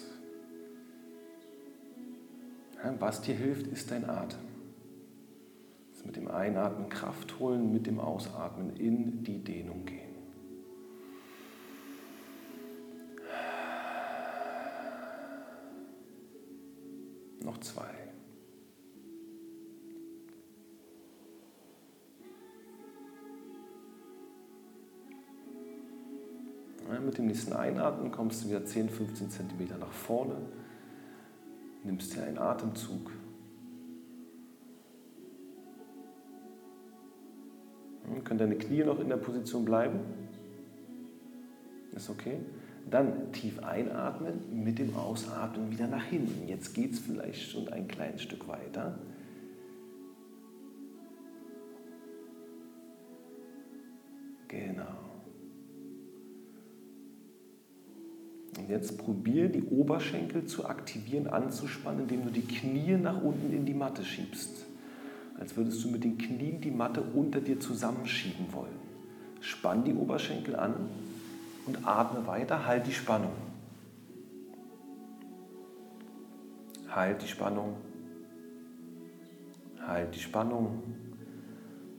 Ja, 2.84 2.96
was 3.00 3.22
dir 3.22 3.36
hilft, 3.36 3.68
ist 3.68 3.92
dein 3.92 4.10
Atem. 4.10 4.40
Das 5.92 6.06
mit 6.06 6.16
dem 6.16 6.32
Einatmen 6.32 6.90
Kraft 6.90 7.38
holen, 7.40 7.72
mit 7.72 7.86
dem 7.86 8.00
Ausatmen 8.00 8.76
in 8.78 9.24
die 9.24 9.44
Dehnung 9.44 9.86
gehen. 9.86 10.03
Noch 17.44 17.60
zwei. 17.60 17.90
Mit 27.06 27.18
dem 27.18 27.26
nächsten 27.26 27.54
Einatmen 27.54 28.12
kommst 28.12 28.44
du 28.44 28.50
wieder 28.50 28.66
10, 28.66 28.90
15 28.90 29.30
cm 29.30 29.80
nach 29.80 29.92
vorne, 29.92 30.36
nimmst 31.84 32.16
dir 32.16 32.24
einen 32.24 32.38
Atemzug. 32.38 33.12
Ja, 38.10 38.22
können 38.22 38.40
deine 38.40 38.56
Knie 38.56 38.84
noch 38.84 39.00
in 39.00 39.10
der 39.10 39.18
Position 39.18 39.66
bleiben? 39.66 40.00
Ist 41.94 42.10
okay? 42.10 42.40
Dann 42.90 43.32
tief 43.32 43.64
einatmen, 43.64 44.64
mit 44.64 44.78
dem 44.80 44.96
Ausatmen 44.96 45.72
wieder 45.72 45.88
nach 45.88 46.04
hinten. 46.04 46.48
Jetzt 46.48 46.74
geht 46.74 46.94
es 46.94 47.00
vielleicht 47.00 47.52
schon 47.52 47.68
ein 47.70 47.88
kleines 47.88 48.22
Stück 48.22 48.48
weiter. 48.48 49.00
Genau. 54.48 55.04
Und 58.58 58.70
jetzt 58.70 58.98
probier 59.00 59.50
die 59.50 59.64
Oberschenkel 59.64 60.46
zu 60.46 60.66
aktivieren, 60.66 61.28
anzuspannen, 61.28 62.02
indem 62.02 62.26
du 62.26 62.30
die 62.30 62.46
Knie 62.46 62.98
nach 62.98 63.22
unten 63.22 63.52
in 63.52 63.66
die 63.66 63.74
Matte 63.74 64.06
schiebst. 64.06 64.66
Als 65.40 65.58
würdest 65.58 65.84
du 65.84 65.90
mit 65.90 66.04
den 66.04 66.18
Knien 66.18 66.62
die 66.62 66.72
Matte 66.72 67.02
unter 67.02 67.42
dir 67.42 67.60
zusammenschieben 67.60 68.54
wollen. 68.54 68.84
Spann 69.42 69.84
die 69.84 69.94
Oberschenkel 69.94 70.56
an 70.56 70.76
und 71.66 71.88
atme 71.88 72.26
weiter, 72.28 72.66
halt 72.66 72.88
die 72.88 72.94
Spannung. 72.94 73.34
Halt 76.90 77.22
die 77.22 77.28
Spannung. 77.28 77.78
Halt 79.86 80.16
die 80.16 80.20
Spannung. 80.20 80.84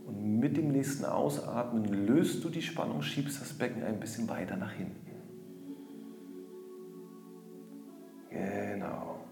Und 0.07 0.39
mit 0.39 0.57
dem 0.57 0.69
nächsten 0.69 1.05
Ausatmen 1.05 1.85
löst 1.85 2.45
du 2.45 2.51
die 2.51 2.63
Spannung, 2.63 3.03
schiebst 3.03 3.41
das 3.41 3.55
Becken 3.55 3.83
ein 3.83 3.99
bisschen 3.99 4.29
weiter 4.29 4.57
nach 4.57 4.73
hinten. 4.73 5.05
Genau. 8.31 9.25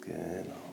Genau. 0.00 0.63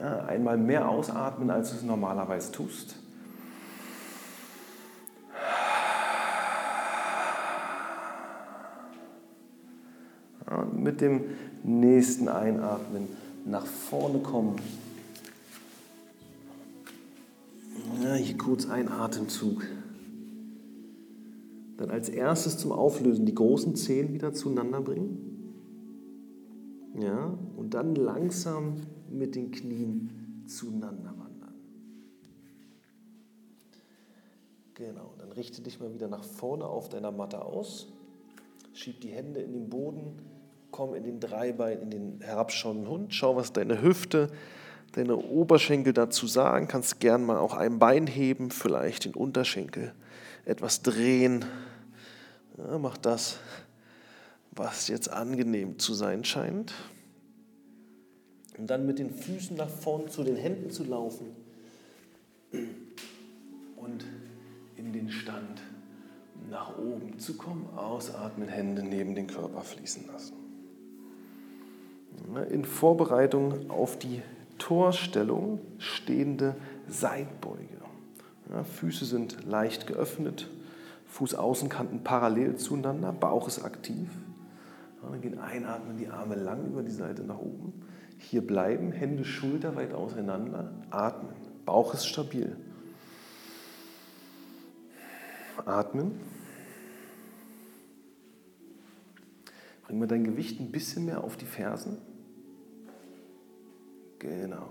Ja, 0.00 0.24
einmal 0.26 0.58
mehr 0.58 0.88
ausatmen, 0.88 1.50
als 1.50 1.70
du 1.70 1.76
es 1.76 1.82
normalerweise 1.82 2.52
tust. 2.52 2.96
Und 10.46 10.82
mit 10.82 11.00
dem 11.00 11.24
nächsten 11.62 12.28
Einatmen 12.28 13.08
nach 13.44 13.66
vorne 13.66 14.18
kommen. 14.18 14.56
Ja, 18.02 18.14
hier 18.14 18.36
kurz 18.36 18.68
ein 18.68 18.88
Atemzug. 18.88 19.62
Dann 21.78 21.90
als 21.90 22.08
erstes 22.08 22.58
zum 22.58 22.72
Auflösen 22.72 23.26
die 23.26 23.34
großen 23.34 23.76
Zehen 23.76 24.12
wieder 24.12 24.32
zueinander 24.32 24.80
bringen. 24.80 25.35
Ja, 26.98 27.36
und 27.56 27.74
dann 27.74 27.94
langsam 27.94 28.76
mit 29.10 29.34
den 29.34 29.50
Knien 29.50 30.44
zueinander 30.46 31.10
wandern. 31.18 31.54
Genau, 34.74 35.14
dann 35.18 35.32
richte 35.32 35.60
dich 35.60 35.78
mal 35.78 35.92
wieder 35.92 36.08
nach 36.08 36.24
vorne 36.24 36.64
auf 36.64 36.88
deiner 36.88 37.12
Matte 37.12 37.44
aus. 37.44 37.92
Schieb 38.72 39.00
die 39.00 39.08
Hände 39.08 39.40
in 39.40 39.52
den 39.52 39.68
Boden, 39.68 40.22
komm 40.70 40.94
in 40.94 41.04
den 41.04 41.20
Dreibein, 41.20 41.80
in 41.82 41.90
den 41.90 42.20
herabschauenden 42.20 42.88
Hund. 42.88 43.14
Schau, 43.14 43.36
was 43.36 43.52
deine 43.52 43.82
Hüfte, 43.82 44.30
deine 44.92 45.16
Oberschenkel 45.16 45.92
dazu 45.92 46.26
sagen. 46.26 46.66
Kannst 46.66 47.00
gern 47.00 47.24
mal 47.24 47.38
auch 47.38 47.54
ein 47.54 47.78
Bein 47.78 48.06
heben, 48.06 48.50
vielleicht 48.50 49.04
den 49.04 49.14
Unterschenkel 49.14 49.92
etwas 50.46 50.82
drehen. 50.82 51.44
Ja, 52.56 52.78
mach 52.78 52.96
das, 52.96 53.38
was 54.56 54.88
jetzt 54.88 55.12
angenehm 55.12 55.78
zu 55.78 55.94
sein 55.94 56.24
scheint. 56.24 56.72
Und 58.58 58.68
dann 58.68 58.86
mit 58.86 58.98
den 58.98 59.10
Füßen 59.10 59.56
nach 59.56 59.68
vorn 59.68 60.08
zu 60.08 60.24
den 60.24 60.36
Händen 60.36 60.70
zu 60.70 60.84
laufen 60.84 61.26
und 63.76 64.04
in 64.76 64.92
den 64.94 65.10
Stand 65.10 65.60
nach 66.50 66.78
oben 66.78 67.18
zu 67.18 67.36
kommen. 67.36 67.68
Ausatmen, 67.76 68.48
Hände 68.48 68.82
neben 68.82 69.14
den 69.14 69.26
Körper 69.26 69.60
fließen 69.60 70.06
lassen. 70.06 70.34
In 72.50 72.64
Vorbereitung 72.64 73.70
auf 73.70 73.98
die 73.98 74.22
Torstellung 74.56 75.60
stehende 75.78 76.56
Seitbeuge. 76.88 77.76
Ja, 78.50 78.64
Füße 78.64 79.04
sind 79.04 79.44
leicht 79.44 79.86
geöffnet, 79.86 80.48
Fußaußenkanten 81.08 82.04
parallel 82.04 82.56
zueinander, 82.56 83.12
Bauch 83.12 83.48
ist 83.48 83.62
aktiv. 83.62 84.08
Dann 85.10 85.20
gehen 85.20 85.38
einatmen, 85.38 85.96
die 85.96 86.08
Arme 86.08 86.34
lang 86.34 86.66
über 86.66 86.82
die 86.82 86.90
Seite 86.90 87.22
nach 87.22 87.38
oben. 87.38 87.84
Hier 88.18 88.44
bleiben, 88.44 88.92
Hände 88.92 89.24
schulterweit 89.24 89.92
auseinander, 89.92 90.72
atmen. 90.90 91.32
Bauch 91.64 91.94
ist 91.94 92.06
stabil. 92.06 92.56
Atmen. 95.64 96.18
Bring 99.84 99.98
mal 99.98 100.06
dein 100.06 100.24
Gewicht 100.24 100.60
ein 100.60 100.72
bisschen 100.72 101.04
mehr 101.04 101.22
auf 101.22 101.36
die 101.36 101.44
Fersen. 101.44 101.98
Genau. 104.18 104.68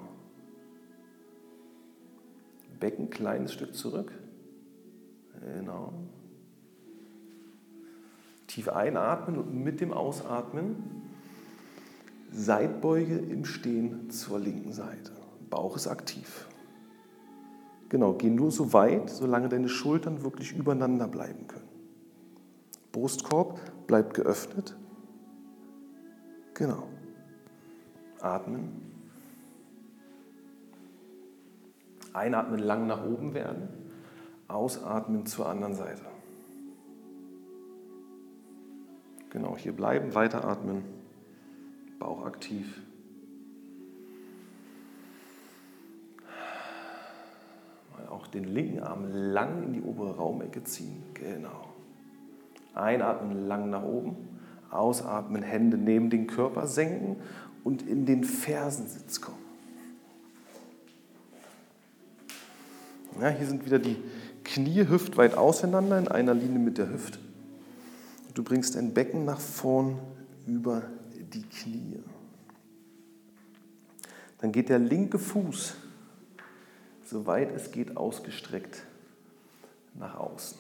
Becken 2.80 3.06
ein 3.06 3.10
kleines 3.10 3.54
Stück 3.54 3.74
zurück. 3.74 4.12
Genau. 5.42 5.94
Tief 8.56 8.70
einatmen 8.70 9.38
und 9.38 9.54
mit 9.54 9.82
dem 9.82 9.92
Ausatmen 9.92 11.12
Seitbeuge 12.32 13.18
im 13.18 13.44
Stehen 13.44 14.10
zur 14.12 14.40
linken 14.40 14.72
Seite. 14.72 15.12
Bauch 15.50 15.76
ist 15.76 15.88
aktiv. 15.88 16.48
Genau, 17.90 18.14
geh 18.14 18.30
nur 18.30 18.52
so 18.52 18.72
weit, 18.72 19.10
solange 19.10 19.50
deine 19.50 19.68
Schultern 19.68 20.24
wirklich 20.24 20.56
übereinander 20.56 21.10
bleiben 21.10 21.48
können. 21.48 21.68
Brustkorb 22.94 23.60
bleibt 23.88 24.14
geöffnet. 24.14 24.78
Genau. 26.54 26.88
Atmen. 28.22 28.70
Einatmen 32.14 32.60
lang 32.60 32.88
nach 32.88 33.06
oben 33.06 33.34
werden. 33.34 33.68
Ausatmen 34.48 35.26
zur 35.26 35.50
anderen 35.50 35.76
Seite. 35.76 36.15
Genau, 39.36 39.58
hier 39.58 39.74
bleiben, 39.74 40.16
weiteratmen. 40.16 40.86
Bauch 42.00 42.26
aktiv. 42.26 42.80
Mal 47.92 48.08
auch 48.08 48.28
den 48.28 48.46
linken 48.46 48.80
Arm 48.80 49.04
lang 49.12 49.64
in 49.64 49.74
die 49.74 49.82
obere 49.82 50.16
Raumecke 50.16 50.64
ziehen. 50.64 51.04
Genau. 51.16 51.74
Einatmen 52.76 53.46
lang 53.46 53.70
nach 53.70 53.84
oben. 53.84 54.16
Ausatmen, 54.72 55.44
Hände 55.44 55.78
neben 55.78 56.10
den 56.10 56.28
Körper 56.28 56.66
senken 56.66 57.18
und 57.66 57.82
in 57.82 58.06
den 58.06 58.24
Fersensitz 58.24 59.20
kommen. 59.20 59.44
Ja, 63.20 63.28
hier 63.28 63.48
sind 63.48 63.66
wieder 63.66 63.80
die 63.80 63.98
Knie 64.46 64.88
hüftweit 64.88 65.36
auseinander 65.36 66.00
in 66.00 66.08
einer 66.08 66.34
Linie 66.34 66.60
mit 66.60 66.78
der 66.78 66.90
Hüfte. 66.90 67.25
Du 68.36 68.44
bringst 68.44 68.76
dein 68.76 68.94
Becken 68.94 69.24
nach 69.24 69.40
vorn 69.40 69.98
über 70.46 70.84
die 71.34 71.44
Knie. 71.44 72.04
Dann 74.40 74.52
geht 74.52 74.68
der 74.68 74.78
linke 74.78 75.18
Fuß, 75.18 75.76
soweit 77.06 77.56
es 77.56 77.72
geht, 77.72 77.96
ausgestreckt 77.96 78.86
nach 79.94 80.16
außen. 80.16 80.58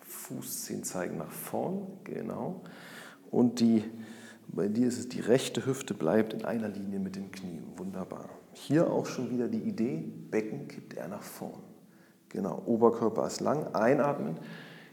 Fußzehen 0.00 0.84
zeigen 0.84 1.18
nach 1.18 1.30
vorn, 1.30 1.86
genau. 2.02 2.62
Und 3.30 3.60
die, 3.60 3.84
bei 4.48 4.68
dir 4.68 4.88
ist 4.88 4.98
es 4.98 5.10
die 5.10 5.20
rechte 5.20 5.66
Hüfte 5.66 5.92
bleibt 5.92 6.32
in 6.32 6.46
einer 6.46 6.68
Linie 6.68 6.98
mit 6.98 7.14
den 7.14 7.30
Knien. 7.30 7.64
Wunderbar. 7.76 8.30
Hier 8.54 8.90
auch 8.90 9.04
schon 9.04 9.30
wieder 9.30 9.48
die 9.48 9.60
Idee, 9.60 10.02
Becken 10.30 10.66
kippt 10.66 10.94
er 10.94 11.08
nach 11.08 11.22
vorn. 11.22 11.60
Genau, 12.30 12.62
Oberkörper 12.64 13.26
ist 13.26 13.40
lang, 13.40 13.74
einatmen, 13.74 14.38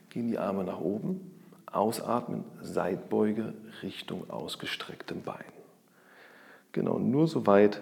gehen 0.10 0.28
die 0.28 0.38
Arme 0.38 0.66
nach 0.66 0.82
oben, 0.82 1.33
ausatmen, 1.74 2.46
Seitbeuge 2.62 3.54
Richtung 3.82 4.30
ausgestrecktem 4.30 5.24
Bein. 5.24 5.46
Genau, 6.72 7.00
nur 7.00 7.28
so 7.28 7.46
weit, 7.46 7.82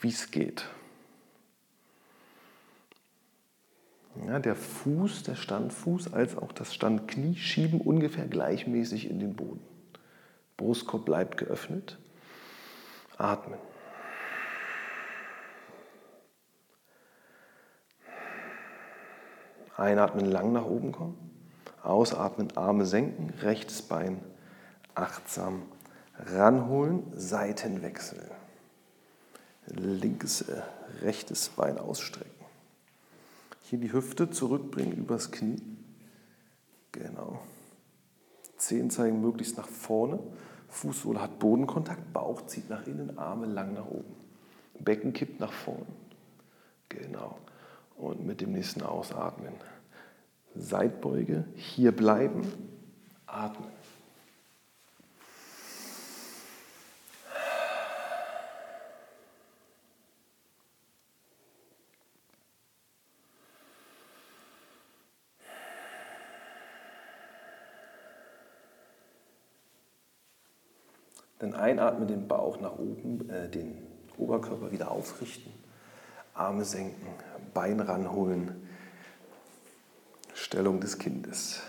wie 0.00 0.08
es 0.08 0.30
geht. 0.30 0.66
Ja, 4.26 4.38
der 4.38 4.54
Fuß, 4.54 5.22
der 5.22 5.36
Standfuß 5.36 6.12
als 6.12 6.36
auch 6.36 6.52
das 6.52 6.74
Standknie 6.74 7.34
schieben 7.34 7.80
ungefähr 7.80 8.26
gleichmäßig 8.26 9.08
in 9.08 9.18
den 9.18 9.34
Boden. 9.34 9.64
Brustkorb 10.56 11.04
bleibt 11.04 11.38
geöffnet. 11.38 11.98
Atmen. 13.16 13.58
Einatmen, 19.76 20.26
lang 20.26 20.52
nach 20.52 20.66
oben 20.66 20.92
kommen. 20.92 21.41
Ausatmen, 21.82 22.56
Arme 22.56 22.86
senken, 22.86 23.30
rechtes 23.40 23.82
Bein 23.82 24.20
achtsam 24.94 25.62
ranholen, 26.18 27.04
Seitenwechsel. 27.16 28.30
Linkes, 29.66 30.42
äh, 30.42 30.62
rechtes 31.02 31.48
Bein 31.50 31.78
ausstrecken. 31.78 32.30
Hier 33.62 33.78
die 33.78 33.92
Hüfte 33.92 34.30
zurückbringen 34.30 34.92
übers 34.92 35.30
Knie. 35.30 35.62
Genau. 36.90 37.40
Zehen 38.56 38.90
zeigen 38.90 39.20
möglichst 39.20 39.56
nach 39.56 39.68
vorne. 39.68 40.18
Fußsohle 40.68 41.20
hat 41.20 41.38
Bodenkontakt, 41.38 42.12
Bauch 42.12 42.46
zieht 42.46 42.68
nach 42.70 42.86
innen, 42.86 43.18
Arme 43.18 43.46
lang 43.46 43.74
nach 43.74 43.86
oben. 43.86 44.14
Becken 44.78 45.12
kippt 45.12 45.40
nach 45.40 45.52
vorn. 45.52 45.86
Genau. 46.88 47.38
Und 47.96 48.26
mit 48.26 48.40
dem 48.40 48.52
nächsten 48.52 48.82
Ausatmen. 48.82 49.54
Seitbeuge, 50.54 51.44
hier 51.54 51.92
bleiben, 51.92 52.42
atmen. 53.26 53.68
Dann 71.42 71.54
einatmen, 71.54 72.06
den 72.06 72.28
Bauch 72.28 72.60
nach 72.60 72.78
oben, 72.78 73.28
äh, 73.28 73.48
den 73.48 73.76
Oberkörper 74.16 74.70
wieder 74.70 74.92
aufrichten, 74.92 75.52
Arme 76.34 76.64
senken, 76.64 77.08
Bein 77.52 77.80
ranholen, 77.80 78.61
Stellung 80.52 80.80
des 80.80 80.98
Kindes. 80.98 81.62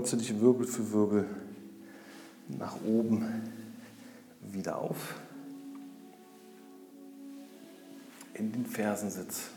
Rollst 0.00 0.14
du 0.14 0.16
dich 0.16 0.40
Wirbel 0.40 0.66
für 0.66 0.92
Wirbel 0.92 1.26
nach 2.58 2.74
oben 2.86 3.22
wieder 4.50 4.78
auf 4.78 5.16
in 8.32 8.50
den 8.50 8.64
Fersensitz. 8.64 9.50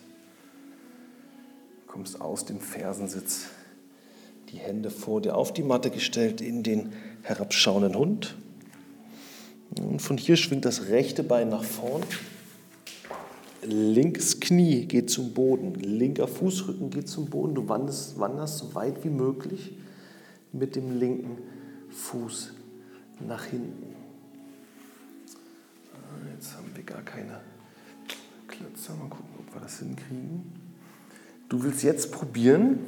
Kommst 1.87 2.19
aus 2.19 2.43
dem 2.43 2.59
Fersensitz, 2.59 3.45
die 4.49 4.57
Hände 4.57 4.89
vor 4.89 5.21
dir 5.21 5.37
auf 5.37 5.53
die 5.53 5.63
Matte 5.63 5.89
gestellt 5.89 6.41
in 6.41 6.61
den 6.61 6.91
herabschauenden 7.21 7.95
Hund. 7.95 8.35
Und 9.79 10.01
von 10.01 10.17
hier 10.17 10.35
schwingt 10.35 10.65
das 10.65 10.89
rechte 10.89 11.23
Bein 11.23 11.47
nach 11.47 11.63
vorn. 11.63 12.03
Linkes 13.65 14.41
Knie 14.41 14.87
geht 14.87 15.09
zum 15.09 15.31
Boden, 15.31 15.75
linker 15.75 16.27
Fußrücken 16.27 16.89
geht 16.89 17.07
zum 17.07 17.27
Boden. 17.27 17.55
Du 17.55 17.69
wanderst, 17.69 18.19
wanderst 18.19 18.57
so 18.57 18.75
weit 18.75 19.05
wie 19.05 19.09
möglich 19.09 19.71
mit 20.53 20.75
dem 20.75 20.97
linken 20.99 21.37
Fuß 21.89 22.53
nach 23.19 23.43
hinten. 23.45 23.95
Ah, 25.93 26.33
jetzt 26.35 26.55
haben 26.55 26.71
wir 26.75 26.83
gar 26.83 27.01
keine 27.01 27.41
Klötzer. 28.47 28.95
Mal 28.95 29.09
gucken, 29.09 29.33
ob 29.39 29.53
wir 29.53 29.61
das 29.61 29.79
hinkriegen. 29.79 30.51
Du 31.49 31.61
willst 31.63 31.83
jetzt 31.83 32.11
probieren, 32.11 32.79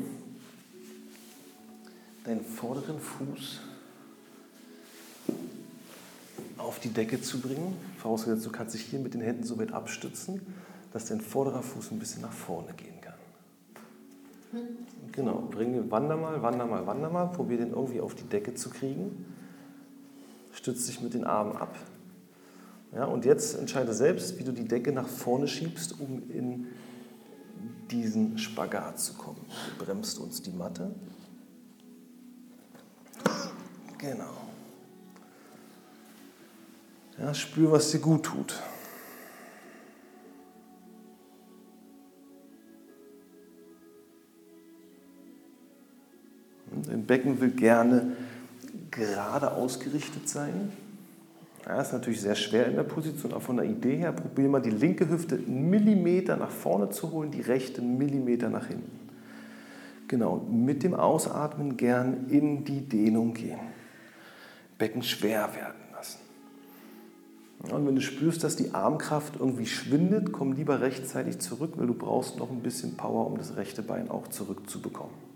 deinen 2.24 2.44
vorderen 2.44 3.00
Fuß 3.00 3.60
auf 6.58 6.80
die 6.80 6.90
Decke 6.90 7.22
zu 7.22 7.40
bringen. 7.40 7.76
Vorausgesetzt, 7.98 8.46
du 8.46 8.52
kannst 8.52 8.74
dich 8.74 8.82
hier 8.84 9.00
mit 9.00 9.14
den 9.14 9.22
Händen 9.22 9.44
so 9.44 9.60
weit 9.60 9.72
abstützen, 9.72 10.42
dass 10.94 11.06
dein 11.06 11.22
vorderer 11.22 11.62
Fuß 11.62 11.92
ein 11.92 12.00
bisschen 12.00 12.22
nach 12.22 12.32
vorne 12.32 12.74
gehen 12.74 13.00
kann. 13.02 13.14
Genau, 15.12 15.48
bring, 15.50 15.90
wander 15.92 16.18
mal, 16.18 16.42
wander 16.42 16.66
mal, 16.66 16.86
wander 16.88 17.10
mal, 17.10 17.26
probier 17.28 17.58
den 17.58 17.72
irgendwie 17.72 18.02
auf 18.02 18.16
die 18.16 18.24
Decke 18.24 18.54
zu 18.54 18.70
kriegen. 18.70 19.26
Stütz 20.52 20.86
dich 20.86 21.02
mit 21.02 21.14
den 21.14 21.24
Armen 21.24 21.56
ab. 21.58 21.76
Ja, 22.94 23.06
und 23.06 23.26
jetzt 23.26 23.58
entscheide 23.58 23.94
selbst, 23.94 24.40
wie 24.40 24.44
du 24.44 24.54
die 24.54 24.66
Decke 24.66 24.92
nach 24.92 25.08
vorne 25.08 25.48
schiebst, 25.48 26.00
um 26.00 26.30
in 26.30 26.68
diesen 27.92 28.38
Spagat 28.38 29.00
zu 29.00 29.14
kommen. 29.14 29.46
Du 29.78 29.86
bremst 29.86 30.20
uns 30.20 30.42
die 30.42 30.52
Matte. 30.52 30.92
Genau. 33.98 34.34
Ja, 37.18 37.34
spür, 37.34 37.72
was 37.72 37.92
dir 37.92 38.00
gut 38.00 38.24
tut. 38.24 38.62
Dein 46.88 47.06
Becken 47.06 47.40
will 47.40 47.52
gerne 47.52 48.16
gerade 48.92 49.52
ausgerichtet 49.52 50.28
sein. 50.28 50.72
Ja, 51.66 51.82
ist 51.82 51.94
natürlich 51.94 52.22
sehr 52.22 52.36
schwer 52.36 52.68
in 52.68 52.76
der 52.76 52.84
Position, 52.84 53.32
aber 53.32 53.42
von 53.42 53.58
der 53.58 53.66
Idee 53.66 53.98
her 53.98 54.12
probier 54.12 54.48
mal 54.48 54.62
die 54.62 54.70
linke 54.70 55.10
Hüfte 55.10 55.36
einen 55.36 55.70
Millimeter 55.70 56.38
nach 56.38 56.52
vorne 56.52 56.92
zu 56.92 57.12
holen, 57.12 57.32
die 57.32 57.42
rechte 57.42 57.82
einen 57.82 57.98
Millimeter 57.98 58.50
nach 58.50 58.68
hinten. 58.68 59.00
Genau, 60.08 60.46
mit 60.50 60.84
dem 60.84 60.94
Ausatmen 60.94 61.78
gern 61.78 62.30
in 62.30 62.64
die 62.64 62.82
Dehnung 62.82 63.34
gehen. 63.34 63.60
Becken 64.78 65.02
schwer 65.02 65.50
werden 65.56 65.82
lassen. 65.94 66.20
Und 67.72 67.88
wenn 67.88 67.96
du 67.96 68.02
spürst, 68.02 68.44
dass 68.44 68.56
die 68.56 68.76
Armkraft 68.76 69.40
irgendwie 69.40 69.66
schwindet, 69.66 70.32
komm 70.32 70.54
lieber 70.54 70.82
rechtzeitig 70.82 71.40
zurück, 71.40 71.74
weil 71.78 71.88
du 71.88 71.96
brauchst 71.96 72.38
noch 72.38 72.52
ein 72.52 72.62
bisschen 72.62 72.96
Power, 72.96 73.26
um 73.26 73.38
das 73.40 73.56
rechte 73.56 73.82
Bein 73.82 74.12
auch 74.12 74.28
zurückzubekommen. 74.28 75.35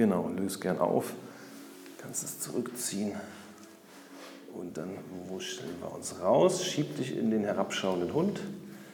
Genau, 0.00 0.30
löse 0.34 0.60
gern 0.60 0.78
auf. 0.78 1.12
Kannst 1.98 2.24
es 2.24 2.40
zurückziehen. 2.40 3.12
Und 4.54 4.78
dann 4.78 4.88
wuscheln 5.28 5.68
wir 5.78 5.94
uns 5.94 6.22
raus. 6.22 6.64
Schieb 6.64 6.96
dich 6.96 7.14
in 7.14 7.30
den 7.30 7.44
herabschauenden 7.44 8.14
Hund. 8.14 8.40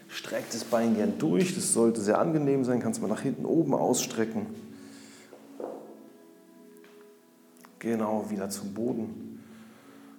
Streck 0.08 0.50
das 0.50 0.64
Bein 0.64 0.96
gern 0.96 1.16
durch. 1.16 1.54
Das 1.54 1.72
sollte 1.72 2.00
sehr 2.00 2.18
angenehm 2.18 2.64
sein. 2.64 2.80
Kannst 2.80 3.00
mal 3.00 3.06
nach 3.06 3.20
hinten 3.20 3.44
oben 3.44 3.72
ausstrecken. 3.72 4.46
Genau, 7.78 8.28
wieder 8.28 8.50
zum 8.50 8.74
Boden. 8.74 9.44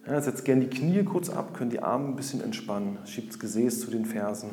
Ja, 0.06 0.22
setzt 0.22 0.46
gern 0.46 0.62
die 0.62 0.70
Knie 0.70 1.04
kurz 1.04 1.30
ab, 1.30 1.54
könnt 1.54 1.74
die 1.74 1.82
Arme 1.82 2.08
ein 2.08 2.16
bisschen 2.16 2.40
entspannen. 2.40 2.98
Schiebt 3.04 3.32
das 3.32 3.40
Gesäß 3.40 3.82
zu 3.82 3.92
den 3.92 4.06
Fersen. 4.06 4.52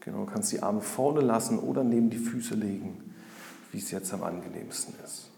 Genau, 0.00 0.24
kannst 0.24 0.50
die 0.52 0.62
Arme 0.62 0.80
vorne 0.80 1.20
lassen 1.20 1.58
oder 1.58 1.84
neben 1.84 2.08
die 2.08 2.18
Füße 2.18 2.54
legen, 2.54 3.14
wie 3.70 3.78
es 3.78 3.90
jetzt 3.90 4.12
am 4.14 4.22
angenehmsten 4.22 4.94
ist. 5.04 5.30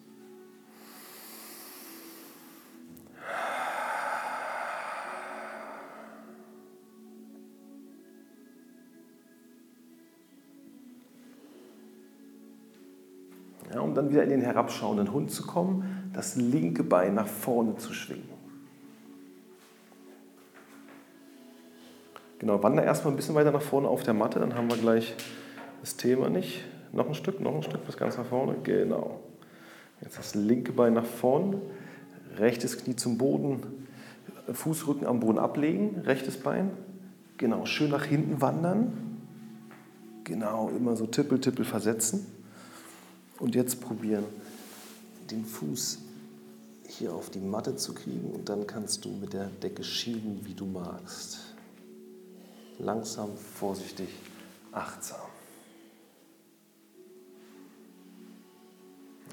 Ja, 13.72 13.80
um 13.80 13.94
dann 13.94 14.10
wieder 14.10 14.22
in 14.22 14.30
den 14.30 14.42
herabschauenden 14.42 15.12
Hund 15.12 15.30
zu 15.30 15.44
kommen, 15.44 16.10
das 16.12 16.36
linke 16.36 16.84
Bein 16.84 17.14
nach 17.14 17.26
vorne 17.26 17.76
zu 17.78 17.92
schwingen. 17.92 18.41
Genau, 22.42 22.60
wander 22.60 22.82
erstmal 22.82 23.12
ein 23.12 23.16
bisschen 23.16 23.36
weiter 23.36 23.52
nach 23.52 23.62
vorne 23.62 23.86
auf 23.86 24.02
der 24.02 24.14
Matte, 24.14 24.40
dann 24.40 24.56
haben 24.56 24.68
wir 24.68 24.76
gleich 24.76 25.14
das 25.80 25.96
Thema 25.96 26.28
nicht. 26.28 26.64
Noch 26.90 27.06
ein 27.06 27.14
Stück, 27.14 27.38
noch 27.38 27.54
ein 27.54 27.62
Stück, 27.62 27.86
bis 27.86 27.96
ganz 27.96 28.18
nach 28.18 28.26
vorne. 28.26 28.56
Genau. 28.64 29.20
Jetzt 30.00 30.18
das 30.18 30.34
linke 30.34 30.72
Bein 30.72 30.94
nach 30.94 31.04
vorne, 31.04 31.60
rechtes 32.38 32.78
Knie 32.78 32.96
zum 32.96 33.16
Boden, 33.16 33.62
Fußrücken 34.52 35.06
am 35.06 35.20
Boden 35.20 35.38
ablegen, 35.38 36.00
rechtes 36.00 36.36
Bein. 36.36 36.72
Genau, 37.36 37.64
schön 37.64 37.92
nach 37.92 38.06
hinten 38.06 38.40
wandern. 38.40 39.20
Genau, 40.24 40.68
immer 40.76 40.96
so 40.96 41.06
tippel, 41.06 41.40
tippel 41.40 41.64
versetzen. 41.64 42.26
Und 43.38 43.54
jetzt 43.54 43.80
probieren, 43.80 44.24
den 45.30 45.44
Fuß 45.44 46.00
hier 46.88 47.14
auf 47.14 47.30
die 47.30 47.38
Matte 47.38 47.76
zu 47.76 47.94
kriegen 47.94 48.32
und 48.32 48.48
dann 48.48 48.66
kannst 48.66 49.04
du 49.04 49.10
mit 49.10 49.32
der 49.32 49.46
Decke 49.62 49.84
schieben, 49.84 50.40
wie 50.42 50.54
du 50.54 50.66
magst 50.66 51.51
langsam, 52.82 53.30
vorsichtig, 53.36 54.08
achtsam. 54.72 55.20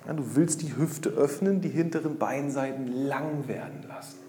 Ja, 0.05 0.13
du 0.13 0.35
willst 0.35 0.61
die 0.61 0.75
Hüfte 0.75 1.09
öffnen, 1.09 1.61
die 1.61 1.69
hinteren 1.69 2.17
Beinseiten 2.17 2.87
lang 2.87 3.47
werden 3.47 3.83
lassen. 3.87 4.19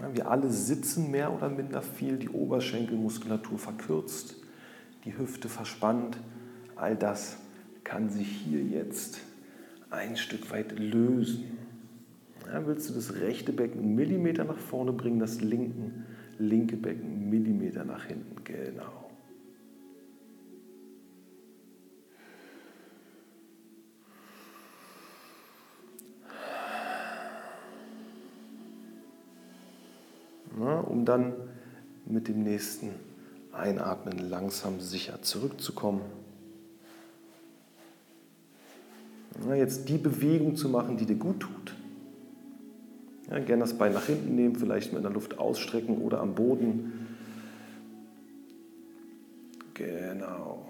Ja, 0.00 0.14
wir 0.14 0.30
alle 0.30 0.50
sitzen 0.50 1.10
mehr 1.10 1.32
oder 1.32 1.48
minder 1.48 1.80
viel, 1.80 2.18
die 2.18 2.28
Oberschenkelmuskulatur 2.28 3.58
verkürzt, 3.58 4.36
die 5.04 5.16
Hüfte 5.16 5.48
verspannt. 5.48 6.18
All 6.76 6.96
das 6.96 7.36
kann 7.84 8.10
sich 8.10 8.28
hier 8.28 8.62
jetzt 8.62 9.20
ein 9.90 10.16
Stück 10.16 10.50
weit 10.50 10.78
lösen. 10.78 11.63
Ja, 12.46 12.66
willst 12.66 12.90
du 12.90 12.94
das 12.94 13.16
rechte 13.16 13.52
Becken 13.52 13.80
einen 13.80 13.94
Millimeter 13.94 14.44
nach 14.44 14.58
vorne 14.58 14.92
bringen, 14.92 15.18
das 15.18 15.40
linken, 15.40 16.04
linke 16.38 16.76
Becken 16.76 17.04
einen 17.04 17.30
Millimeter 17.30 17.84
nach 17.84 18.04
hinten. 18.04 18.36
Genau. 18.44 19.10
Ja, 30.60 30.80
um 30.80 31.04
dann 31.04 31.32
mit 32.06 32.28
dem 32.28 32.44
nächsten 32.44 32.90
Einatmen 33.52 34.18
langsam 34.18 34.80
sicher 34.80 35.22
zurückzukommen. 35.22 36.02
Ja, 39.48 39.54
jetzt 39.54 39.88
die 39.88 39.98
Bewegung 39.98 40.54
zu 40.54 40.68
machen, 40.68 40.96
die 40.96 41.06
dir 41.06 41.16
gut 41.16 41.40
tut. 41.40 41.74
Ja, 43.30 43.38
gerne 43.38 43.62
das 43.62 43.78
Bein 43.78 43.92
nach 43.92 44.06
hinten 44.06 44.34
nehmen, 44.34 44.56
vielleicht 44.56 44.92
mit 44.92 45.02
der 45.02 45.10
Luft 45.10 45.38
ausstrecken 45.38 45.98
oder 45.98 46.20
am 46.20 46.34
Boden. 46.34 47.06
Genau. 49.72 50.66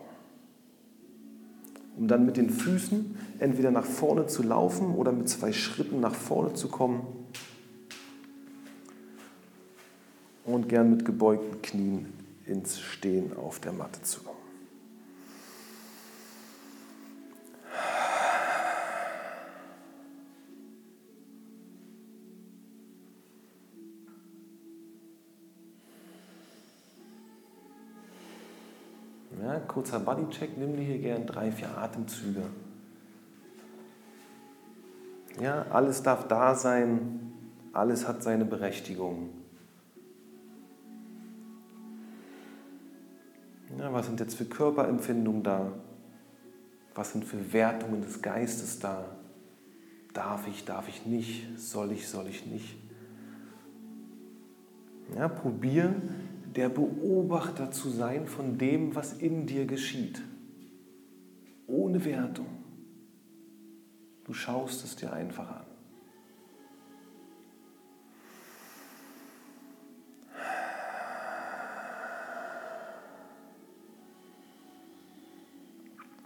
Um 1.96 2.08
dann 2.08 2.26
mit 2.26 2.36
den 2.36 2.50
Füßen 2.50 3.16
entweder 3.38 3.70
nach 3.70 3.84
vorne 3.84 4.26
zu 4.26 4.42
laufen 4.42 4.94
oder 4.94 5.12
mit 5.12 5.28
zwei 5.28 5.52
Schritten 5.52 6.00
nach 6.00 6.14
vorne 6.14 6.54
zu 6.54 6.68
kommen. 6.68 7.02
Und 10.44 10.68
gern 10.68 10.90
mit 10.90 11.04
gebeugten 11.04 11.62
Knien 11.62 12.12
ins 12.46 12.80
Stehen 12.80 13.36
auf 13.36 13.60
der 13.60 13.72
Matte 13.72 14.02
zu 14.02 14.20
kommen. 14.20 14.33
Kurzer 29.74 29.98
Bodycheck, 29.98 30.56
nimm 30.56 30.76
dir 30.76 30.84
hier 30.84 30.98
gern 31.00 31.26
drei, 31.26 31.50
vier 31.50 31.76
Atemzüge. 31.76 32.42
Ja, 35.40 35.66
alles 35.70 36.04
darf 36.04 36.28
da 36.28 36.54
sein, 36.54 37.32
alles 37.72 38.06
hat 38.06 38.22
seine 38.22 38.44
Berechtigung. 38.44 39.30
Ja, 43.76 43.92
was 43.92 44.06
sind 44.06 44.20
jetzt 44.20 44.36
für 44.36 44.44
Körperempfindungen 44.44 45.42
da? 45.42 45.72
Was 46.94 47.10
sind 47.10 47.24
für 47.24 47.52
Wertungen 47.52 48.00
des 48.02 48.22
Geistes 48.22 48.78
da? 48.78 49.04
Darf 50.12 50.46
ich, 50.46 50.64
darf 50.64 50.88
ich 50.88 51.04
nicht? 51.04 51.58
Soll 51.58 51.90
ich, 51.90 52.06
soll 52.06 52.28
ich 52.28 52.46
nicht? 52.46 52.76
Ja, 55.16 55.26
probier 55.26 55.92
der 56.56 56.68
Beobachter 56.68 57.70
zu 57.70 57.90
sein 57.90 58.26
von 58.26 58.58
dem, 58.58 58.94
was 58.94 59.12
in 59.12 59.46
dir 59.46 59.66
geschieht. 59.66 60.22
Ohne 61.66 62.04
Wertung. 62.04 62.46
Du 64.24 64.32
schaust 64.32 64.84
es 64.84 64.96
dir 64.96 65.12
einfach 65.12 65.48
an. 65.50 65.64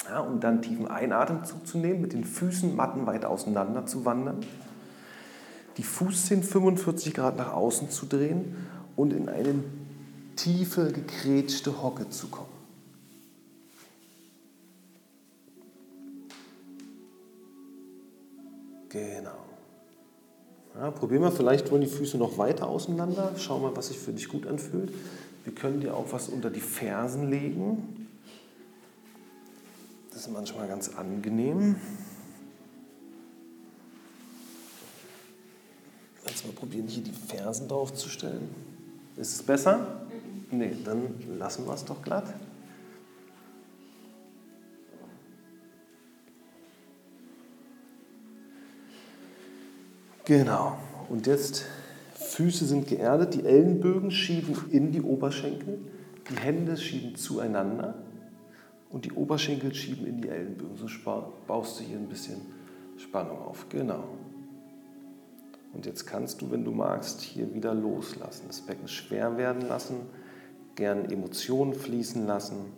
Ja, 0.08 0.20
und 0.20 0.42
dann 0.42 0.62
tiefen 0.62 0.88
Einatemzug 0.88 1.66
zu 1.66 1.78
nehmen, 1.78 2.00
mit 2.00 2.12
den 2.12 2.24
Füßen 2.24 2.74
mattenweit 2.74 3.24
auseinander 3.24 3.84
zu 3.84 4.04
wandern, 4.04 4.40
die 5.76 5.82
Fußzehen 5.82 6.42
45 6.42 7.12
Grad 7.14 7.36
nach 7.36 7.52
außen 7.52 7.90
zu 7.90 8.06
drehen 8.06 8.56
und 8.96 9.12
in 9.12 9.28
eine 9.28 9.54
tiefe, 10.38 10.92
gekrätschte 10.92 11.82
Hocke 11.82 12.08
zu 12.08 12.28
kommen. 12.28 12.48
Genau. 18.88 19.30
Ja, 20.74 20.90
probier 20.92 21.20
mal, 21.20 21.32
vielleicht 21.32 21.70
wollen 21.70 21.82
die 21.82 21.88
Füße 21.88 22.16
noch 22.16 22.38
weiter 22.38 22.68
auseinander. 22.68 23.32
Schau 23.36 23.58
mal, 23.58 23.76
was 23.76 23.88
sich 23.88 23.98
für 23.98 24.12
dich 24.12 24.28
gut 24.28 24.46
anfühlt. 24.46 24.92
Wir 25.44 25.54
können 25.54 25.80
dir 25.80 25.94
auch 25.94 26.06
was 26.12 26.28
unter 26.28 26.50
die 26.50 26.60
Fersen 26.60 27.28
legen. 27.30 28.08
Das 30.10 30.20
ist 30.20 30.32
manchmal 30.32 30.68
ganz 30.68 30.88
angenehm. 30.90 31.76
Jetzt 36.26 36.46
mal 36.46 36.52
probieren, 36.52 36.86
hier 36.86 37.02
die 37.02 37.12
Fersen 37.12 37.68
draufzustellen. 37.68 38.48
Ist 39.16 39.34
es 39.34 39.42
besser? 39.42 40.07
Nee, 40.50 40.72
dann 40.84 41.14
lassen 41.38 41.66
wir 41.66 41.74
es 41.74 41.84
doch 41.84 42.02
glatt. 42.02 42.32
Genau. 50.24 50.78
Und 51.08 51.26
jetzt 51.26 51.64
Füße 52.14 52.66
sind 52.66 52.86
geerdet, 52.86 53.34
die 53.34 53.44
Ellenbögen 53.44 54.10
schieben 54.10 54.56
in 54.70 54.92
die 54.92 55.00
Oberschenkel, 55.00 55.78
die 56.30 56.36
Hände 56.36 56.76
schieben 56.76 57.16
zueinander 57.16 57.94
und 58.90 59.04
die 59.04 59.12
Oberschenkel 59.12 59.74
schieben 59.74 60.06
in 60.06 60.20
die 60.20 60.28
Ellenbögen. 60.28 60.76
So 60.76 60.86
baust 61.46 61.80
du 61.80 61.84
hier 61.84 61.96
ein 61.96 62.08
bisschen 62.08 62.40
Spannung 62.98 63.38
auf. 63.38 63.66
Genau. 63.70 64.04
Und 65.72 65.86
jetzt 65.86 66.06
kannst 66.06 66.42
du, 66.42 66.50
wenn 66.50 66.64
du 66.64 66.72
magst, 66.72 67.20
hier 67.20 67.54
wieder 67.54 67.74
loslassen. 67.74 68.44
Das 68.48 68.60
Becken 68.60 68.88
schwer 68.88 69.36
werden 69.36 69.66
lassen, 69.68 69.96
gern 70.78 71.10
Emotionen 71.10 71.74
fließen 71.74 72.24
lassen, 72.24 72.72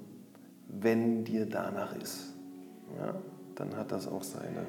wenn 0.69 1.23
dir 1.23 1.45
danach 1.45 1.95
ist. 1.97 2.33
Ja, 2.99 3.15
dann 3.57 3.77
hat 3.77 3.93
das 3.93 4.09
auch 4.09 4.23
seine 4.23 4.65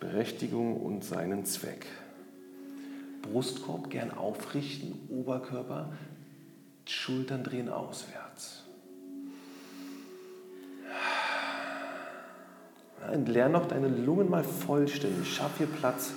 Berechtigung 0.00 0.80
und 0.80 1.04
seinen 1.04 1.44
Zweck. 1.44 1.84
Brustkorb 3.20 3.90
gern 3.90 4.10
aufrichten, 4.10 4.98
Oberkörper, 5.10 5.92
Schultern 6.86 7.44
drehen 7.44 7.68
auswärts. 7.68 8.64
Entleer 13.12 13.50
noch 13.50 13.68
deine 13.68 13.88
Lungen 13.88 14.30
mal 14.30 14.44
vollständig. 14.44 15.30
Schaff 15.30 15.58
hier 15.58 15.66
Platz 15.66 16.14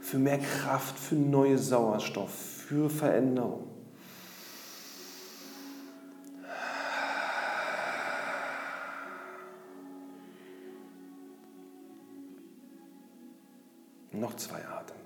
für 0.00 0.18
mehr 0.18 0.38
Kraft, 0.38 0.96
für 1.00 1.16
neue 1.16 1.58
Sauerstoff, 1.58 2.30
für 2.30 2.88
Veränderung. 2.88 3.77
Noch 14.18 14.34
zwei 14.36 14.64
Atem. 14.66 14.96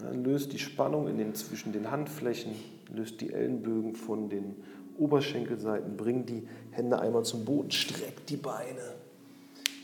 Dann 0.00 0.24
löst 0.24 0.52
die 0.52 0.58
Spannung 0.58 1.08
in 1.08 1.18
den, 1.18 1.34
zwischen 1.34 1.72
den 1.72 1.90
Handflächen, 1.90 2.54
löst 2.92 3.20
die 3.20 3.32
Ellenbögen 3.32 3.94
von 3.94 4.30
den 4.30 4.56
Oberschenkelseiten, 4.98 5.96
bring 5.96 6.24
die 6.24 6.48
Hände 6.70 6.98
einmal 6.98 7.24
zum 7.24 7.44
Boden, 7.44 7.70
streck 7.70 8.26
die 8.26 8.36
Beine 8.36 8.94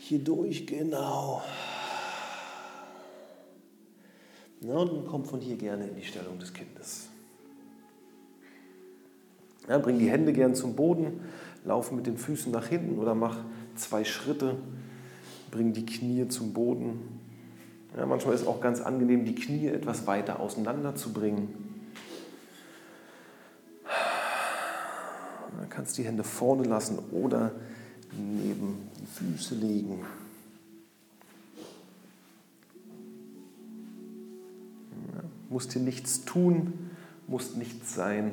hier 0.07 0.19
durch, 0.19 0.65
genau. 0.65 1.41
Na, 4.61 4.73
und 4.75 4.93
dann 4.93 5.05
kommt 5.05 5.27
von 5.27 5.39
hier 5.39 5.57
gerne 5.57 5.87
in 5.87 5.95
die 5.95 6.03
Stellung 6.03 6.39
des 6.39 6.53
Kindes. 6.53 7.09
Ja, 9.67 9.77
bring 9.77 9.99
die 9.99 10.09
Hände 10.09 10.31
gern 10.31 10.55
zum 10.55 10.75
Boden, 10.75 11.19
lauf 11.65 11.91
mit 11.91 12.07
den 12.07 12.17
Füßen 12.17 12.51
nach 12.51 12.67
hinten 12.67 12.97
oder 12.99 13.13
mach 13.13 13.37
zwei 13.77 14.03
Schritte, 14.03 14.55
bring 15.51 15.73
die 15.73 15.85
Knie 15.85 16.27
zum 16.27 16.53
Boden. 16.53 17.19
Ja, 17.95 18.05
manchmal 18.05 18.35
ist 18.35 18.41
es 18.41 18.47
auch 18.47 18.61
ganz 18.61 18.81
angenehm, 18.81 19.25
die 19.25 19.35
Knie 19.35 19.67
etwas 19.67 20.05
weiter 20.07 20.39
auseinander 20.39 20.95
zu 20.95 21.13
bringen. 21.13 21.67
kannst 25.77 25.99
die 25.99 26.03
Hände 26.03 26.23
vorne 26.23 26.63
lassen 26.63 26.97
oder 27.11 27.51
neben 28.11 28.89
die 28.99 29.05
Füße 29.05 29.53
legen. 29.53 29.99
Ja, 35.13 35.23
musst 35.49 35.75
dir 35.75 35.81
nichts 35.81 36.25
tun, 36.25 36.73
muss 37.27 37.55
nichts 37.55 37.93
sein. 37.93 38.31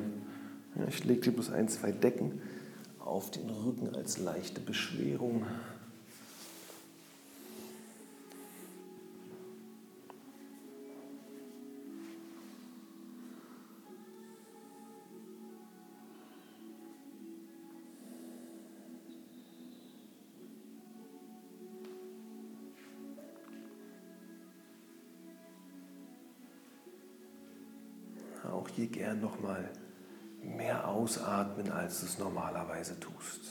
Ich 0.89 1.03
lege 1.03 1.21
dir 1.21 1.33
bloß 1.33 1.51
ein, 1.51 1.69
zwei 1.69 1.91
Decken 1.91 2.41
auf 3.05 3.29
den 3.31 3.49
Rücken 3.49 3.95
als 3.95 4.17
leichte 4.17 4.59
Beschwerung. 4.59 5.45
Auch 28.51 28.67
hier 28.69 28.87
gern 28.87 29.21
nochmal 29.21 29.69
ausatmen, 30.95 31.71
als 31.71 31.99
du 31.99 32.05
es 32.05 32.17
normalerweise 32.17 32.99
tust. 32.99 33.41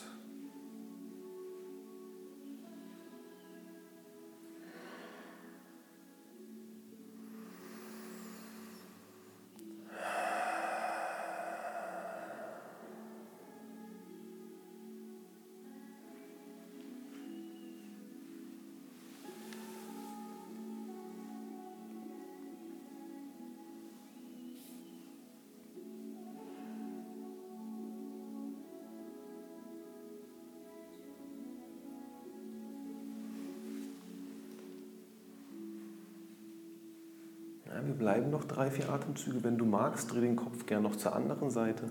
Bleiben 38.04 38.28
noch 38.28 38.44
drei, 38.44 38.70
vier 38.70 38.90
Atemzüge. 38.90 39.42
Wenn 39.44 39.56
du 39.56 39.64
magst, 39.64 40.12
dreh 40.12 40.20
den 40.20 40.36
Kopf 40.36 40.66
gern 40.66 40.82
noch 40.82 40.96
zur 40.96 41.16
anderen 41.16 41.48
Seite. 41.48 41.84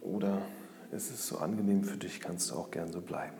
Oder 0.00 0.42
ist 0.90 1.08
es 1.12 1.28
so 1.28 1.38
angenehm 1.38 1.84
für 1.84 1.96
dich, 1.96 2.18
kannst 2.18 2.50
du 2.50 2.56
auch 2.56 2.72
gern 2.72 2.90
so 2.90 3.00
bleiben. 3.00 3.36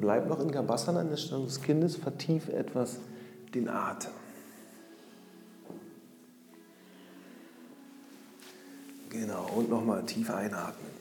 Bleib 0.00 0.26
noch 0.26 0.40
in 0.40 0.50
Gabasana 0.50 1.00
an 1.00 1.10
der 1.10 1.18
Stellung 1.18 1.44
des 1.44 1.60
Kindes, 1.60 1.94
vertiefe 1.94 2.52
etwas 2.52 2.98
den 3.54 3.68
Atem. 3.68 4.10
Genau, 9.20 9.46
und 9.56 9.68
nochmal 9.68 10.04
tief 10.06 10.30
einatmen. 10.30 10.92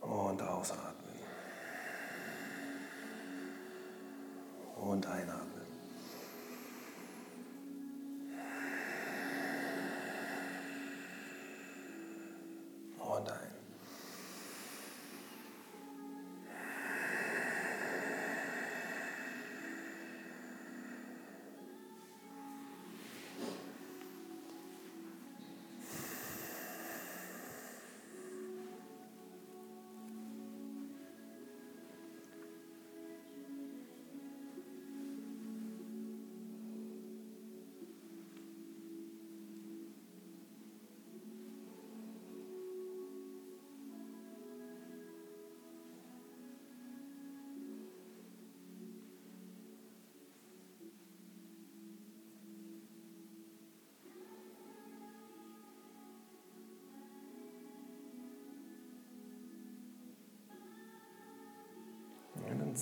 Und 0.00 0.40
ausatmen. 0.40 1.12
Und 4.76 5.06
einatmen. 5.06 5.51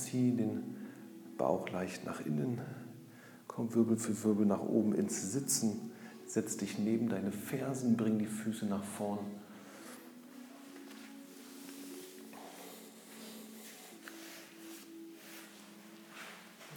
Zieh 0.05 0.33
den 0.33 0.77
Bauch 1.37 1.69
leicht 1.71 2.05
nach 2.05 2.25
innen. 2.25 2.61
Komm 3.47 3.75
Wirbel 3.75 3.97
für 3.97 4.23
Wirbel 4.25 4.47
nach 4.47 4.63
oben 4.63 4.95
ins 4.95 5.33
Sitzen. 5.33 5.91
Setz 6.27 6.57
dich 6.57 6.79
neben 6.79 7.09
deine 7.09 7.33
Fersen, 7.33 7.97
bring 7.97 8.19
die 8.19 8.27
Füße 8.27 8.67
nach 8.67 8.85
vorn. 8.85 9.19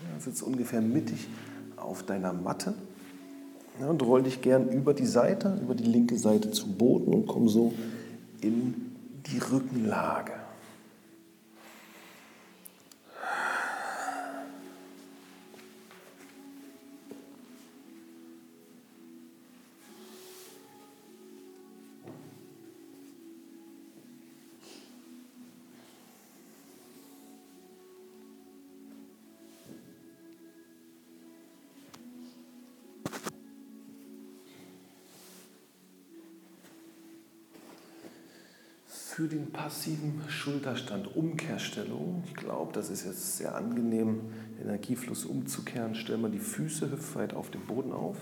Ja, 0.02 0.20
sitz 0.20 0.41
ungefähr 0.41 0.82
mittig 0.82 1.28
auf 1.78 2.04
deiner 2.04 2.34
Matte. 2.34 2.74
Ja, 3.80 3.88
und 3.88 4.02
roll 4.04 4.24
dich 4.24 4.41
gern 4.41 4.70
über 4.70 4.94
die 4.94 5.06
Seite, 5.06 5.60
über 5.62 5.76
die 5.76 5.84
linke 5.84 6.18
Seite 6.18 6.52
zu 6.52 6.74
Boden 6.74 7.14
und 7.14 7.28
komm 7.28 7.48
so 7.48 7.74
in 8.41 8.95
die 9.28 9.38
Rückenlage. 9.38 10.33
Für 39.14 39.27
den 39.27 39.52
passiven 39.52 40.23
Schulterstand, 40.27 41.15
Umkehrstellung. 41.15 42.23
Ich 42.26 42.34
glaube, 42.34 42.73
das 42.73 42.90
ist 42.90 43.06
jetzt 43.06 43.38
sehr 43.38 43.53
angenehm, 43.53 44.22
Energiefluss 44.60 45.26
umzukehren. 45.26 45.94
Stell 45.94 46.18
mal 46.18 46.31
die 46.31 46.40
Füße 46.40 46.90
hüftweit 46.90 47.35
auf 47.35 47.52
dem 47.52 47.61
Boden 47.61 47.94
auf. 47.94 48.18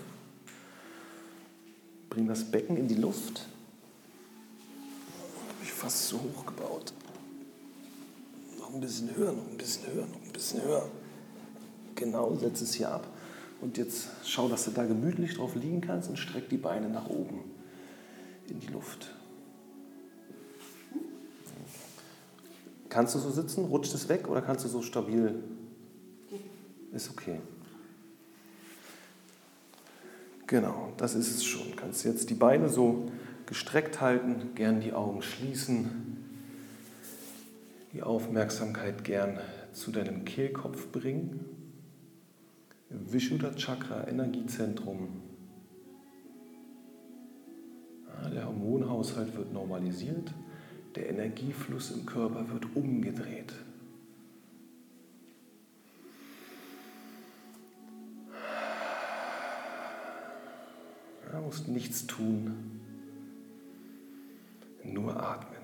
Bring 2.10 2.28
das 2.28 2.44
Becken 2.44 2.76
in 2.76 2.88
die 2.88 2.96
Luft. 2.96 3.46
Habe 5.48 5.62
ich 5.62 5.72
fast 5.72 6.08
so 6.08 6.18
hoch 6.18 6.44
gebaut. 6.44 6.92
Noch 8.58 8.74
ein 8.74 8.80
bisschen 8.80 9.16
höher, 9.16 9.32
noch 9.32 9.50
ein 9.50 9.56
bisschen 9.56 9.86
höher, 9.94 10.06
noch 10.06 10.22
ein 10.22 10.32
bisschen 10.32 10.62
höher. 10.62 10.86
Genau, 11.94 12.36
setz 12.36 12.60
es 12.60 12.74
hier 12.74 12.90
ab. 12.90 13.06
Und 13.62 13.78
jetzt 13.78 14.08
schau, 14.26 14.46
dass 14.46 14.66
du 14.66 14.72
da 14.72 14.84
gemütlich 14.84 15.36
drauf 15.36 15.54
liegen 15.54 15.80
kannst 15.80 16.10
und 16.10 16.18
streck 16.18 16.50
die 16.50 16.58
Beine 16.58 16.90
nach 16.90 17.08
oben 17.08 17.40
in 18.50 18.60
die 18.60 18.66
Luft. 18.66 19.14
Kannst 22.92 23.14
du 23.14 23.18
so 23.20 23.30
sitzen? 23.30 23.64
Rutscht 23.64 23.94
es 23.94 24.10
weg 24.10 24.28
oder 24.28 24.42
kannst 24.42 24.66
du 24.66 24.68
so 24.68 24.82
stabil? 24.82 25.42
Ist 26.92 27.08
okay. 27.08 27.40
Genau, 30.46 30.92
das 30.98 31.14
ist 31.14 31.34
es 31.34 31.42
schon. 31.42 31.74
Kannst 31.74 32.04
jetzt 32.04 32.28
die 32.28 32.34
Beine 32.34 32.68
so 32.68 33.10
gestreckt 33.46 34.02
halten, 34.02 34.50
gern 34.54 34.82
die 34.82 34.92
Augen 34.92 35.22
schließen, 35.22 36.18
die 37.94 38.02
Aufmerksamkeit 38.02 39.04
gern 39.04 39.40
zu 39.72 39.90
deinem 39.90 40.26
Kehlkopf 40.26 40.92
bringen. 40.92 41.46
Vishuddha 42.90 43.54
Chakra, 43.54 44.06
Energiezentrum. 44.06 45.22
Der 48.34 48.44
Hormonhaushalt 48.44 49.34
wird 49.34 49.50
normalisiert. 49.54 50.30
Der 50.94 51.08
Energiefluss 51.08 51.90
im 51.90 52.04
Körper 52.04 52.50
wird 52.50 52.66
umgedreht. 52.74 53.54
Ja, 61.32 61.40
musst 61.40 61.68
nichts 61.68 62.06
tun, 62.06 62.80
nur 64.84 65.16
atmen. 65.16 65.61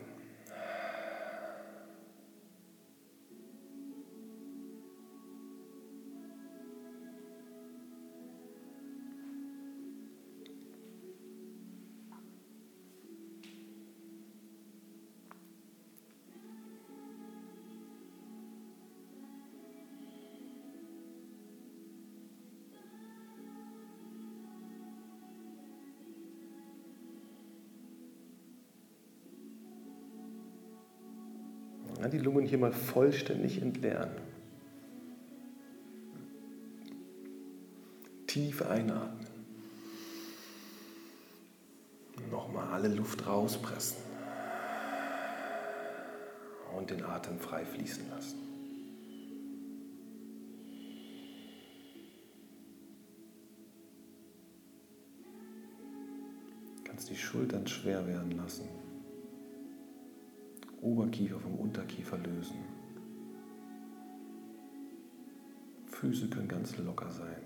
Ja, 32.01 32.07
die 32.07 32.19
Lungen 32.19 32.47
hier 32.47 32.59
mal 32.59 32.73
vollständig 32.73 33.61
entleeren. 33.61 34.11
Tief 38.27 38.63
einatmen. 38.63 39.27
Nochmal 42.31 42.69
alle 42.69 42.89
Luft 42.89 43.27
rauspressen. 43.27 43.97
Und 46.77 46.91
den 46.91 47.03
Atem 47.03 47.41
frei 47.41 47.65
fließen 47.65 48.09
lassen. 48.11 48.39
Kannst 56.85 57.11
die 57.11 57.17
Schultern 57.17 57.67
schwer 57.67 58.07
werden 58.07 58.33
lassen. 58.33 58.69
Oberkiefer 61.09 61.41
vom 61.41 61.55
Unterkiefer 61.55 62.19
lösen. 62.19 62.59
Füße 65.87 66.29
können 66.29 66.49
ganz 66.49 66.77
locker 66.77 67.11
sein. 67.11 67.43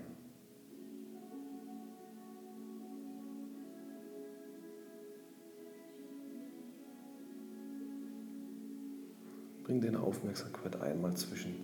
Bring 9.63 9.79
deine 9.79 10.01
Aufmerksamkeit 10.01 10.81
einmal 10.81 11.15
zwischen, 11.15 11.55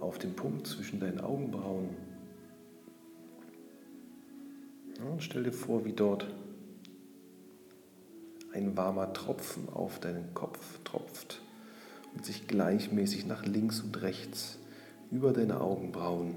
auf 0.00 0.18
den 0.18 0.34
Punkt 0.34 0.66
zwischen 0.66 1.00
deinen 1.00 1.20
Augenbrauen. 1.20 1.90
Und 5.06 5.22
stell 5.22 5.42
dir 5.42 5.52
vor, 5.52 5.84
wie 5.84 5.92
dort 5.92 6.26
ein 8.54 8.76
warmer 8.76 9.12
Tropfen 9.12 9.68
auf 9.68 9.98
deinen 9.98 10.34
Kopf 10.34 10.78
tropft 10.84 11.40
und 12.14 12.24
sich 12.24 12.46
gleichmäßig 12.46 13.26
nach 13.26 13.44
links 13.46 13.80
und 13.80 14.02
rechts 14.02 14.58
über 15.10 15.32
deine 15.32 15.60
Augenbrauen, 15.60 16.36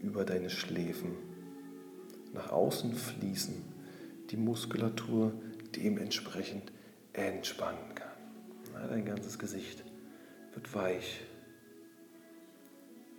über 0.00 0.24
deine 0.24 0.50
Schläfen 0.50 1.12
nach 2.34 2.50
außen 2.50 2.94
fließen, 2.94 3.54
die 4.30 4.36
Muskulatur 4.36 5.32
dementsprechend 5.76 6.72
entspannen 7.12 7.94
kann. 7.94 8.08
Dein 8.88 9.04
ganzes 9.04 9.38
Gesicht 9.38 9.82
wird 10.54 10.74
weich, 10.74 11.20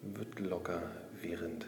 wird 0.01 0.39
locker, 0.39 0.81
während 1.22 1.65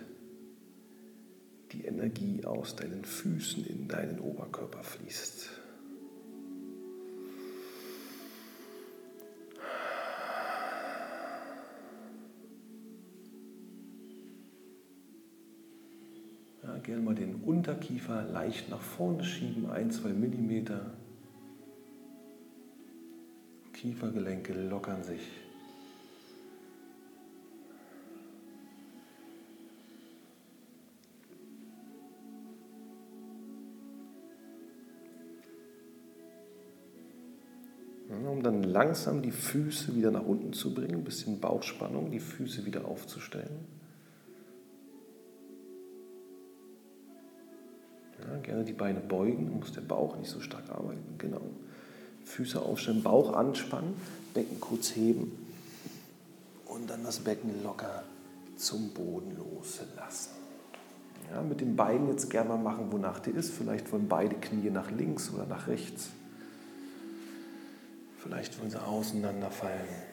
die 1.72 1.86
Energie 1.86 2.46
aus 2.46 2.76
deinen 2.76 3.04
Füßen 3.04 3.66
in 3.66 3.88
deinen 3.88 4.20
Oberkörper 4.20 4.84
fließt. 4.84 5.61
Gerne 16.84 17.02
mal 17.02 17.16
den 17.16 17.36
Unterkiefer 17.36 18.24
leicht 18.24 18.70
nach 18.70 18.82
vorne 18.82 19.24
schieben, 19.24 19.70
ein, 19.70 19.92
zwei 19.92 20.10
Millimeter. 20.10 20.92
Kiefergelenke 23.74 24.54
lockern 24.54 25.04
sich. 25.04 25.22
Um 38.10 38.44
dann 38.44 38.64
langsam 38.64 39.22
die 39.22 39.32
Füße 39.32 39.96
wieder 39.96 40.12
nach 40.12 40.26
unten 40.26 40.54
zu 40.54 40.74
bringen, 40.74 40.96
ein 40.96 41.04
bisschen 41.04 41.40
Bauchspannung, 41.40 42.12
die 42.12 42.20
Füße 42.20 42.66
wieder 42.66 42.86
aufzustellen. 42.86 43.81
Ja, 48.32 48.38
gerne 48.40 48.64
die 48.64 48.74
Beine 48.74 49.00
beugen, 49.00 49.60
muss 49.60 49.74
der 49.74 49.82
Bauch 49.82 50.16
nicht 50.18 50.30
so 50.30 50.40
stark 50.40 50.70
arbeiten. 50.70 51.18
Genau. 51.18 51.42
Füße 52.24 52.62
aufstellen, 52.62 53.04
Bauch 53.04 53.34
anspannen, 53.34 53.96
Becken 54.34 54.60
kurz 54.62 54.96
heben 54.96 55.32
und 56.66 56.90
dann 56.90 57.04
das 57.04 57.20
Becken 57.20 57.64
locker 57.64 58.04
zum 58.56 58.90
Boden 58.90 59.36
loslassen. 59.36 60.32
Ja, 61.32 61.42
mit 61.42 61.62
den 61.62 61.76
Beinen 61.76 62.08
jetzt 62.10 62.30
gerne 62.30 62.50
mal 62.50 62.58
machen, 62.58 62.92
wonach 62.92 63.20
dir 63.20 63.36
ist. 63.36 63.52
Vielleicht 63.52 63.92
wollen 63.92 64.08
beide 64.08 64.36
Knie 64.36 64.70
nach 64.70 64.92
links 64.92 65.32
oder 65.34 65.46
nach 65.46 65.68
rechts. 65.68 66.10
Vielleicht 68.18 68.60
wollen 68.60 68.70
sie 68.70 68.82
auseinanderfallen. 68.82 70.11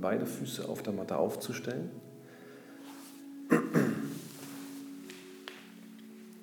Beide 0.00 0.26
Füße 0.26 0.68
auf 0.68 0.82
der 0.82 0.92
Matte 0.92 1.16
aufzustellen. 1.16 1.90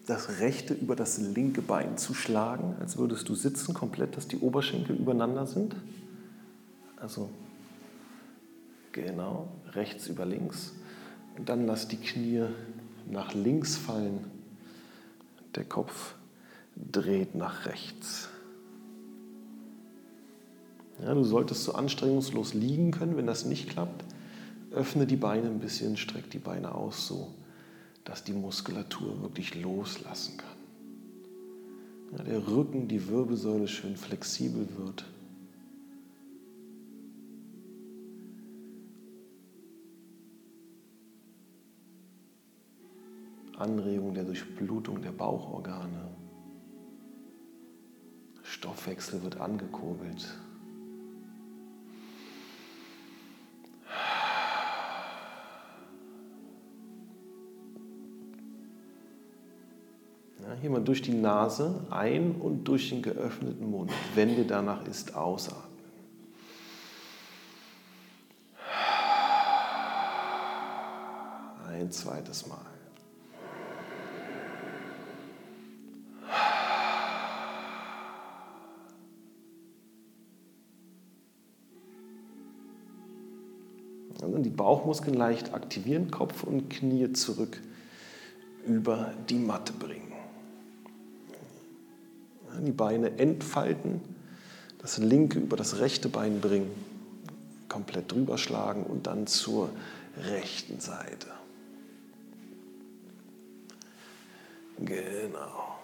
Das 0.05 0.39
rechte 0.39 0.73
über 0.73 0.95
das 0.95 1.17
linke 1.17 1.61
Bein 1.61 1.97
zu 1.97 2.13
schlagen, 2.13 2.75
als 2.79 2.97
würdest 2.97 3.27
du 3.27 3.35
sitzen, 3.35 3.73
komplett, 3.73 4.15
dass 4.17 4.27
die 4.27 4.37
Oberschenkel 4.37 4.95
übereinander 4.95 5.47
sind. 5.47 5.75
Also 6.97 7.29
genau, 8.91 9.47
rechts 9.73 10.07
über 10.07 10.25
links. 10.25 10.73
Und 11.37 11.49
dann 11.49 11.65
lass 11.65 11.87
die 11.87 11.97
Knie 11.97 12.43
nach 13.09 13.33
links 13.33 13.77
fallen. 13.77 14.25
Der 15.55 15.65
Kopf 15.65 16.15
dreht 16.75 17.33
nach 17.33 17.65
rechts. 17.65 18.29
Ja, 21.05 21.13
du 21.13 21.23
solltest 21.23 21.63
so 21.63 21.73
anstrengungslos 21.73 22.55
liegen 22.55 22.89
können. 22.89 23.15
Wenn 23.15 23.27
das 23.27 23.45
nicht 23.45 23.69
klappt, 23.69 24.03
öffne 24.71 25.05
die 25.05 25.15
Beine 25.15 25.47
ein 25.47 25.59
bisschen, 25.59 25.97
streck 25.97 26.31
die 26.31 26.39
Beine 26.39 26.73
aus, 26.73 27.07
so 27.07 27.31
dass 28.03 28.23
die 28.23 28.33
Muskulatur 28.33 29.21
wirklich 29.21 29.53
loslassen 29.61 30.37
kann. 30.37 30.57
Ja, 32.17 32.23
der 32.23 32.47
Rücken, 32.47 32.87
die 32.87 33.07
Wirbelsäule 33.07 33.67
schön 33.67 33.95
flexibel 33.95 34.67
wird. 34.77 35.05
Anregung 43.57 44.15
der 44.15 44.23
Durchblutung 44.23 45.01
der 45.03 45.11
Bauchorgane. 45.11 46.09
Stoffwechsel 48.43 49.21
wird 49.23 49.39
angekurbelt. 49.39 50.27
Hier 60.61 60.69
mal 60.69 60.81
durch 60.81 61.01
die 61.01 61.13
Nase 61.13 61.85
ein 61.89 62.35
und 62.35 62.65
durch 62.65 62.89
den 62.89 63.01
geöffneten 63.01 63.69
Mund, 63.69 63.91
wenn 64.15 64.35
dir 64.35 64.45
danach 64.45 64.85
ist, 64.87 65.15
ausatmen. 65.15 65.63
Ein 71.67 71.91
zweites 71.91 72.47
Mal. 72.47 72.57
Und 84.21 84.43
die 84.43 84.49
Bauchmuskeln 84.49 85.15
leicht 85.15 85.53
aktivieren, 85.53 86.09
Kopf 86.09 86.43
und 86.43 86.69
Knie 86.69 87.13
zurück 87.13 87.61
über 88.65 89.13
die 89.29 89.37
Matte 89.37 89.73
bringen. 89.73 90.14
Die 92.61 92.71
Beine 92.71 93.17
entfalten, 93.17 94.01
das 94.79 94.97
linke 94.97 95.39
über 95.39 95.57
das 95.57 95.79
rechte 95.79 96.09
Bein 96.09 96.41
bringen, 96.41 96.71
komplett 97.69 98.11
drüber 98.11 98.37
schlagen 98.37 98.83
und 98.83 99.07
dann 99.07 99.27
zur 99.27 99.69
rechten 100.17 100.79
Seite. 100.79 101.27
Genau. 104.79 105.74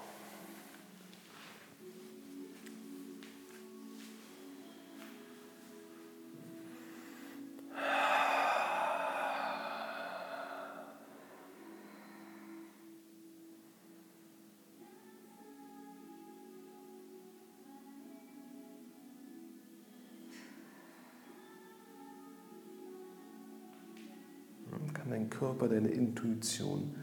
Dein 25.22 25.30
Körper, 25.30 25.69
deine 25.69 25.89
Intuition 25.89 26.95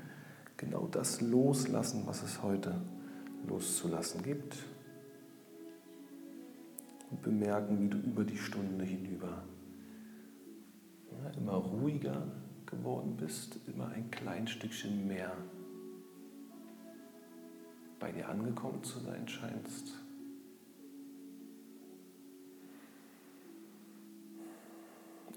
genau 0.57 0.89
das 0.91 1.21
loslassen, 1.21 2.03
was 2.07 2.23
es 2.23 2.43
heute 2.43 2.81
loszulassen 3.47 4.23
gibt. 4.23 4.57
Und 7.11 7.23
bemerken, 7.23 7.81
wie 7.81 7.89
du 7.89 7.99
über 7.99 8.25
die 8.25 8.37
Stunde 8.37 8.85
hinüber 8.85 9.45
ja, 11.11 11.31
immer 11.39 11.55
ruhiger 11.55 12.27
geworden 12.67 13.17
bist, 13.17 13.59
immer 13.67 13.89
ein 13.89 14.11
klein 14.11 14.47
Stückchen 14.47 15.07
mehr 15.07 15.33
bei 17.99 18.13
dir 18.13 18.29
angekommen 18.29 18.83
zu 18.85 18.99
sein 18.99 19.27
scheinst. 19.27 19.95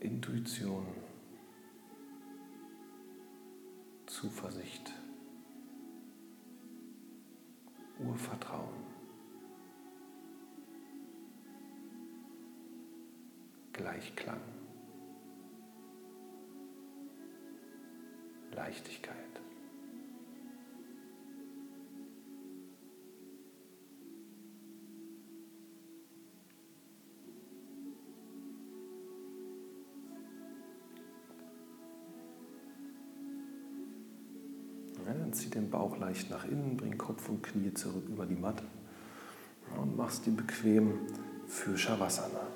Intuition, 0.02 0.86
Zuversicht. 4.22 4.94
Urvertrauen. 7.98 8.86
Gleichklang. 13.74 14.42
Leichtigkeit. 18.52 19.31
Zieh 35.34 35.50
den 35.50 35.70
Bauch 35.70 35.98
leicht 35.98 36.30
nach 36.30 36.46
innen, 36.46 36.78
bring 36.78 36.98
Kopf 36.98 37.30
und 37.30 37.44
Knie 37.44 37.74
zurück 37.74 38.04
über 38.08 38.26
die 38.26 38.36
Matte 38.36 38.64
und 39.80 39.96
machst 39.98 40.26
die 40.26 40.32
bequem 40.32 41.00
für 41.48 41.78
Shavasana. 41.78 42.48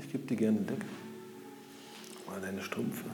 ich 0.00 0.10
gebe 0.10 0.26
dir 0.26 0.36
gerne 0.36 0.60
Decke 0.60 0.86
oder 2.26 2.40
deine 2.40 2.62
Strümpfe. 2.62 3.04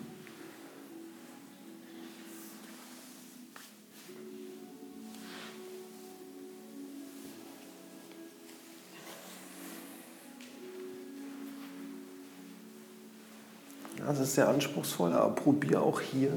Ist 14.20 14.34
sehr 14.34 14.48
anspruchsvoll, 14.48 15.12
aber 15.12 15.34
probier 15.34 15.82
auch 15.82 16.00
hier 16.00 16.32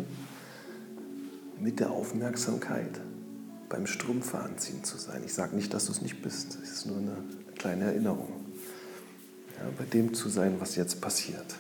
mit 1.60 1.80
der 1.80 1.92
Aufmerksamkeit 1.92 3.00
beim 3.70 3.88
Strümpfe 3.88 4.40
anziehen 4.40 4.84
zu 4.84 4.98
sein. 4.98 5.22
Ich 5.26 5.34
sage 5.34 5.56
nicht, 5.56 5.74
dass 5.74 5.86
du 5.86 5.92
es 5.92 6.02
nicht 6.02 6.22
bist. 6.22 6.58
Es 6.62 6.72
ist 6.72 6.86
nur 6.86 6.98
eine 6.98 7.18
kleine 7.58 7.86
Erinnerung. 7.86 8.46
Ja, 9.58 9.70
bei 9.78 9.86
dem 9.86 10.14
zu 10.14 10.30
sein, 10.30 10.56
was 10.60 10.76
jetzt 10.76 11.02
passiert. 11.02 11.56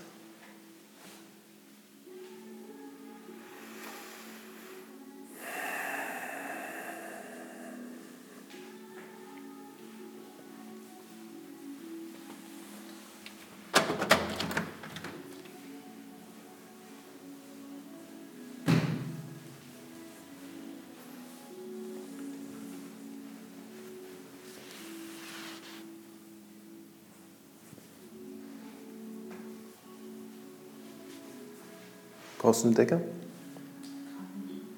Brauchst 32.54 32.66
du 32.66 32.68
eine 32.68 32.76
Decke? 32.76 33.02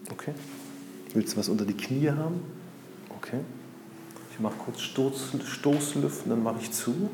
Okay. 0.10 0.32
Willst 1.14 1.34
du 1.34 1.38
was 1.38 1.50
unter 1.50 1.66
die 1.66 1.74
Knie 1.74 2.10
haben? 2.10 2.40
Okay. 3.18 3.42
Ich 4.32 4.40
mache 4.40 4.54
kurz 4.64 4.80
Stoß, 4.80 5.34
Stoßlüften, 5.44 6.30
dann 6.30 6.42
mache 6.42 6.60
ich 6.62 6.72
zu. 6.72 7.10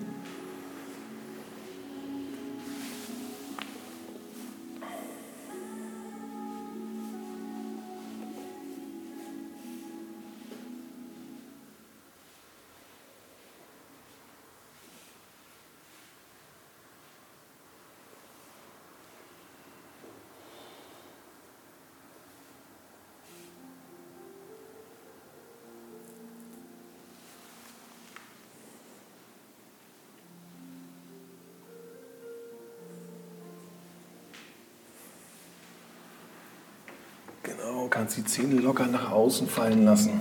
Kannst 38.11 38.17
die 38.17 38.41
Zähne 38.41 38.59
locker 38.59 38.87
nach 38.87 39.11
außen 39.11 39.47
fallen 39.47 39.85
lassen. 39.85 40.19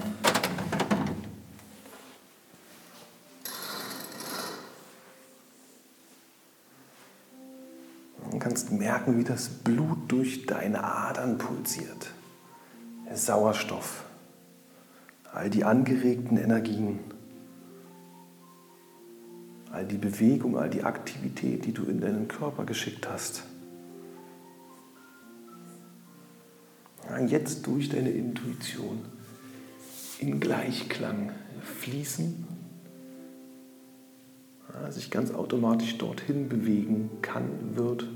Du 8.30 8.38
kannst 8.38 8.70
merken, 8.70 9.18
wie 9.18 9.24
das 9.24 9.48
Blut 9.48 9.98
durch 10.08 10.46
deine 10.46 10.84
Adern 10.84 11.38
pulsiert. 11.38 12.12
Sauerstoff, 13.12 14.04
all 15.32 15.50
die 15.50 15.64
angeregten 15.64 16.36
Energien, 16.36 17.00
all 19.72 19.84
die 19.84 19.98
Bewegung, 19.98 20.56
all 20.56 20.70
die 20.70 20.84
Aktivität, 20.84 21.64
die 21.64 21.72
du 21.72 21.82
in 21.84 22.00
deinen 22.00 22.28
Körper 22.28 22.64
geschickt 22.64 23.08
hast. 23.10 23.42
Jetzt 27.28 27.66
durch 27.66 27.88
deine 27.88 28.10
Intuition 28.10 29.00
in 30.18 30.40
Gleichklang 30.40 31.32
fließen, 31.62 32.46
sich 34.90 35.10
ganz 35.10 35.32
automatisch 35.32 35.98
dorthin 35.98 36.48
bewegen 36.48 37.10
kann, 37.22 37.74
wird, 37.74 38.06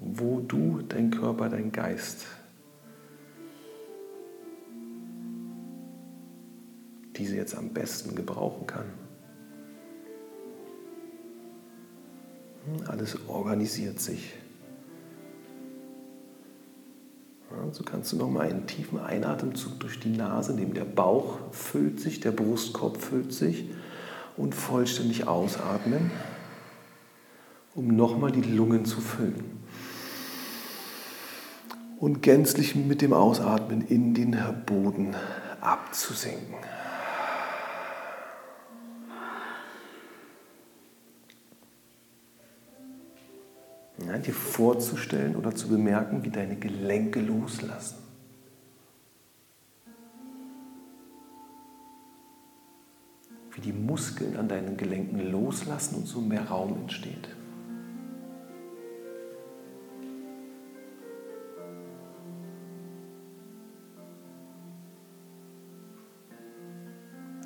wo 0.00 0.40
du, 0.40 0.82
dein 0.88 1.10
Körper, 1.10 1.48
dein 1.48 1.72
Geist 1.72 2.26
diese 7.16 7.36
jetzt 7.36 7.56
am 7.56 7.68
besten 7.68 8.14
gebrauchen 8.14 8.66
kann. 8.66 8.86
Alles 12.86 13.18
organisiert 13.28 14.00
sich. 14.00 14.34
So 17.72 17.84
kannst 17.84 18.12
du 18.12 18.16
nochmal 18.16 18.48
einen 18.48 18.66
tiefen 18.66 19.00
Einatemzug 19.00 19.80
durch 19.80 19.98
die 19.98 20.10
Nase 20.10 20.52
nehmen. 20.52 20.74
Der 20.74 20.84
Bauch 20.84 21.38
füllt 21.52 22.00
sich, 22.00 22.20
der 22.20 22.30
Brustkorb 22.30 23.00
füllt 23.00 23.32
sich 23.32 23.64
und 24.36 24.54
vollständig 24.54 25.26
ausatmen, 25.26 26.10
um 27.74 27.88
nochmal 27.88 28.30
die 28.30 28.42
Lungen 28.42 28.84
zu 28.84 29.00
füllen. 29.00 29.58
Und 31.98 32.22
gänzlich 32.22 32.74
mit 32.74 33.00
dem 33.00 33.14
Ausatmen 33.14 33.80
in 33.80 34.12
den 34.12 34.36
Boden 34.66 35.16
abzusinken. 35.62 36.56
Ja, 44.06 44.18
dir 44.18 44.34
vorzustellen 44.34 45.36
oder 45.36 45.54
zu 45.54 45.68
bemerken, 45.68 46.24
wie 46.24 46.30
deine 46.30 46.56
Gelenke 46.56 47.20
loslassen. 47.20 47.98
Wie 53.54 53.60
die 53.60 53.72
Muskeln 53.72 54.36
an 54.36 54.48
deinen 54.48 54.76
Gelenken 54.76 55.30
loslassen 55.30 55.96
und 55.96 56.06
so 56.06 56.20
mehr 56.20 56.48
Raum 56.48 56.76
entsteht. 56.82 57.28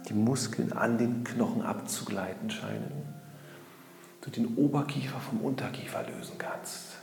Die 0.08 0.14
Muskeln 0.14 0.72
an 0.72 0.96
den 0.96 1.24
Knochen 1.24 1.62
abzugleiten 1.62 2.48
scheinen 2.48 3.25
du 4.26 4.30
den 4.32 4.56
Oberkiefer 4.56 5.20
vom 5.20 5.40
Unterkiefer 5.40 6.02
lösen 6.02 6.36
kannst. 6.36 6.96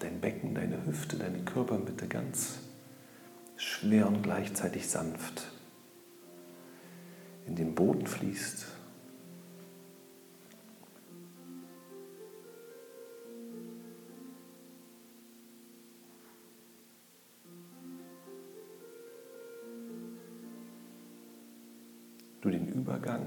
Dein 0.00 0.20
Becken, 0.20 0.54
deine 0.54 0.84
Hüfte, 0.86 1.16
deine 1.16 1.44
Körpermitte 1.44 2.08
ganz 2.08 2.60
schwer 3.56 4.08
und 4.08 4.22
gleichzeitig 4.22 4.88
sanft 4.88 5.46
in 7.46 7.54
den 7.54 7.74
Boden 7.74 8.06
fließt. 8.06 8.66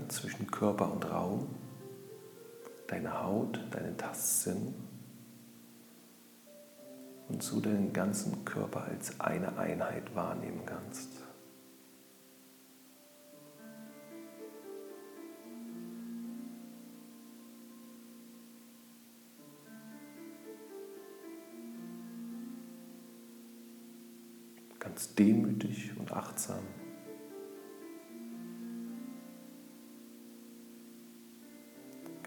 Zwischen 0.09 0.49
Körper 0.51 0.91
und 0.91 1.09
Raum, 1.09 1.47
deine 2.87 3.23
Haut, 3.23 3.59
deinen 3.71 3.97
Tastsinn 3.97 4.73
und 7.27 7.41
so 7.41 7.59
deinen 7.59 7.91
ganzen 7.93 8.45
Körper 8.45 8.85
als 8.85 9.19
eine 9.19 9.57
Einheit 9.57 10.15
wahrnehmen 10.15 10.61
kannst. 10.65 11.09
Ganz 24.79 25.15
demütig 25.15 25.91
und 25.97 26.11
achtsam. 26.13 26.63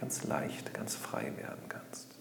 Ganz 0.09 0.25
leicht, 0.25 0.73
ganz 0.73 0.95
frei 0.97 1.31
werden 1.37 1.69
kannst. 1.69 2.18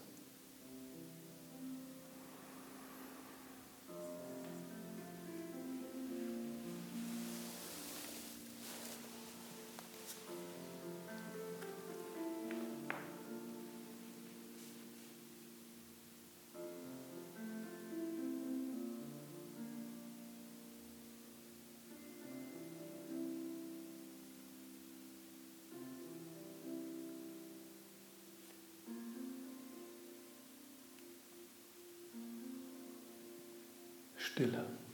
Stille. 34.38 34.87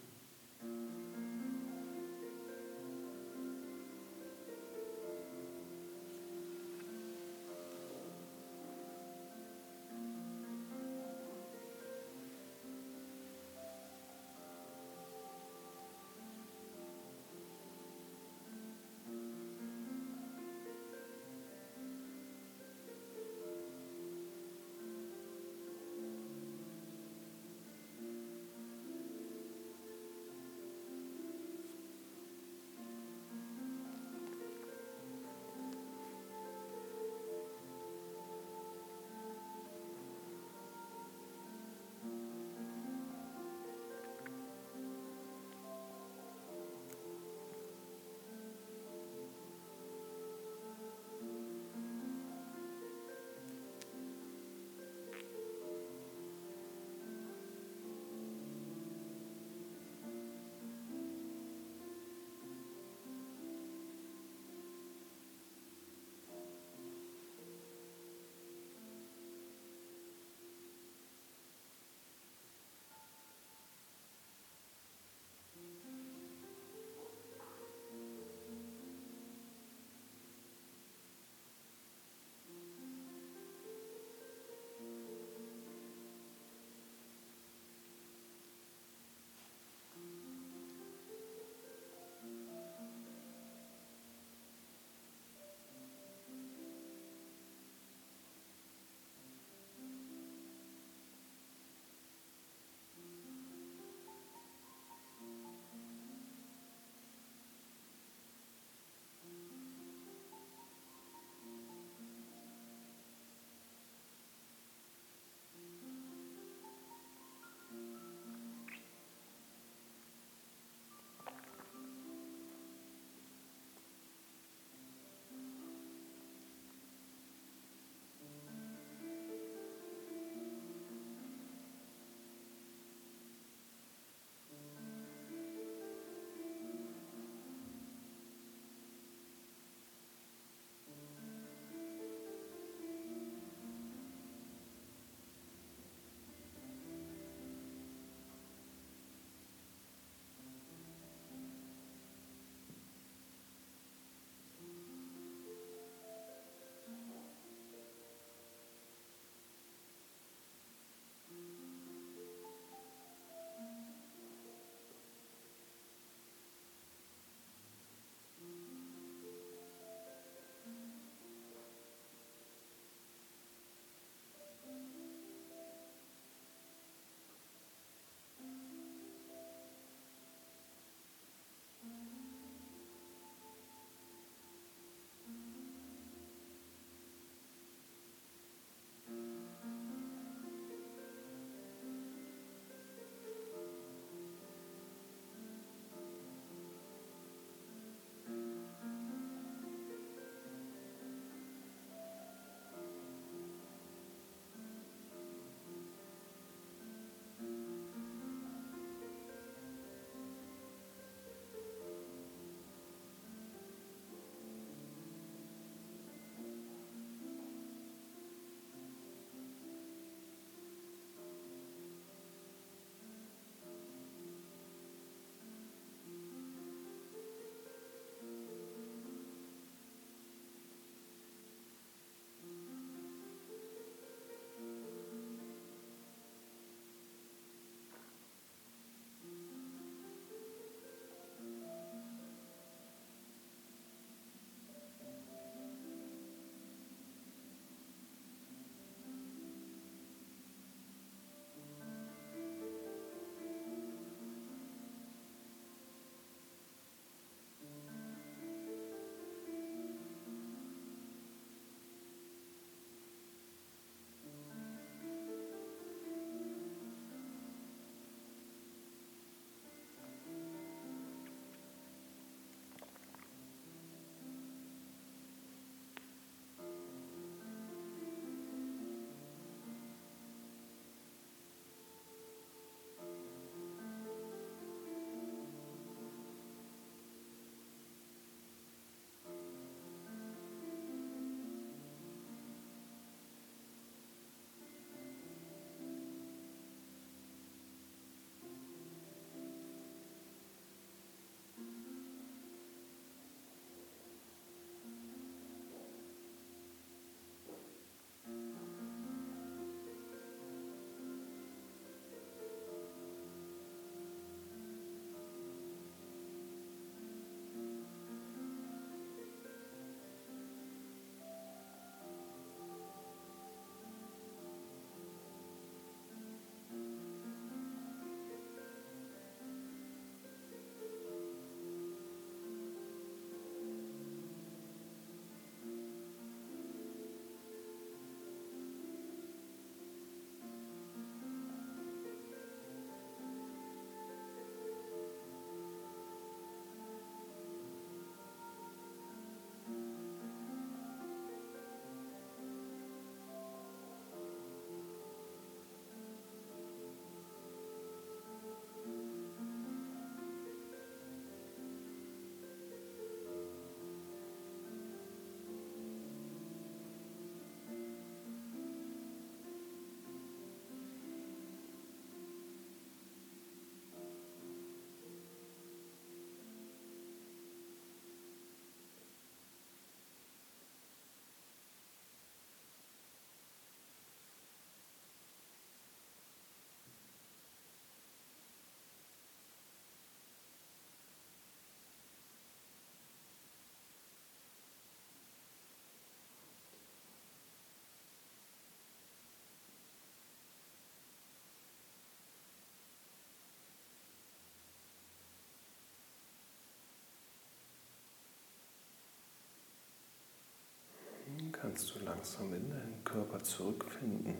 Kannst 411.74 411.96
du 411.96 412.06
langsam 412.06 412.54
in 412.54 412.70
deinen 412.70 413.04
Körper 413.04 413.42
zurückfinden. 413.42 414.38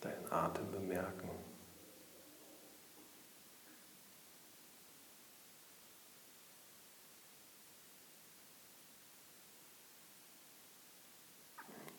Deinen 0.00 0.32
Atem 0.32 0.70
bemerken. 0.70 1.28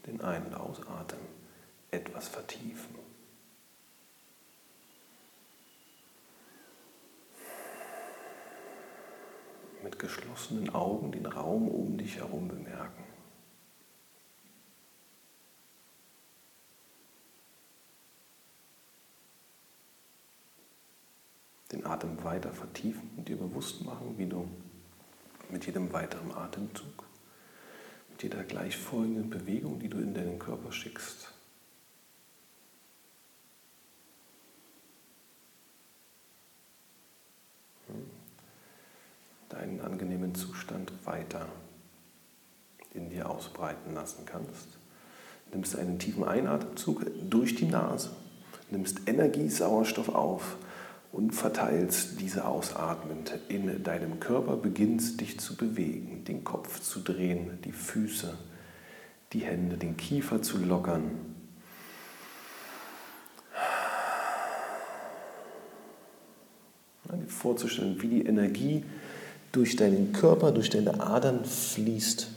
Den 0.08 0.20
Ein- 0.22 0.48
und 0.48 0.56
Ausatmen 0.56 1.28
etwas 1.92 2.28
vertiefen. 2.28 3.11
Mit 9.92 10.00
geschlossenen 10.00 10.70
Augen 10.70 11.12
den 11.12 11.26
Raum 11.26 11.68
um 11.68 11.98
dich 11.98 12.16
herum 12.16 12.48
bemerken. 12.48 13.04
Den 21.74 21.86
Atem 21.86 22.24
weiter 22.24 22.54
vertiefen 22.54 23.12
und 23.18 23.28
dir 23.28 23.36
bewusst 23.36 23.84
machen, 23.84 24.18
wie 24.18 24.28
du 24.28 24.50
mit 25.50 25.66
jedem 25.66 25.92
weiteren 25.92 26.32
Atemzug, 26.32 27.04
mit 28.12 28.24
jeder 28.24 28.46
gleichfolgenden 28.46 29.30
Bewegung, 29.30 29.78
die 29.80 29.90
du 29.90 29.98
in 29.98 30.14
deinen 30.14 30.40
Körper 30.40 30.72
schickst, 30.72 31.34
angenehmen 40.32 40.36
Zustand 40.36 40.92
weiter 41.06 41.48
in 42.94 43.10
dir 43.10 43.30
ausbreiten 43.30 43.94
lassen 43.94 44.26
kannst. 44.26 44.68
Nimmst 45.54 45.78
einen 45.78 46.00
tiefen 46.00 46.24
Einatemzug 46.24 47.06
durch 47.30 47.56
die 47.56 47.66
Nase, 47.66 48.12
nimmst 48.70 49.02
Energie, 49.08 49.50
Sauerstoff 49.50 50.10
auf 50.10 50.58
und 51.12 51.32
verteilst 51.32 52.22
diese 52.22 52.46
ausatmend 52.46 53.38
in 53.50 53.84
deinem 53.84 54.20
Körper, 54.20 54.56
beginnst 54.56 55.20
dich 55.20 55.40
zu 55.40 55.56
bewegen, 55.56 56.24
den 56.26 56.44
Kopf 56.44 56.80
zu 56.80 57.02
drehen, 57.02 57.60
die 57.66 57.74
Füße, 57.74 58.38
die 59.34 59.40
Hände, 59.40 59.78
den 59.78 59.98
Kiefer 59.98 60.42
zu 60.42 60.58
lockern. 60.58 61.12
Vorzustellen, 67.28 68.02
wie 68.02 68.08
die 68.08 68.26
Energie 68.26 68.84
durch 69.52 69.76
deinen 69.76 70.14
Körper, 70.14 70.52
durch 70.52 70.70
deine 70.70 71.02
Adern 71.02 71.46
fließt. 71.46 72.28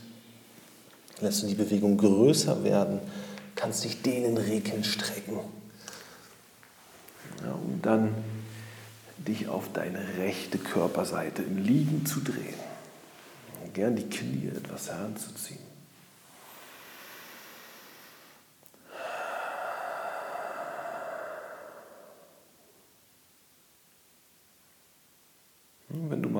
Lässt 1.21 1.43
du 1.43 1.47
die 1.47 1.55
Bewegung 1.55 1.97
größer 1.97 2.63
werden, 2.63 2.99
kannst 3.55 3.83
dich 3.85 4.01
dehnen, 4.01 4.37
regeln, 4.37 4.83
strecken. 4.83 5.39
Ja, 7.41 7.53
um 7.53 7.81
dann 7.81 8.09
dich 9.17 9.47
auf 9.47 9.71
deine 9.71 9.99
rechte 10.17 10.57
Körperseite 10.57 11.41
im 11.41 11.57
Liegen 11.57 12.05
zu 12.05 12.19
drehen. 12.19 12.59
Und 13.63 13.73
gern 13.73 13.95
die 13.95 14.09
Knie 14.09 14.49
etwas 14.53 14.89
heranzuziehen. 14.89 15.65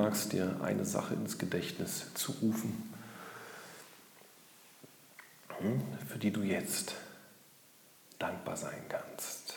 Magst, 0.06 0.34
dir 0.34 0.60
eine 0.62 0.86
Sache 0.86 1.16
ins 1.16 1.40
Gedächtnis 1.40 2.14
zu 2.14 2.32
rufen, 2.34 2.94
hm, 5.58 5.82
für 6.08 6.20
die 6.20 6.30
du 6.30 6.44
jetzt 6.44 6.94
dankbar 8.20 8.56
sein 8.56 8.84
kannst. 8.88 9.56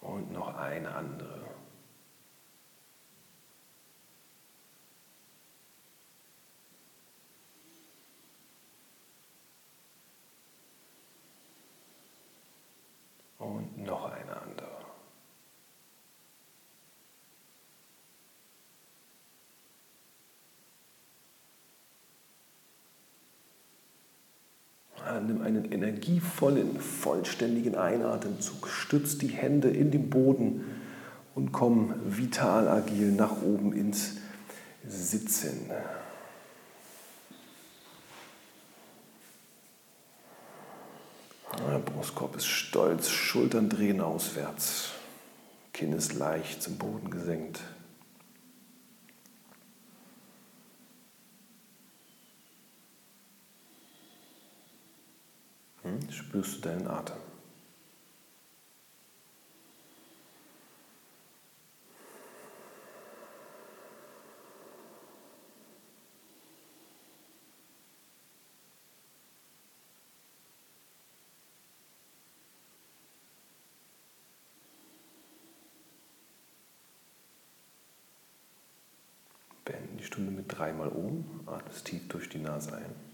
Und 0.00 0.32
noch 0.32 0.56
eine 0.56 0.90
andere. 0.90 1.42
Und 13.42 13.76
noch 13.76 14.04
eine 14.04 14.40
andere. 14.40 14.70
Nimm 25.20 25.42
einen 25.42 25.70
energievollen, 25.70 26.80
vollständigen 26.80 27.74
Einatemzug, 27.74 28.68
stütz 28.68 29.18
die 29.18 29.28
Hände 29.28 29.68
in 29.68 29.90
den 29.90 30.08
Boden 30.08 30.64
und 31.34 31.52
komm 31.52 31.94
vital 32.04 32.68
agil 32.68 33.12
nach 33.12 33.42
oben 33.42 33.72
ins 33.72 34.16
Sitzen. 34.86 35.70
Der 41.58 41.78
Brustkorb 41.78 42.36
ist 42.36 42.46
stolz, 42.46 43.10
Schultern 43.10 43.68
drehen 43.68 44.00
auswärts, 44.00 44.92
Kinn 45.72 45.92
ist 45.92 46.14
leicht 46.14 46.62
zum 46.62 46.76
Boden 46.78 47.10
gesenkt. 47.10 47.60
Spürst 56.10 56.56
du 56.56 56.68
deinen 56.68 56.86
Atem? 56.86 57.16
Beenden 79.64 79.96
die 79.98 80.04
Stunde 80.04 80.32
mit 80.32 80.46
dreimal 80.48 80.88
um, 80.88 81.40
atmest 81.46 81.86
tief 81.86 82.08
durch 82.08 82.28
die 82.28 82.38
Nase 82.38 82.74
ein 82.76 83.11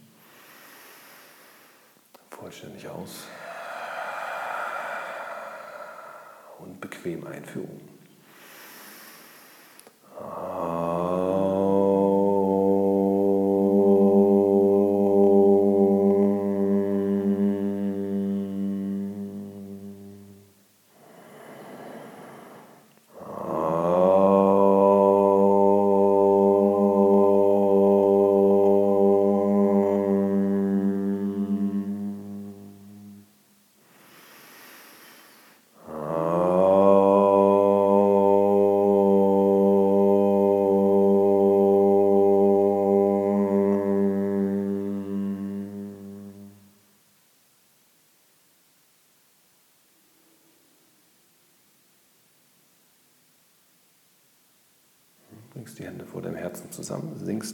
vollständig 2.39 2.89
aus 2.89 3.27
und 6.59 6.81
bequem 6.81 7.27
Einführung. 7.27 7.98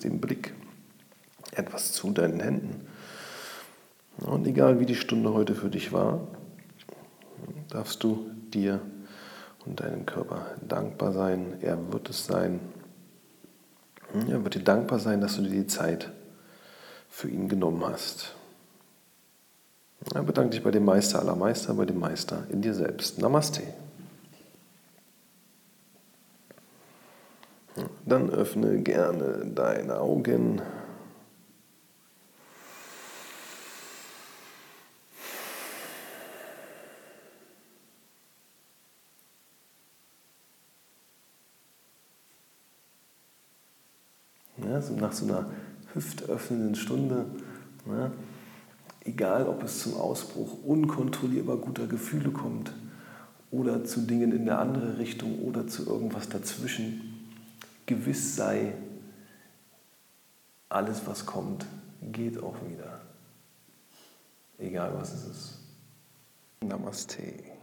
Den 0.05 0.21
Blick 0.21 0.53
etwas 1.53 1.93
zu 1.93 2.13
deinen 2.13 2.41
Händen. 2.41 2.87
Und 4.19 4.47
egal 4.47 4.79
wie 4.79 4.87
die 4.87 4.95
Stunde 4.95 5.33
heute 5.33 5.55
für 5.55 5.71
dich 5.71 5.93
war, 5.93 6.21
darfst 7.71 8.03
du 8.05 8.31
dir 8.53 8.81
und 9.67 9.81
deinem 9.81 10.07
Körper 10.07 10.47
dankbar 10.67 11.13
sein. 11.13 11.59
Er 11.61 11.93
wird 11.93 12.11
es 12.11 12.27
sein. 12.27 12.61
Er 14.29 14.45
wird 14.45 14.55
dir 14.55 14.63
dankbar 14.63 15.01
sein, 15.01 15.21
dass 15.21 15.37
du 15.37 15.43
dir 15.43 15.51
die 15.51 15.67
Zeit 15.67 16.13
für 17.09 17.29
ihn 17.29 17.49
genommen 17.49 17.85
hast. 17.85 18.35
Ja, 20.13 20.23
bedanke 20.23 20.51
dich 20.51 20.63
bei 20.63 20.71
dem 20.71 20.85
Meister 20.85 21.19
aller 21.19 21.35
Meister, 21.35 21.75
bei 21.75 21.87
dem 21.87 21.99
Meister 21.99 22.47
in 22.51 22.61
dir 22.63 22.75
selbst. 22.75 23.19
Namaste. 23.19 23.63
Dann 28.15 28.31
öffne 28.31 28.81
gerne 28.81 29.45
deine 29.45 29.99
Augen. 29.99 30.63
Ja, 44.59 44.81
so 44.81 44.95
nach 44.95 45.11
so 45.11 45.25
einer 45.25 45.47
hüftöffnenden 45.93 46.77
Stunde, 46.77 47.27
ja, 47.89 48.13
egal 49.05 49.49
ob 49.49 49.65
es 49.65 49.81
zum 49.81 49.97
Ausbruch 49.97 50.63
unkontrollierbar 50.63 51.57
guter 51.57 51.89
Gefühle 51.89 52.31
kommt 52.31 52.73
oder 53.51 53.85
zu 53.85 54.03
Dingen 54.03 54.31
in 54.31 54.47
der 54.47 54.61
andere 54.61 54.99
Richtung 54.99 55.41
oder 55.41 55.67
zu 55.67 55.85
irgendwas 55.85 56.29
dazwischen, 56.29 57.14
gewiss 57.87 58.37
sei, 58.37 58.75
alles 60.69 61.07
was 61.07 61.25
kommt, 61.25 61.67
geht 62.01 62.43
auch 62.43 62.57
wieder. 62.69 63.01
Egal 64.59 64.95
was 64.95 65.13
es 65.13 65.27
ist. 65.27 65.59
Namaste. 66.61 67.54